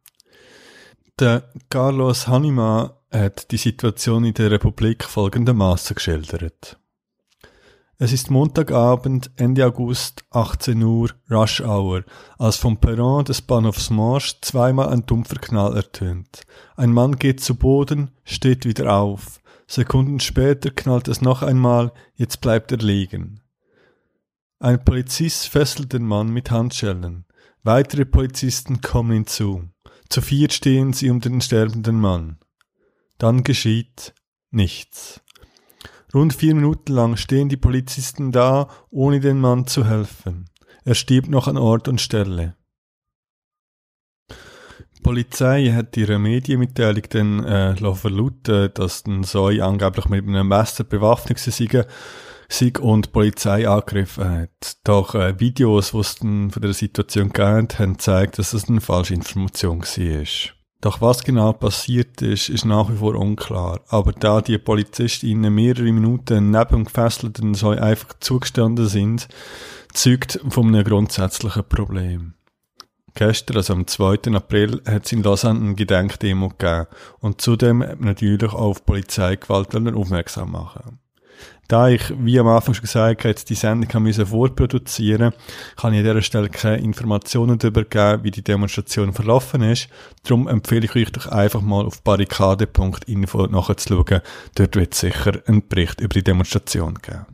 Der 1.20 1.48
Carlos 1.70 2.28
Hanima 2.28 2.98
hat 3.12 3.52
die 3.52 3.58
Situation 3.58 4.26
in 4.26 4.34
der 4.34 4.50
Republik 4.50 5.04
folgendermaßen 5.04 5.94
geschildert. 5.94 6.80
Es 8.00 8.12
ist 8.12 8.32
Montagabend, 8.32 9.30
Ende 9.36 9.64
August, 9.64 10.26
18 10.32 10.82
Uhr, 10.82 11.12
Rush 11.30 11.62
Hour, 11.62 12.04
als 12.40 12.58
vom 12.58 12.78
Perron 12.78 13.26
des 13.26 13.44
Bahnhofs 13.44 13.92
Marsch 13.92 14.42
zweimal 14.42 14.90
ein 14.90 15.06
dumpfer 15.06 15.36
Knall 15.36 15.76
ertönt. 15.76 16.48
Ein 16.76 16.92
Mann 16.92 17.18
geht 17.18 17.42
zu 17.42 17.54
Boden, 17.54 18.10
steht 18.24 18.66
wieder 18.66 18.92
auf. 18.96 19.40
Sekunden 19.68 20.20
später 20.20 20.72
knallt 20.72 21.08
es 21.08 21.22
noch 21.22 21.44
einmal, 21.44 21.94
jetzt 22.16 22.42
bleibt 22.42 22.72
er 22.72 22.80
liegen. 22.80 23.40
Ein 24.58 24.84
Polizist 24.84 25.48
fesselt 25.48 25.94
den 25.94 26.08
Mann 26.08 26.30
mit 26.30 26.50
Handschellen. 26.50 27.26
Weitere 27.62 28.04
Polizisten 28.04 28.82
kommen 28.82 29.12
hinzu. 29.12 29.70
Zu 30.14 30.22
vier 30.22 30.52
stehen 30.52 30.94
sie 30.94 31.10
um 31.10 31.22
den 31.22 31.42
sterbenden 31.42 32.00
Mann. 32.00 32.38
Dann 33.18 33.44
geschieht 33.44 34.14
nichts. 34.52 35.22
Rund 36.14 36.36
vier 36.36 36.54
Minuten 36.54 36.94
lang 36.94 37.18
stehen 37.18 37.50
die 37.50 37.58
Polizisten 37.58 38.32
da, 38.32 38.68
ohne 38.92 39.22
den 39.22 39.42
Mann 39.42 39.66
zu 39.66 39.88
helfen. 39.88 40.52
Er 40.86 40.94
stirbt 40.94 41.30
noch 41.30 41.48
an 41.48 41.58
Ort 41.58 41.88
und 41.88 42.00
Stelle. 42.00 42.56
Die 44.30 45.02
Polizei 45.02 45.72
hat 45.72 45.98
ihre 45.98 46.20
Medienmitteilung 46.20 47.06
dann 47.10 47.44
äh, 47.44 47.96
verlauten, 47.96 48.72
dass 48.76 49.02
den 49.02 49.24
Soi 49.24 49.62
angeblich 49.62 50.10
mit 50.10 50.28
einem 50.28 50.48
Messer 50.48 50.84
bewaffnet 50.84 51.40
sei, 51.40 51.88
sei 52.54 52.74
und 52.80 53.12
Polizei 53.12 53.68
angegriffen 53.68 54.30
hat. 54.30 54.78
Doch 54.84 55.16
äh, 55.16 55.40
Videos, 55.40 55.92
die 55.92 55.98
es 55.98 56.14
von 56.18 56.52
der 56.58 56.74
Situation 56.74 57.30
gegeben 57.30 57.68
haben, 57.78 57.94
gezeigt, 57.94 58.38
dass 58.38 58.54
es 58.54 58.70
eine 58.70 58.82
falsche 58.82 59.16
Information 59.16 59.82
war. 59.82 60.54
Doch 60.82 61.00
was 61.00 61.24
genau 61.24 61.54
passiert 61.54 62.22
ist, 62.22 62.50
ist 62.50 62.66
nach 62.66 62.92
wie 62.92 62.98
vor 62.98 63.16
unklar. 63.16 63.80
Aber 63.88 64.12
da 64.12 64.42
die 64.42 64.58
PolizistInnen 64.58 65.54
mehrere 65.54 65.92
Minuten 65.92 66.52
neben 66.52 66.70
dem 66.70 66.84
gefesselten 66.84 67.54
Soi 67.54 67.78
einfach 67.78 68.14
zugestanden 68.20 68.88
sind, 68.88 69.30
zeugt 69.94 70.42
von 70.50 70.68
einem 70.68 70.84
grundsätzlichen 70.84 71.64
Problem. 71.64 72.34
Gestern, 73.16 73.58
also 73.58 73.74
am 73.74 73.88
2. 73.88 74.34
April, 74.34 74.82
hat 74.86 75.06
es 75.06 75.12
in 75.12 75.24
Lausanne 75.24 75.60
eine 75.62 75.76
Gedenkdemo 75.76 76.50
gegeben 76.50 76.88
und 77.20 77.40
zudem 77.40 77.86
natürlich 78.00 78.52
auch 78.52 78.54
auf 78.54 78.86
Polizeigewalt 78.86 79.74
aufmerksam 79.74 80.52
machen. 80.52 81.00
Da 81.68 81.88
ich, 81.88 82.14
wie 82.20 82.40
am 82.40 82.48
Anfang 82.48 82.74
schon 82.74 82.84
gesagt 82.84 83.24
habe, 83.24 83.34
die 83.34 83.56
Sendung 83.56 84.04
müssen 84.04 84.26
vorproduzieren, 84.26 85.34
kann 85.78 85.94
ich 85.94 86.00
an 86.00 86.06
dieser 86.06 86.22
Stelle 86.22 86.50
keine 86.50 86.78
Informationen 86.78 87.58
darüber 87.58 87.84
geben, 87.84 88.24
wie 88.24 88.32
die 88.32 88.44
Demonstration 88.44 89.14
verlaufen 89.14 89.64
ist. 89.64 89.88
Darum 90.24 90.48
empfehle 90.48 90.86
ich 90.86 90.96
euch 90.96 91.12
doch 91.12 91.28
einfach 91.28 91.62
mal 91.62 91.86
auf 91.86 92.02
barrikade.info 92.04 93.48
nachzuschauen. 93.48 94.22
Dort 94.56 94.76
wird 94.76 94.94
es 94.94 95.00
sicher 95.00 95.40
einen 95.48 95.68
Bericht 95.68 96.02
über 96.02 96.14
die 96.14 96.24
Demonstration 96.24 96.96
geben. 97.02 97.33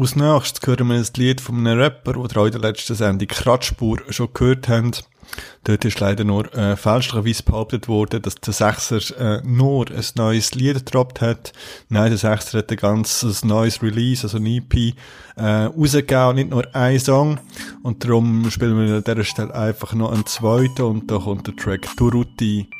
Als 0.00 0.16
nächstes 0.16 0.66
hören 0.66 0.88
wir 0.88 0.94
ein 0.94 1.06
Lied 1.16 1.42
von 1.42 1.58
einem 1.58 1.78
Rapper, 1.78 2.14
den 2.14 2.22
ihr 2.22 2.36
auch 2.38 2.46
in 2.46 2.52
der 2.52 2.60
letzten 2.62 2.94
Sendung 2.94 3.28
Kratzspur 3.28 3.98
schon 4.08 4.32
gehört 4.32 4.66
habt. 4.66 5.04
Dort 5.64 5.84
ist 5.84 6.00
leider 6.00 6.24
nur 6.24 6.50
äh, 6.54 6.74
fälschlicherweise 6.74 7.42
behauptet 7.42 7.86
worden, 7.86 8.22
dass 8.22 8.36
der 8.36 8.54
Sechser 8.54 9.00
äh, 9.18 9.42
nur 9.44 9.90
ein 9.90 10.04
neues 10.14 10.54
Lied 10.54 10.86
gedroppt 10.86 11.20
hat. 11.20 11.52
Nein, 11.90 12.08
der 12.08 12.16
Sechser 12.16 12.58
hat 12.58 12.70
ein 12.70 12.78
ganzes 12.78 13.44
neues 13.44 13.82
Release, 13.82 14.22
also 14.22 14.38
ein 14.38 14.46
EP, 14.46 14.94
äh, 15.36 15.44
rausgegeben 15.44 16.34
nicht 16.36 16.48
nur 16.48 16.64
ein 16.74 16.98
Song. 16.98 17.38
Und 17.82 18.02
darum 18.02 18.50
spielen 18.50 18.78
wir 18.78 18.96
an 18.96 19.04
dieser 19.04 19.24
Stelle 19.24 19.54
einfach 19.54 19.92
noch 19.92 20.12
einen 20.12 20.24
zweiten 20.24 20.80
und 20.80 21.10
da 21.10 21.18
kommt 21.18 21.46
der 21.46 21.56
Track 21.56 21.86
Turuti. 21.98 22.70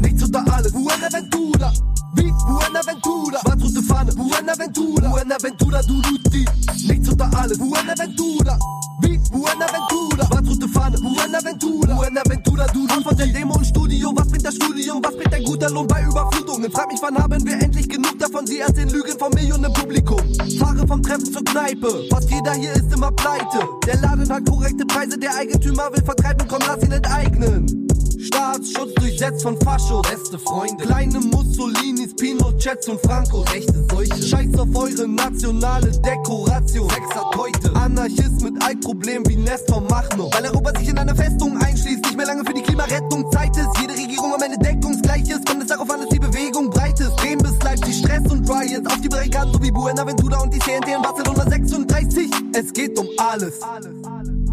Nichts 0.00 0.22
unter 0.24 0.44
alles, 0.52 0.72
Buenaventura. 0.72 1.72
Wie 2.14 2.32
Buenaventura, 2.32 3.38
was 3.44 3.62
rote 3.62 3.82
Fahne, 3.82 4.12
Buenaventura, 4.12 5.08
Buenaventura, 5.08 5.82
Duruti. 5.82 6.44
Nichts 6.86 7.08
unter 7.08 7.30
alles, 7.38 7.58
Buenaventura. 7.58 8.58
Wie 9.02 9.18
Buenaventura, 9.30 10.26
was 10.30 10.48
rote 10.48 10.68
Fahne, 10.68 10.98
Buenaventura, 10.98 11.94
Buenaventura, 11.94 12.66
Duruti. 12.66 13.04
Von 13.04 13.16
der 13.16 13.26
Demo 13.28 13.54
und 13.54 13.66
Studio, 13.66 14.12
was 14.14 14.28
bringt 14.28 14.44
das 14.44 14.54
Studium, 14.54 15.02
was 15.02 15.16
bringt 15.16 15.34
ein 15.34 15.44
guter 15.44 15.70
Lohn 15.70 15.86
bei 15.86 16.02
Überflutungen? 16.02 16.70
Frag 16.72 16.88
mich, 16.88 17.00
wann 17.02 17.16
haben 17.16 17.46
wir 17.46 17.60
endlich 17.60 17.88
genug 17.88 18.18
davon, 18.18 18.46
sie 18.46 18.58
erst 18.58 18.76
den 18.76 18.88
Lügen 18.88 19.18
vom 19.18 19.32
Millionen 19.32 19.72
Publikum. 19.72 20.20
Fahre 20.58 20.86
vom 20.86 21.02
Treffen 21.02 21.32
zur 21.32 21.44
Kneipe, 21.44 22.04
fast 22.10 22.30
jeder 22.30 22.52
hier 22.54 22.72
ist 22.72 22.92
immer 22.92 23.12
pleite. 23.12 23.60
Der 23.86 24.00
Laden 24.00 24.28
hat 24.28 24.44
korrekte 24.46 24.84
Preise, 24.86 25.18
der 25.18 25.34
Eigentümer 25.36 25.90
will 25.92 26.02
vertreiben, 26.02 26.46
komm, 26.48 26.60
lass 26.66 26.82
ihn 26.82 26.92
enteignen. 26.92 27.89
Staatsschutz 28.20 28.94
durchsetzt 28.96 29.42
von 29.42 29.58
Fascho, 29.60 30.02
beste 30.02 30.38
Freunde. 30.38 30.84
Kleine 30.84 31.20
Mussolinis, 31.20 32.14
Pinochets 32.14 32.88
und 32.88 33.00
Franco, 33.00 33.40
rechte 33.52 33.86
Seuche. 33.90 34.22
Scheiß 34.22 34.58
auf 34.58 34.68
eure 34.74 35.08
nationale 35.08 35.90
Dekoration. 35.90 36.88
Sechser 36.90 37.30
Teute. 37.32 37.74
Anarchist 37.76 38.42
mit 38.42 38.62
Altproblem 38.62 39.26
wie 39.26 39.36
Nestor 39.36 39.80
Machno. 39.82 40.30
Weil 40.32 40.44
Europa 40.46 40.78
sich 40.78 40.88
in 40.88 40.98
einer 40.98 41.14
Festung 41.14 41.56
einschließt, 41.56 42.04
nicht 42.04 42.16
mehr 42.16 42.26
lange 42.26 42.44
für 42.44 42.52
die 42.52 42.62
Klimarettung 42.62 43.30
Zeit 43.32 43.56
ist. 43.56 43.68
Jede 43.80 43.94
Regierung 43.94 44.34
am 44.34 44.42
Ende 44.42 44.58
deckungsgleich 44.58 45.28
ist, 45.28 45.46
kommt 45.46 45.62
es 45.62 45.68
darauf 45.68 45.90
an, 45.90 46.00
dass 46.00 46.10
die 46.10 46.18
Bewegung 46.18 46.68
breit 46.68 47.00
ist. 47.00 47.16
Bremen 47.16 47.38
bis 47.38 47.58
Leipzig, 47.62 47.98
Stress 47.98 48.30
und 48.30 48.48
Riots. 48.48 48.86
Auf 48.86 49.00
die 49.00 49.08
Barrikaden, 49.08 49.52
so 49.54 49.62
wie 49.62 49.70
Buenaventura 49.70 50.42
und 50.42 50.52
die 50.52 50.58
CNT 50.58 50.88
in 50.88 51.02
Barcelona 51.02 51.48
36. 51.48 52.30
Es 52.52 52.72
geht 52.72 52.98
um 52.98 53.08
alles. 53.16 53.54
Unter 53.56 54.10
alles. 54.10 54.49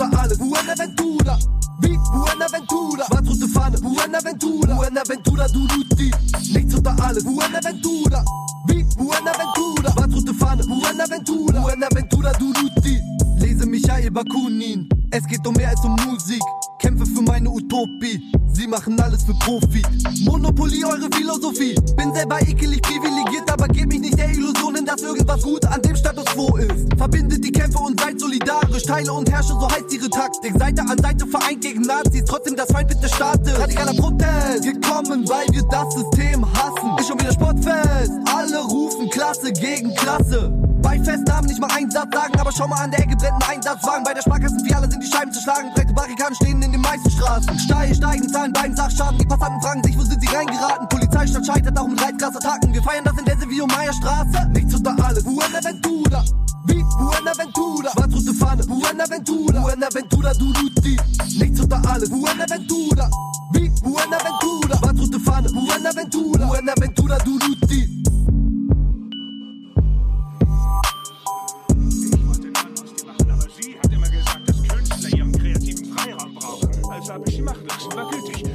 Buenaventura. 0.00 1.38
Wie 1.80 1.98
Buenaventura, 1.98 3.04
schwarz-rote 3.04 3.48
Fahne, 3.48 3.78
Buenaventura, 3.80 4.74
Buenaventura, 4.74 5.46
Duruti, 5.48 6.10
nichts 6.52 6.74
unter 6.74 6.96
alles, 7.04 7.22
Buenaventura, 7.22 8.24
wie 8.66 8.84
Buenaventura, 8.96 9.92
schwarz-rote 9.92 10.34
Fahne, 10.34 10.64
Buenaventura, 10.64 11.60
Buenaventura, 11.60 12.32
Duruti, 12.32 13.00
lese 13.38 13.66
Michael 13.66 14.10
Bakunin, 14.10 14.88
es 15.10 15.26
geht 15.26 15.46
um 15.46 15.54
mehr 15.54 15.70
als 15.70 15.80
um 15.80 15.96
Musik, 16.06 16.42
kämpfe 16.78 17.06
für 17.06 17.22
meine 17.22 17.50
Utopie, 17.50 18.22
sie 18.52 18.66
machen 18.66 19.00
alles 19.00 19.22
für 19.22 19.34
Profit, 19.34 19.86
Monopoly 20.24 20.84
eure 20.84 21.08
Philosophie, 21.14 21.74
bin 21.96 22.14
selber 22.14 22.40
ekelig 22.42 22.82
privilegiert, 22.82 23.50
aber 23.50 23.68
geb 23.68 23.88
mich 23.88 24.00
nicht 24.00 24.18
der 24.18 24.30
Illusionen, 24.30 24.84
dass 24.84 25.02
irgendwas 25.02 25.42
gut 25.42 25.64
an 25.66 25.80
dem 25.82 25.96
Status 25.96 26.24
quo 26.26 26.56
ist, 26.56 26.86
verbindet 26.96 27.44
die 27.44 27.52
Kämpfe 27.52 27.78
und 27.78 28.00
seid 28.00 28.20
solidarisch, 28.20 28.82
teile 28.82 29.12
und 29.12 29.30
herrsche, 29.30 29.54
so 29.54 29.68
heißt 29.70 29.92
ihre 29.92 30.10
Taktik, 30.10 30.58
Seite 30.58 30.82
an 30.82 30.98
Seite 30.98 31.26
vereint 31.26 31.60
gegen 31.60 31.82
Nazis, 31.82 32.24
trotzdem 32.26 32.56
das 32.56 32.70
Feind 32.70 32.88
bitte 32.88 33.08
startet. 33.08 33.58
Radikaler 33.58 33.94
Protest, 33.94 34.64
wir 34.64 34.80
kommen, 34.80 35.28
weil 35.28 35.46
wir 35.52 35.62
das 35.62 35.94
System 35.94 36.44
hassen. 36.52 36.98
Ist 36.98 37.08
schon 37.08 37.20
wieder 37.20 37.32
Sportfest, 37.32 38.12
alle 38.26 38.49
rufen 38.58 39.08
Klasse 39.10 39.52
gegen 39.52 39.94
Klasse. 39.94 40.50
Bei 40.82 40.98
Festnahmen 40.98 41.46
nicht 41.46 41.60
mal 41.60 41.70
einen 41.76 41.90
Satz 41.90 42.08
sagen, 42.12 42.38
aber 42.40 42.50
schau 42.52 42.66
mal 42.66 42.82
an 42.82 42.90
der 42.90 43.00
Ecke 43.00 43.16
brennt 43.16 43.34
ein 43.44 43.56
Einsatzwagen. 43.56 44.02
Bei 44.04 44.14
der 44.14 44.22
Sparkassenfiliale 44.22 44.90
sind 44.90 45.02
die 45.02 45.10
Scheiben 45.10 45.32
zu 45.32 45.40
schlagen, 45.40 45.70
breite 45.74 45.92
Barrikaden 45.92 46.34
stehen 46.34 46.62
in 46.62 46.72
den 46.72 46.80
meisten 46.80 47.10
Straßen. 47.10 47.58
Steil 47.58 47.94
steigen 47.94 48.28
Zahlen 48.28 48.52
beiden 48.52 48.76
Sachschaden, 48.76 49.18
die 49.18 49.26
Passanten 49.26 49.60
fragen 49.60 49.82
sich, 49.84 49.96
wo 49.98 50.02
sind 50.02 50.20
sie 50.20 50.34
reingeraten. 50.34 50.88
Polizeistadt 50.88 51.46
scheitert 51.46 51.78
auch 51.78 51.86
mit 51.86 52.02
Reizgasattacken. 52.02 52.72
Wir 52.72 52.82
feiern 52.82 53.04
das 53.04 53.18
in 53.18 53.24
der 53.24 53.38
Sevilla 53.38 53.66
Meier 53.66 53.92
Straße. 53.92 54.48
Nichts 54.52 54.74
unter 54.74 54.96
alles, 55.04 55.24
Buenaventura. 55.24 56.24
Wie 56.66 56.82
Buenaventura, 56.82 57.90
schwarz-rote 57.92 58.34
Fahne, 58.34 58.66
Buenaventura, 58.66 59.60
Buenaventura, 59.60 60.32
Duruti, 60.34 60.96
nichts 61.38 61.60
unter 61.60 61.80
alles, 61.90 62.10
Buenaventura, 62.10 63.10
wie 63.52 63.68
Buenaventura, 63.82 64.76
schwarz-rote 64.78 65.20
Fahne, 65.20 65.48
Buenaventura, 65.50 66.46
Buenaventura, 66.46 67.18
Duruti. 67.18 68.00
Also 68.04 68.09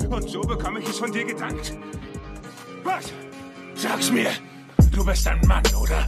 Und 0.09 0.29
so 0.29 0.41
bekomme 0.41 0.79
ich 0.79 0.89
es 0.89 0.99
von 0.99 1.11
dir 1.11 1.25
gedankt. 1.25 1.73
Was? 2.83 3.11
Sag's 3.75 4.11
mir. 4.11 4.29
Du 4.91 5.05
bist 5.05 5.27
ein 5.27 5.39
Mann, 5.47 5.63
oder? 5.81 6.05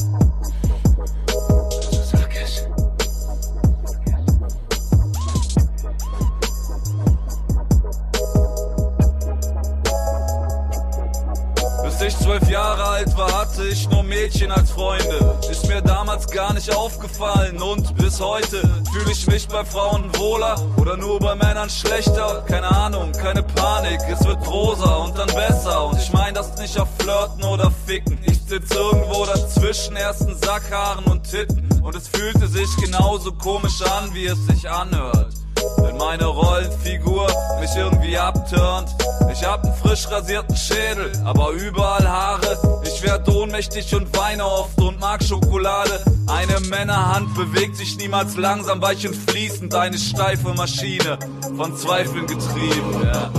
Bis 11.98 12.14
ich 12.14 12.20
zwölf 12.20 12.48
Jahre 12.48 12.84
alt 12.84 13.18
war, 13.18 13.32
hatte 13.42 13.66
ich 13.68 13.90
nur 13.90 14.04
Mädchen 14.04 14.52
als 14.52 14.70
Freunde. 14.70 15.40
Ist 15.50 15.68
mir 15.68 15.82
damals 15.82 16.28
gar 16.28 16.54
nicht 16.54 16.72
aufgefallen 16.76 17.60
und 17.60 17.96
bis 17.98 18.22
heute 18.22 18.62
fühle 18.94 19.12
ich 19.12 19.26
mich 19.26 19.48
bei 19.48 19.66
Frauen 19.66 20.16
wohler 20.16 20.62
oder 20.78 20.96
nur 20.96 21.20
bei 21.20 21.34
Männern 21.34 21.72
schlechter. 21.72 22.44
Keine 22.48 22.68
Ahnung, 22.68 23.12
keine 23.14 23.42
Panik, 23.42 24.00
es 24.12 24.24
wird 24.28 24.48
rosa 24.48 24.98
und 24.98 25.18
dann 25.18 25.28
besser. 25.28 25.88
Und 25.88 25.98
ich 25.98 26.14
mein 26.14 26.36
das 26.36 26.56
nicht 26.60 26.80
auf 26.80 26.88
Flirten 27.00 27.44
oder 27.44 27.72
Ficken. 27.88 28.20
Ich 28.26 28.42
sitz 28.48 28.76
irgendwo 28.76 29.26
dazwischen 29.26 29.96
ersten 29.96 30.38
Sackhaaren 30.38 31.06
und 31.06 31.24
Titten. 31.24 31.68
Und 31.82 31.96
es 31.96 32.08
fühlte 32.10 32.48
sich 32.48 32.70
genauso 32.78 33.32
komisch 33.32 33.82
an, 33.82 34.14
wie 34.14 34.28
es 34.28 34.46
sich 34.46 34.70
anhört. 34.70 35.34
Wenn 35.78 35.98
meine 35.98 36.26
Rollenfigur 36.26 37.28
mich 37.60 37.76
irgendwie 37.76 38.18
abturnt. 38.18 38.96
Ich 39.32 39.44
hab 39.44 39.64
einen 39.64 39.74
frisch 39.76 40.10
rasierten 40.10 40.56
Schädel, 40.56 41.12
aber 41.26 41.52
überall 41.52 42.08
Haare. 42.08 42.82
Ich 42.84 43.04
werd 43.04 43.28
ohnmächtig 43.30 43.94
und 43.96 44.16
weine 44.18 44.46
oft 44.46 44.80
und 44.80 45.00
mag 45.00 45.24
Schokolade. 45.24 46.04
Eine 46.28 46.60
Männerhand 46.70 47.34
bewegt 47.36 47.76
sich 47.76 47.98
niemals 47.98 48.36
langsam, 48.36 48.82
weich 48.82 49.08
und 49.08 49.16
fließend. 49.16 49.74
Eine 49.76 49.98
steife 49.98 50.54
Maschine, 50.54 51.20
von 51.56 51.76
Zweifeln 51.78 52.26
getrieben, 52.26 53.02
ja. 53.04 53.32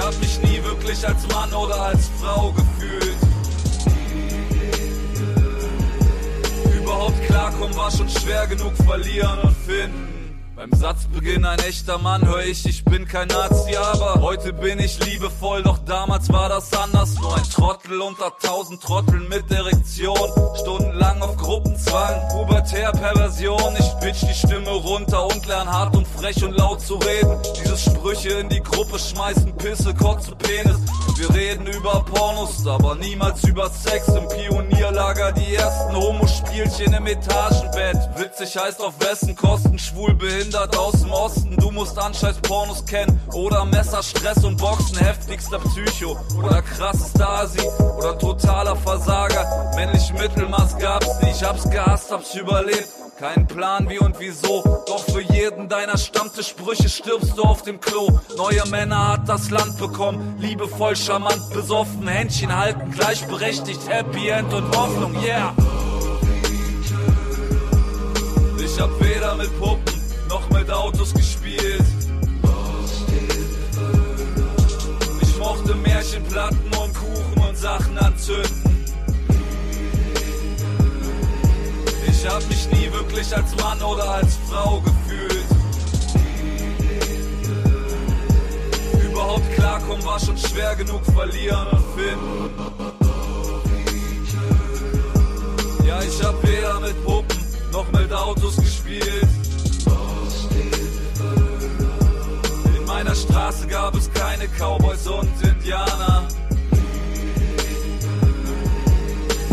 Hab 0.00 0.18
mich 0.20 0.40
nie 0.42 0.62
wirklich 0.64 1.06
als 1.06 1.26
Mann 1.28 1.52
oder 1.52 1.80
als 1.80 2.10
Frau 2.20 2.52
gefühlt. 2.52 3.16
Überhaupt 6.76 7.22
klarkommen 7.26 7.76
war 7.76 7.90
schon 7.90 8.08
schwer 8.08 8.46
genug 8.46 8.74
verlieren 8.76 9.38
und 9.40 9.56
finden. 9.56 10.09
Beim 10.60 10.78
Satzbeginn 10.78 11.46
ein 11.46 11.58
echter 11.60 11.96
Mann 11.96 12.22
hör 12.28 12.44
ich, 12.44 12.66
ich 12.66 12.84
bin 12.84 13.08
kein 13.08 13.28
Nazi, 13.28 13.74
aber 13.76 14.20
heute 14.20 14.52
bin 14.52 14.78
ich 14.78 15.02
liebevoll, 15.02 15.62
doch 15.62 15.78
damals 15.86 16.30
war 16.30 16.50
das 16.50 16.70
anders. 16.74 17.14
Nur 17.18 17.34
ein 17.34 17.44
Trottel 17.44 17.98
unter 18.02 18.30
tausend 18.42 18.82
Trotteln 18.82 19.26
mit 19.30 19.50
Erektion. 19.50 20.30
Stundenlang 20.60 21.22
auf 21.22 21.34
Gruppenzwang, 21.38 22.28
pubertär 22.28 22.92
Perversion. 22.92 23.74
Ich 23.78 24.00
pitch 24.00 24.28
die 24.28 24.34
Stimme 24.34 24.68
runter 24.68 25.24
und 25.28 25.46
lern 25.46 25.66
hart 25.66 25.96
und 25.96 26.06
frech 26.06 26.44
und 26.44 26.52
laut 26.52 26.82
zu 26.82 26.96
reden. 26.96 27.38
Diese 27.58 27.78
Sprüche 27.78 28.28
in 28.40 28.50
die 28.50 28.62
Gruppe 28.62 28.98
schmeißen 28.98 29.56
Pisse, 29.56 29.94
Kotze, 29.94 30.36
Penis. 30.36 30.76
Wir 31.16 31.34
reden 31.34 31.66
über 31.68 32.04
Pornos, 32.04 32.66
aber 32.66 32.96
niemals 32.96 33.44
über 33.44 33.70
Sex 33.70 34.08
im 34.08 34.28
Pionierlager. 34.28 35.32
Die 35.32 35.54
ersten 35.54 35.96
Homospielchen 35.96 36.92
im 36.92 37.06
Etagenbett. 37.06 37.96
Witzig 38.16 38.56
heißt 38.58 38.82
auf 38.82 38.94
wessen 39.00 39.34
Kosten, 39.34 39.78
schwul 39.78 40.14
behindert 40.14 40.49
aus 40.56 41.00
dem 41.00 41.10
Osten. 41.10 41.56
Du 41.56 41.70
musst 41.70 41.98
anscheiß 41.98 42.36
Pornos 42.42 42.84
kennen. 42.84 43.20
Oder 43.32 43.64
Messer, 43.64 44.02
Stress 44.02 44.44
und 44.44 44.56
Boxen, 44.56 44.98
heftigster 44.98 45.58
Psycho. 45.58 46.18
Oder 46.38 46.62
krass 46.62 47.10
Stasi. 47.10 47.60
Oder 47.98 48.18
totaler 48.18 48.76
Versager. 48.76 49.72
Männlich 49.74 50.12
Mittelmaß 50.12 50.78
gab's 50.78 51.20
nie. 51.22 51.30
Ich 51.30 51.42
hab's 51.42 51.68
gehasst, 51.70 52.10
hab's 52.10 52.34
überlebt. 52.34 52.88
Kein 53.18 53.46
Plan 53.46 53.86
wie 53.90 53.98
und 53.98 54.18
wieso, 54.18 54.62
doch 54.86 55.04
für 55.04 55.20
jeden 55.20 55.68
deiner 55.68 55.98
Stammtischsprüche 55.98 56.88
stirbst 56.88 57.36
du 57.36 57.42
auf 57.42 57.60
dem 57.60 57.78
Klo. 57.78 58.18
Neue 58.38 58.66
Männer 58.70 59.08
hat 59.08 59.28
das 59.28 59.50
Land 59.50 59.76
bekommen, 59.76 60.36
liebevoll, 60.38 60.96
charmant, 60.96 61.52
besoffen, 61.52 62.08
Händchen 62.08 62.56
halten, 62.56 62.90
gleichberechtigt, 62.92 63.86
Happy 63.90 64.30
End 64.30 64.50
und 64.54 64.74
Hoffnung, 64.74 65.14
yeah. 65.22 65.52
Ich 68.64 68.80
hab 68.80 68.88
weder 69.04 69.34
mit 69.34 69.58
Puppen 69.58 69.89
noch 70.30 70.48
mit 70.50 70.70
Autos 70.70 71.12
gespielt. 71.12 71.82
Ich 75.22 75.36
mochte 75.38 75.74
Märchenplatten 75.74 76.72
und 76.80 76.94
Kuchen 76.94 77.48
und 77.48 77.58
Sachen 77.58 77.98
anzünden. 77.98 78.86
Ich 82.08 82.28
hab 82.28 82.48
mich 82.48 82.70
nie 82.70 82.92
wirklich 82.92 83.34
als 83.34 83.56
Mann 83.56 83.82
oder 83.82 84.08
als 84.08 84.38
Frau 84.48 84.80
gefühlt. 84.80 85.46
Überhaupt 89.10 89.52
klarkommen 89.54 90.04
war 90.04 90.20
schon 90.20 90.38
schwer 90.38 90.76
genug, 90.76 91.04
verlieren 91.06 91.66
und 91.72 91.84
finden. 91.98 92.50
Ja, 95.84 96.00
ich 96.02 96.22
hab 96.22 96.40
weder 96.46 96.78
mit 96.78 97.04
Puppen 97.04 97.38
noch 97.72 97.90
mit 97.90 98.12
Autos 98.12 98.56
gespielt. 98.56 99.39
Straße 103.30 103.68
gab 103.68 103.94
es 103.94 104.12
keine 104.12 104.48
Cowboys 104.58 105.06
und 105.06 105.28
Indianer. 105.42 106.26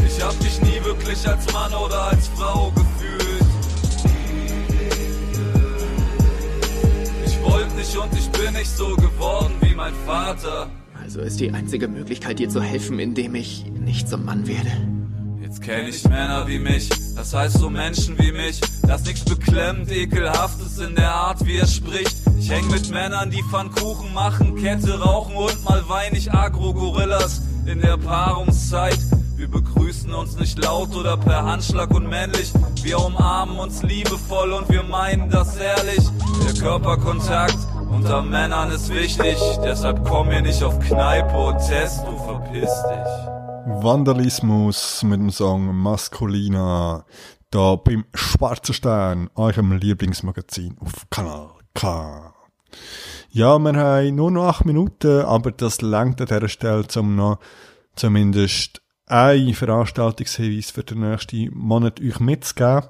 Ich 0.08 0.24
hab 0.24 0.34
mich 0.42 0.62
nie 0.62 0.84
wirklich 0.84 1.28
als 1.28 1.54
Mann 1.54 1.72
oder 1.74 2.08
als 2.08 2.28
Frau 2.30 2.72
gefühlt. 2.72 3.46
Ich 7.24 7.42
wollte 7.44 7.76
nicht 7.76 7.96
und 7.96 8.14
ich 8.14 8.30
bin 8.30 8.54
nicht 8.54 8.76
so 8.76 8.96
geworden 8.96 9.54
wie 9.62 9.76
mein 9.76 9.94
Vater. 10.08 10.72
Also 11.00 11.22
ist 11.22 11.40
die 11.40 11.52
einzige 11.52 11.88
Möglichkeit, 11.88 12.40
dir 12.40 12.50
zu 12.50 12.62
helfen, 12.62 12.98
indem 12.98 13.36
ich 13.36 13.66
nicht 13.66 14.10
zum 14.10 14.26
Mann 14.26 14.48
werde. 14.48 14.72
Jetzt 15.40 15.62
kenn 15.62 15.88
ich 15.88 16.04
Männer 16.04 16.48
wie 16.48 16.60
mich, 16.60 16.90
das 17.16 17.34
heißt 17.34 17.60
so 17.60 17.70
Menschen 17.70 18.18
wie 18.18 18.32
mich, 18.32 18.60
das 18.82 19.06
nichts 19.06 19.24
beklemmend, 19.24 19.92
ekelhaftes 19.92 20.80
in 20.80 20.96
der 20.96 21.14
Art, 21.14 21.46
wie 21.46 21.58
er 21.58 21.68
spricht. 21.68 22.27
Ich 22.40 22.52
häng 22.52 22.70
mit 22.70 22.90
Männern, 22.92 23.32
die 23.32 23.42
Pfannkuchen 23.44 24.14
machen, 24.14 24.56
Kette 24.56 25.00
rauchen 25.00 25.36
und 25.36 25.64
mal 25.66 25.84
weinig 25.90 26.32
Agro-Gorillas 26.32 27.42
in 27.66 27.82
der 27.82 27.98
Paarungszeit. 27.98 29.00
Wir 29.36 29.48
begrüßen 29.50 30.14
uns 30.14 30.38
nicht 30.38 30.58
laut 30.64 30.96
oder 30.96 31.18
per 31.18 31.44
Handschlag 31.44 31.90
und 31.92 32.08
männlich. 32.08 32.54
Wir 32.84 33.00
umarmen 33.00 33.58
uns 33.58 33.82
liebevoll 33.82 34.54
und 34.54 34.70
wir 34.70 34.84
meinen 34.84 35.30
das 35.30 35.58
ehrlich. 35.58 36.04
Der 36.46 36.54
Körperkontakt 36.62 37.58
unter 37.90 38.22
Männern 38.22 38.72
ist 38.72 38.94
wichtig. 38.94 39.38
Deshalb 39.64 40.06
komm 40.08 40.28
mir 40.28 40.42
nicht 40.42 40.64
auf 40.64 40.80
Kneipe 40.80 41.38
und 41.38 41.58
Test, 41.58 42.02
du 42.06 42.18
verpiss 42.18 42.70
dich. 42.84 43.84
Vandalismus 43.84 45.04
mit 45.04 45.20
dem 45.20 45.32
Song 45.32 45.76
Maskulina. 45.76 47.04
Da 47.50 47.76
beim 47.76 48.06
Schwarzen 48.14 48.74
Stern, 48.74 49.30
eurem 49.36 49.72
Lieblingsmagazin 49.72 50.76
auf 50.80 51.10
Kanal 51.10 51.57
K. 51.78 52.34
Ja, 53.30 53.60
wir 53.60 53.76
haben 53.76 54.16
nur 54.16 54.32
noch 54.32 54.48
acht 54.48 54.66
Minuten, 54.66 55.22
aber 55.22 55.52
das 55.52 55.84
langt 55.84 56.20
an 56.20 56.26
dieser 56.28 56.50
Stelle, 56.50 56.84
um 56.96 57.16
noch 57.16 57.38
zumindest 57.96 58.82
ein 59.06 59.54
Veranstaltungshinweis 59.54 60.72
für 60.72 60.84
den 60.84 61.02
nächsten 61.02 61.56
Monat 61.56 62.02
euch 62.02 62.20
mitzugeben. 62.20 62.88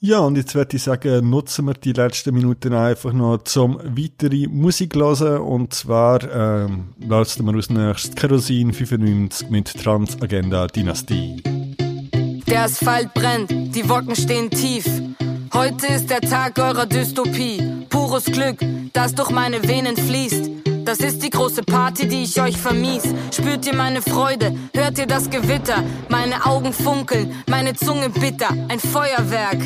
Ja, 0.05 0.19
und 0.19 0.35
jetzt 0.35 0.53
würde 0.53 0.75
ich 0.75 0.83
sagen, 0.83 1.29
nutzen 1.29 1.65
wir 1.65 1.75
die 1.75 1.93
letzten 1.93 2.35
Minuten 2.35 2.73
einfach 2.73 3.13
noch 3.13 3.37
zum 3.45 3.79
weitere 3.81 4.47
Musik 4.49 4.95
hören. 4.95 5.37
Und 5.37 5.73
zwar 5.73 6.21
ähm, 6.29 6.89
lassen 6.99 7.45
wir 7.45 7.53
als 7.53 7.69
nächstes 7.69 8.13
Kerosin 8.13 8.73
95 8.73 9.49
mit 9.49 9.73
Transagenda 9.81 10.67
Dynastie. 10.67 11.41
Der 12.47 12.63
Asphalt 12.63 13.13
brennt, 13.13 13.49
die 13.49 13.87
Wolken 13.87 14.17
stehen 14.17 14.49
tief. 14.49 14.85
Heute 15.53 15.85
ist 15.85 16.09
der 16.09 16.19
Tag 16.21 16.57
eurer 16.57 16.87
Dystopie. 16.87 17.85
Pures 17.87 18.25
Glück, 18.25 18.57
das 18.91 19.13
durch 19.13 19.29
meine 19.29 19.61
Venen 19.61 19.95
fließt. 19.95 20.49
Das 20.83 20.97
ist 20.97 21.21
die 21.21 21.29
große 21.29 21.61
Party, 21.61 22.07
die 22.07 22.23
ich 22.23 22.41
euch 22.41 22.57
vermies. 22.57 23.03
Spürt 23.31 23.67
ihr 23.67 23.75
meine 23.75 24.01
Freude? 24.01 24.55
Hört 24.73 24.97
ihr 24.97 25.05
das 25.05 25.29
Gewitter? 25.29 25.83
Meine 26.09 26.43
Augen 26.47 26.73
funkeln, 26.73 27.35
meine 27.47 27.75
Zunge 27.75 28.09
bitter, 28.09 28.49
ein 28.67 28.79
Feuerwerk. 28.79 29.59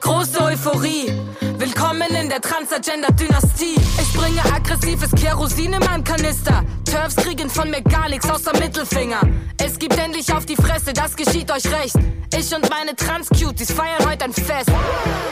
Große 0.00 0.40
Euphorie. 0.42 1.12
Willkommen 1.58 2.08
in 2.14 2.28
der 2.28 2.40
Transagender-Dynastie. 2.40 3.74
Ich 4.00 4.12
bringe 4.12 4.40
aggressives 4.54 5.10
Kerosin 5.10 5.72
in 5.72 5.80
meinem 5.80 6.04
Kanister. 6.04 6.62
Turfs 6.84 7.16
kriegen 7.16 7.50
von 7.50 7.68
mir 7.68 7.82
gar 7.82 8.08
nichts 8.08 8.30
außer 8.30 8.56
Mittelfinger. 8.60 9.22
Es 9.60 9.76
gibt 9.76 9.98
endlich 9.98 10.32
auf 10.32 10.46
die 10.46 10.54
Fresse, 10.54 10.92
das 10.92 11.16
geschieht 11.16 11.50
euch 11.50 11.66
recht. 11.66 11.96
Ich 12.32 12.54
und 12.54 12.70
meine 12.70 12.94
Trans-Cuties 12.94 13.72
feiern 13.72 14.08
heute 14.08 14.26
ein 14.26 14.32
Fest. 14.32 14.70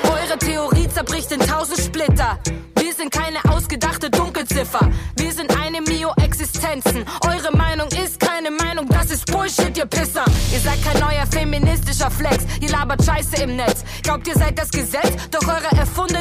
Eure 0.03 0.37
Theorie 0.41 0.89
zerbricht 0.89 1.31
in 1.31 1.39
tausend 1.39 1.79
Splitter. 1.79 2.41
Wir 2.77 2.93
sind 2.93 3.13
keine 3.13 3.39
ausgedachte 3.55 4.11
Dunkelziffer. 4.11 4.81
Wir 5.17 5.33
sind 5.33 5.57
eine 5.57 5.81
Mio-Existenzen. 5.81 7.05
Eure 7.27 7.57
Meinung 7.57 7.89
ist 7.89 8.19
keine 8.19 8.51
Meinung, 8.51 8.89
das 8.89 9.11
ist 9.11 9.27
Bullshit, 9.27 9.77
ihr 9.77 9.87
Pisser. 9.87 10.25
Ihr 10.53 10.61
seid 10.61 10.83
kein 10.83 11.01
neuer 11.01 11.27
feministischer 11.31 12.11
Flex. 12.11 12.45
Ihr 12.61 12.71
labert 12.71 13.05
Scheiße 13.05 13.43
im 13.43 13.57
Netz. 13.57 13.85
Glaubt, 14.03 14.27
ihr 14.29 14.35
seid 14.35 14.59
das 14.59 14.71
Gesetz? 14.71 15.13
Doch 15.31 15.47
eure 15.47 15.77
erfundenen 15.77 16.16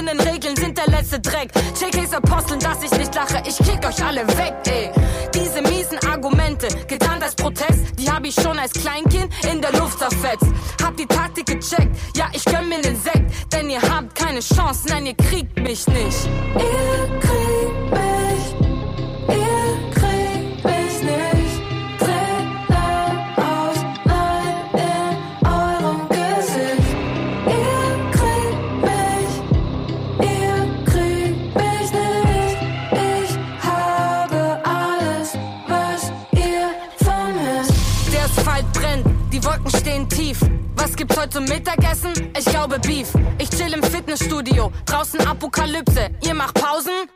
Regeln 0.46 0.56
sind 0.58 0.78
der 0.78 0.88
letzte 0.88 1.20
Dreck. 1.20 1.52
JKs 1.80 2.14
Aposteln, 2.14 2.60
dass 2.60 2.84
ich 2.84 2.92
nicht 2.92 3.16
lache. 3.16 3.42
Ich 3.48 3.58
kick 3.58 3.86
euch 3.86 4.04
alle 4.04 4.28
weg, 4.38 4.54
ey. 4.68 4.90
Diese 5.34 5.62
miesen 5.62 5.98
Argumente, 6.10 6.68
getan 6.88 7.22
als 7.24 7.36
Protest, 7.36 7.98
die 7.98 8.10
hab 8.10 8.26
ich 8.26 8.36
schon 8.36 8.60
als 8.60 8.74
Kleinkind 8.74 9.30
in 9.52 9.62
der 9.62 9.72
Luft 9.74 10.00
zerfetzt. 10.00 10.48
Hab 10.84 10.98
die 10.98 11.06
Taktik 11.06 11.46
gecheckt, 11.46 11.96
ja, 12.16 12.28
ich 12.34 12.44
gönn 12.46 12.68
mir 12.70 12.82
den 12.82 13.00
Sekt, 13.02 13.54
denn 13.54 13.70
ihr 13.70 13.82
habt 13.82 14.16
keine 14.16 14.42
Chance, 14.42 14.88
nein, 14.90 15.06
ihr 15.06 15.16
kriegt 15.16 15.58
mich 15.60 15.88
nicht. 15.88 16.28
Ihr 16.56 17.20
kriegt 17.20 17.92
mich, 17.92 18.25
zum 41.36 41.44
Mittagessen? 41.44 42.14
Ich 42.38 42.46
glaube 42.46 42.80
Beef. 42.80 43.10
Ich 43.40 43.50
chill 43.50 43.74
im 43.74 43.84
Fitnessstudio, 43.84 44.72
draußen 44.86 45.20
Apokalypse. 45.28 46.10
Ihr 46.24 46.34
macht 46.34 46.54
Pausen? 46.54 47.10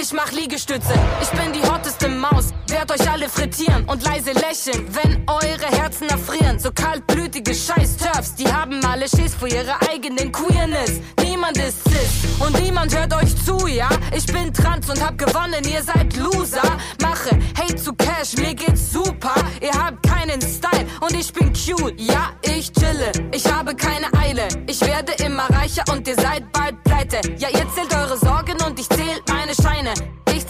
Ich 0.00 0.12
mach 0.12 0.32
Liegestütze, 0.32 0.92
ich 1.22 1.28
bin 1.30 1.52
die 1.52 1.62
hotteste 1.68 2.08
Maus, 2.08 2.52
werd 2.80 2.98
euch 2.98 3.10
alle 3.10 3.28
frittieren 3.28 3.84
und 3.84 4.02
leise 4.04 4.32
lächeln, 4.32 4.86
wenn 4.94 5.22
eure 5.26 5.66
Herzen 5.70 6.08
erfrieren. 6.08 6.58
So 6.58 6.70
kaltblütige 6.72 7.54
Scheiß-Turfs, 7.54 8.36
die 8.36 8.50
haben 8.50 8.82
alle 8.86 9.06
Schiss 9.06 9.34
vor 9.34 9.48
ihrer 9.48 9.76
eigenen 9.90 10.32
Queerness. 10.32 10.92
Niemand 11.22 11.58
ist 11.58 11.78
cis 11.84 12.40
und 12.40 12.58
niemand 12.62 12.96
hört 12.96 13.12
euch 13.14 13.36
zu, 13.44 13.66
ja? 13.66 13.88
Ich 14.16 14.24
bin 14.26 14.52
trans 14.54 14.88
und 14.88 15.04
hab 15.04 15.18
gewonnen, 15.18 15.62
ihr 15.70 15.82
seid 15.82 16.16
Loser. 16.16 16.78
Mache 17.02 17.38
Hate 17.58 17.76
zu 17.76 17.92
Cash, 17.92 18.36
mir 18.38 18.54
geht's 18.54 18.92
super. 18.92 19.34
Ihr 19.60 19.72
habt 19.72 20.02
keinen 20.02 20.40
Style 20.40 20.86
und 21.00 21.12
ich 21.12 21.30
bin 21.34 21.52
cute. 21.52 22.00
Ja, 22.00 22.30
ich 22.40 22.72
chille, 22.72 23.12
ich 23.32 23.44
habe 23.52 23.74
keine 23.74 24.06
Eile. 24.18 24.48
Ich 24.66 24.80
werde 24.80 25.12
immer 25.24 25.50
reicher 25.50 25.84
und 25.92 26.08
ihr 26.08 26.16
seid 26.16 26.50
bald 26.52 26.82
pleite. 26.84 27.20
Ja, 27.36 27.48
ihr 27.50 27.66
zählt 27.74 27.94
eure 27.94 28.16
Sorgen 28.16 28.29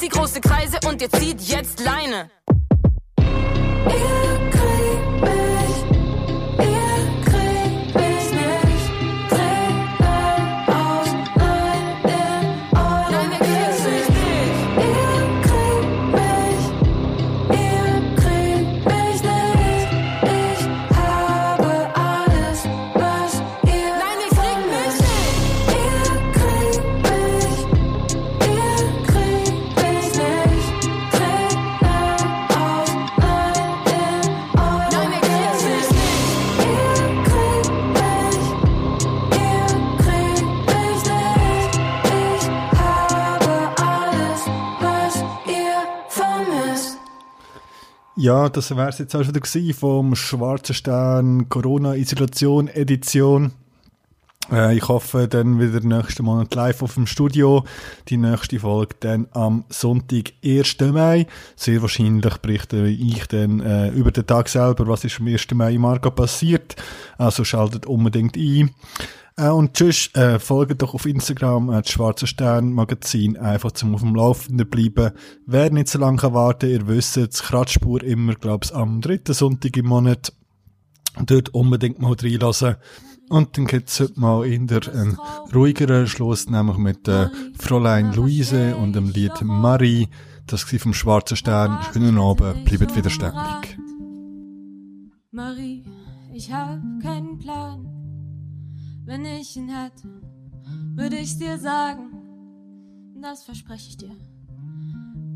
Ich 0.03 0.09
zieh 0.09 0.19
große 0.19 0.41
Kreise 0.41 0.79
und 0.89 1.03
ihr 1.03 1.11
zieht 1.11 1.43
jetzt 1.43 1.79
Leine. 1.81 2.31
Ihr 3.19 4.40
Ja, 48.21 48.51
das 48.51 48.77
wäre 48.77 48.91
es 48.91 48.99
jetzt 48.99 49.17
auch 49.17 49.27
wieder 49.27 49.41
gewesen 49.41 49.73
vom 49.73 50.15
Schwarzen 50.15 50.75
Stern 50.75 51.49
Corona-Isolation 51.49 52.69
Edition. 52.69 53.53
Äh, 54.53 54.77
ich 54.77 54.87
hoffe 54.89 55.27
dann 55.27 55.59
wieder 55.59 55.81
nächsten 55.81 56.27
Monat 56.27 56.55
live 56.55 56.83
auf 56.83 56.97
dem 56.97 57.07
Studio. 57.07 57.65
Die 58.09 58.19
nächste 58.19 58.61
Folge 58.61 58.95
dann 59.01 59.27
am 59.31 59.65
Sonntag, 59.71 60.35
1. 60.45 60.77
Mai. 60.93 61.29
Sehr 61.57 61.81
wahrscheinlich 61.81 62.37
berichte 62.37 62.87
ich 62.89 63.27
dann 63.29 63.61
äh, 63.61 63.89
über 63.89 64.11
den 64.11 64.27
Tag 64.27 64.51
selber, 64.51 64.87
was 64.87 65.03
ist 65.05 65.19
am 65.19 65.27
1. 65.27 65.53
Mai 65.55 65.73
im 65.73 65.87
Argo 65.87 66.11
passiert. 66.11 66.77
Also 67.17 67.43
schaltet 67.45 67.87
unbedingt 67.87 68.37
ein. 68.37 68.75
Äh, 69.41 69.49
und 69.49 69.73
tschüss, 69.75 70.15
äh, 70.15 70.39
folgt 70.39 70.83
doch 70.83 70.93
auf 70.95 71.07
Instagram, 71.07 71.71
äh, 71.71 71.81
das 71.81 71.91
Schwarze 71.91 72.27
Stern 72.27 72.73
Magazin, 72.73 73.39
einfach 73.39 73.73
zum 73.73 73.95
auf 73.95 74.03
dem 74.03 74.15
Laufenden 74.15 74.69
bleiben. 74.69 75.13
Wer 75.47 75.71
nicht 75.71 75.89
so 75.89 75.99
lange 75.99 76.19
kann 76.19 76.35
warten, 76.35 76.69
ihr 76.69 76.87
wisst, 76.87 77.17
das 77.17 77.43
Kratzspur 77.43 78.03
immer, 78.03 78.35
glaub's, 78.35 78.71
am 78.71 79.01
dritten 79.01 79.33
Sonntag 79.33 79.77
im 79.79 79.87
Monat. 79.87 80.35
Dort 81.25 81.55
unbedingt 81.55 82.01
mal 82.01 82.15
reinlassen. 82.21 82.77
Und 83.31 83.57
dann 83.57 83.67
gibt's 83.67 83.99
heute 84.01 84.21
mal 84.21 84.45
in 84.47 84.67
der 84.67 84.83
einen 84.93 85.17
ruhigeren 85.55 86.07
Schluss, 86.07 86.49
nämlich 86.51 86.77
mit 86.77 87.09
äh, 87.09 87.29
Fräulein 87.59 88.13
Luise 88.13 88.77
und 88.77 88.95
dem 88.95 89.09
Lied 89.09 89.41
Marie. 89.43 90.09
Das 90.47 90.71
war 90.71 90.79
vom 90.79 90.93
Schwarzen 90.93 91.37
Stern. 91.37 91.79
Schönen 91.93 92.19
Abend, 92.19 92.65
bleibt 92.67 92.95
widerständig. 92.95 93.79
Marie, 95.31 95.85
ich 96.33 96.53
hab 96.53 96.81
keinen 97.03 97.39
Plan. 97.39 98.00
Wenn 99.05 99.25
ich 99.25 99.57
ihn 99.57 99.69
hätte, 99.69 100.09
würde 100.95 101.17
ich's 101.17 101.39
dir 101.39 101.59
sagen. 101.59 102.13
Das 103.21 103.45
verspreche 103.45 103.89
ich 103.91 103.97
dir. 103.97 104.17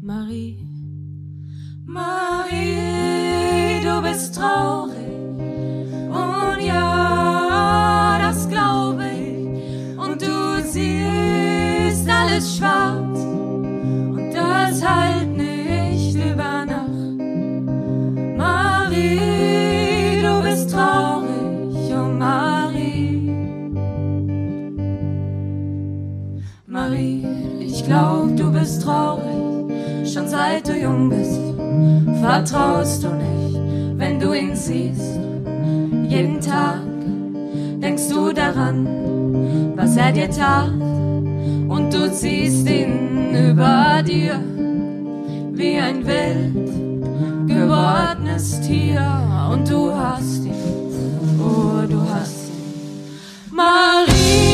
Marie, 0.01 0.67
Marie, 1.87 2.55
du 3.83 4.03
bist 4.03 4.35
traurig. 4.35 4.97
Und 6.09 6.65
ja, 6.65 8.19
das 8.21 8.49
glaube 8.49 9.05
ich. 9.11 9.99
Und 9.99 10.21
du 10.21 10.62
siehst 10.62 12.09
alles 12.09 12.57
schwarz. 12.57 13.19
Und 13.21 14.31
das 14.33 14.83
halt 14.87 15.24
ich 27.85 27.91
glaub, 27.91 28.35
du 28.35 28.51
bist 28.51 28.82
traurig. 28.82 30.11
Schon 30.11 30.26
seit 30.26 30.66
du 30.66 30.72
jung 30.72 31.11
bist, 31.11 31.39
vertraust 32.20 33.05
du 33.05 33.09
nicht, 33.09 33.99
wenn 33.99 34.18
du 34.18 34.32
ihn 34.32 34.57
siehst. 34.57 35.18
Jeden 36.09 36.41
Tag 36.41 36.80
denkst 37.82 38.09
du 38.09 38.32
daran, 38.32 39.76
was 39.76 39.97
er 39.99 40.12
dir 40.12 40.30
tat. 40.30 40.70
Und 41.68 41.93
du 41.93 42.11
ziehst 42.11 42.66
ihn 42.70 43.35
über 43.51 44.03
dir 44.03 44.41
wie 45.53 45.76
ein 45.76 46.07
wild 46.07 47.47
gewordenes 47.47 48.62
Tier. 48.62 49.05
Und 49.53 49.70
du 49.70 49.95
hast 49.95 50.43
ihn, 50.43 50.55
oh, 51.39 51.87
du 51.87 52.01
hast 52.01 52.49
ihn. 52.49 53.55
Marie, 53.55 54.53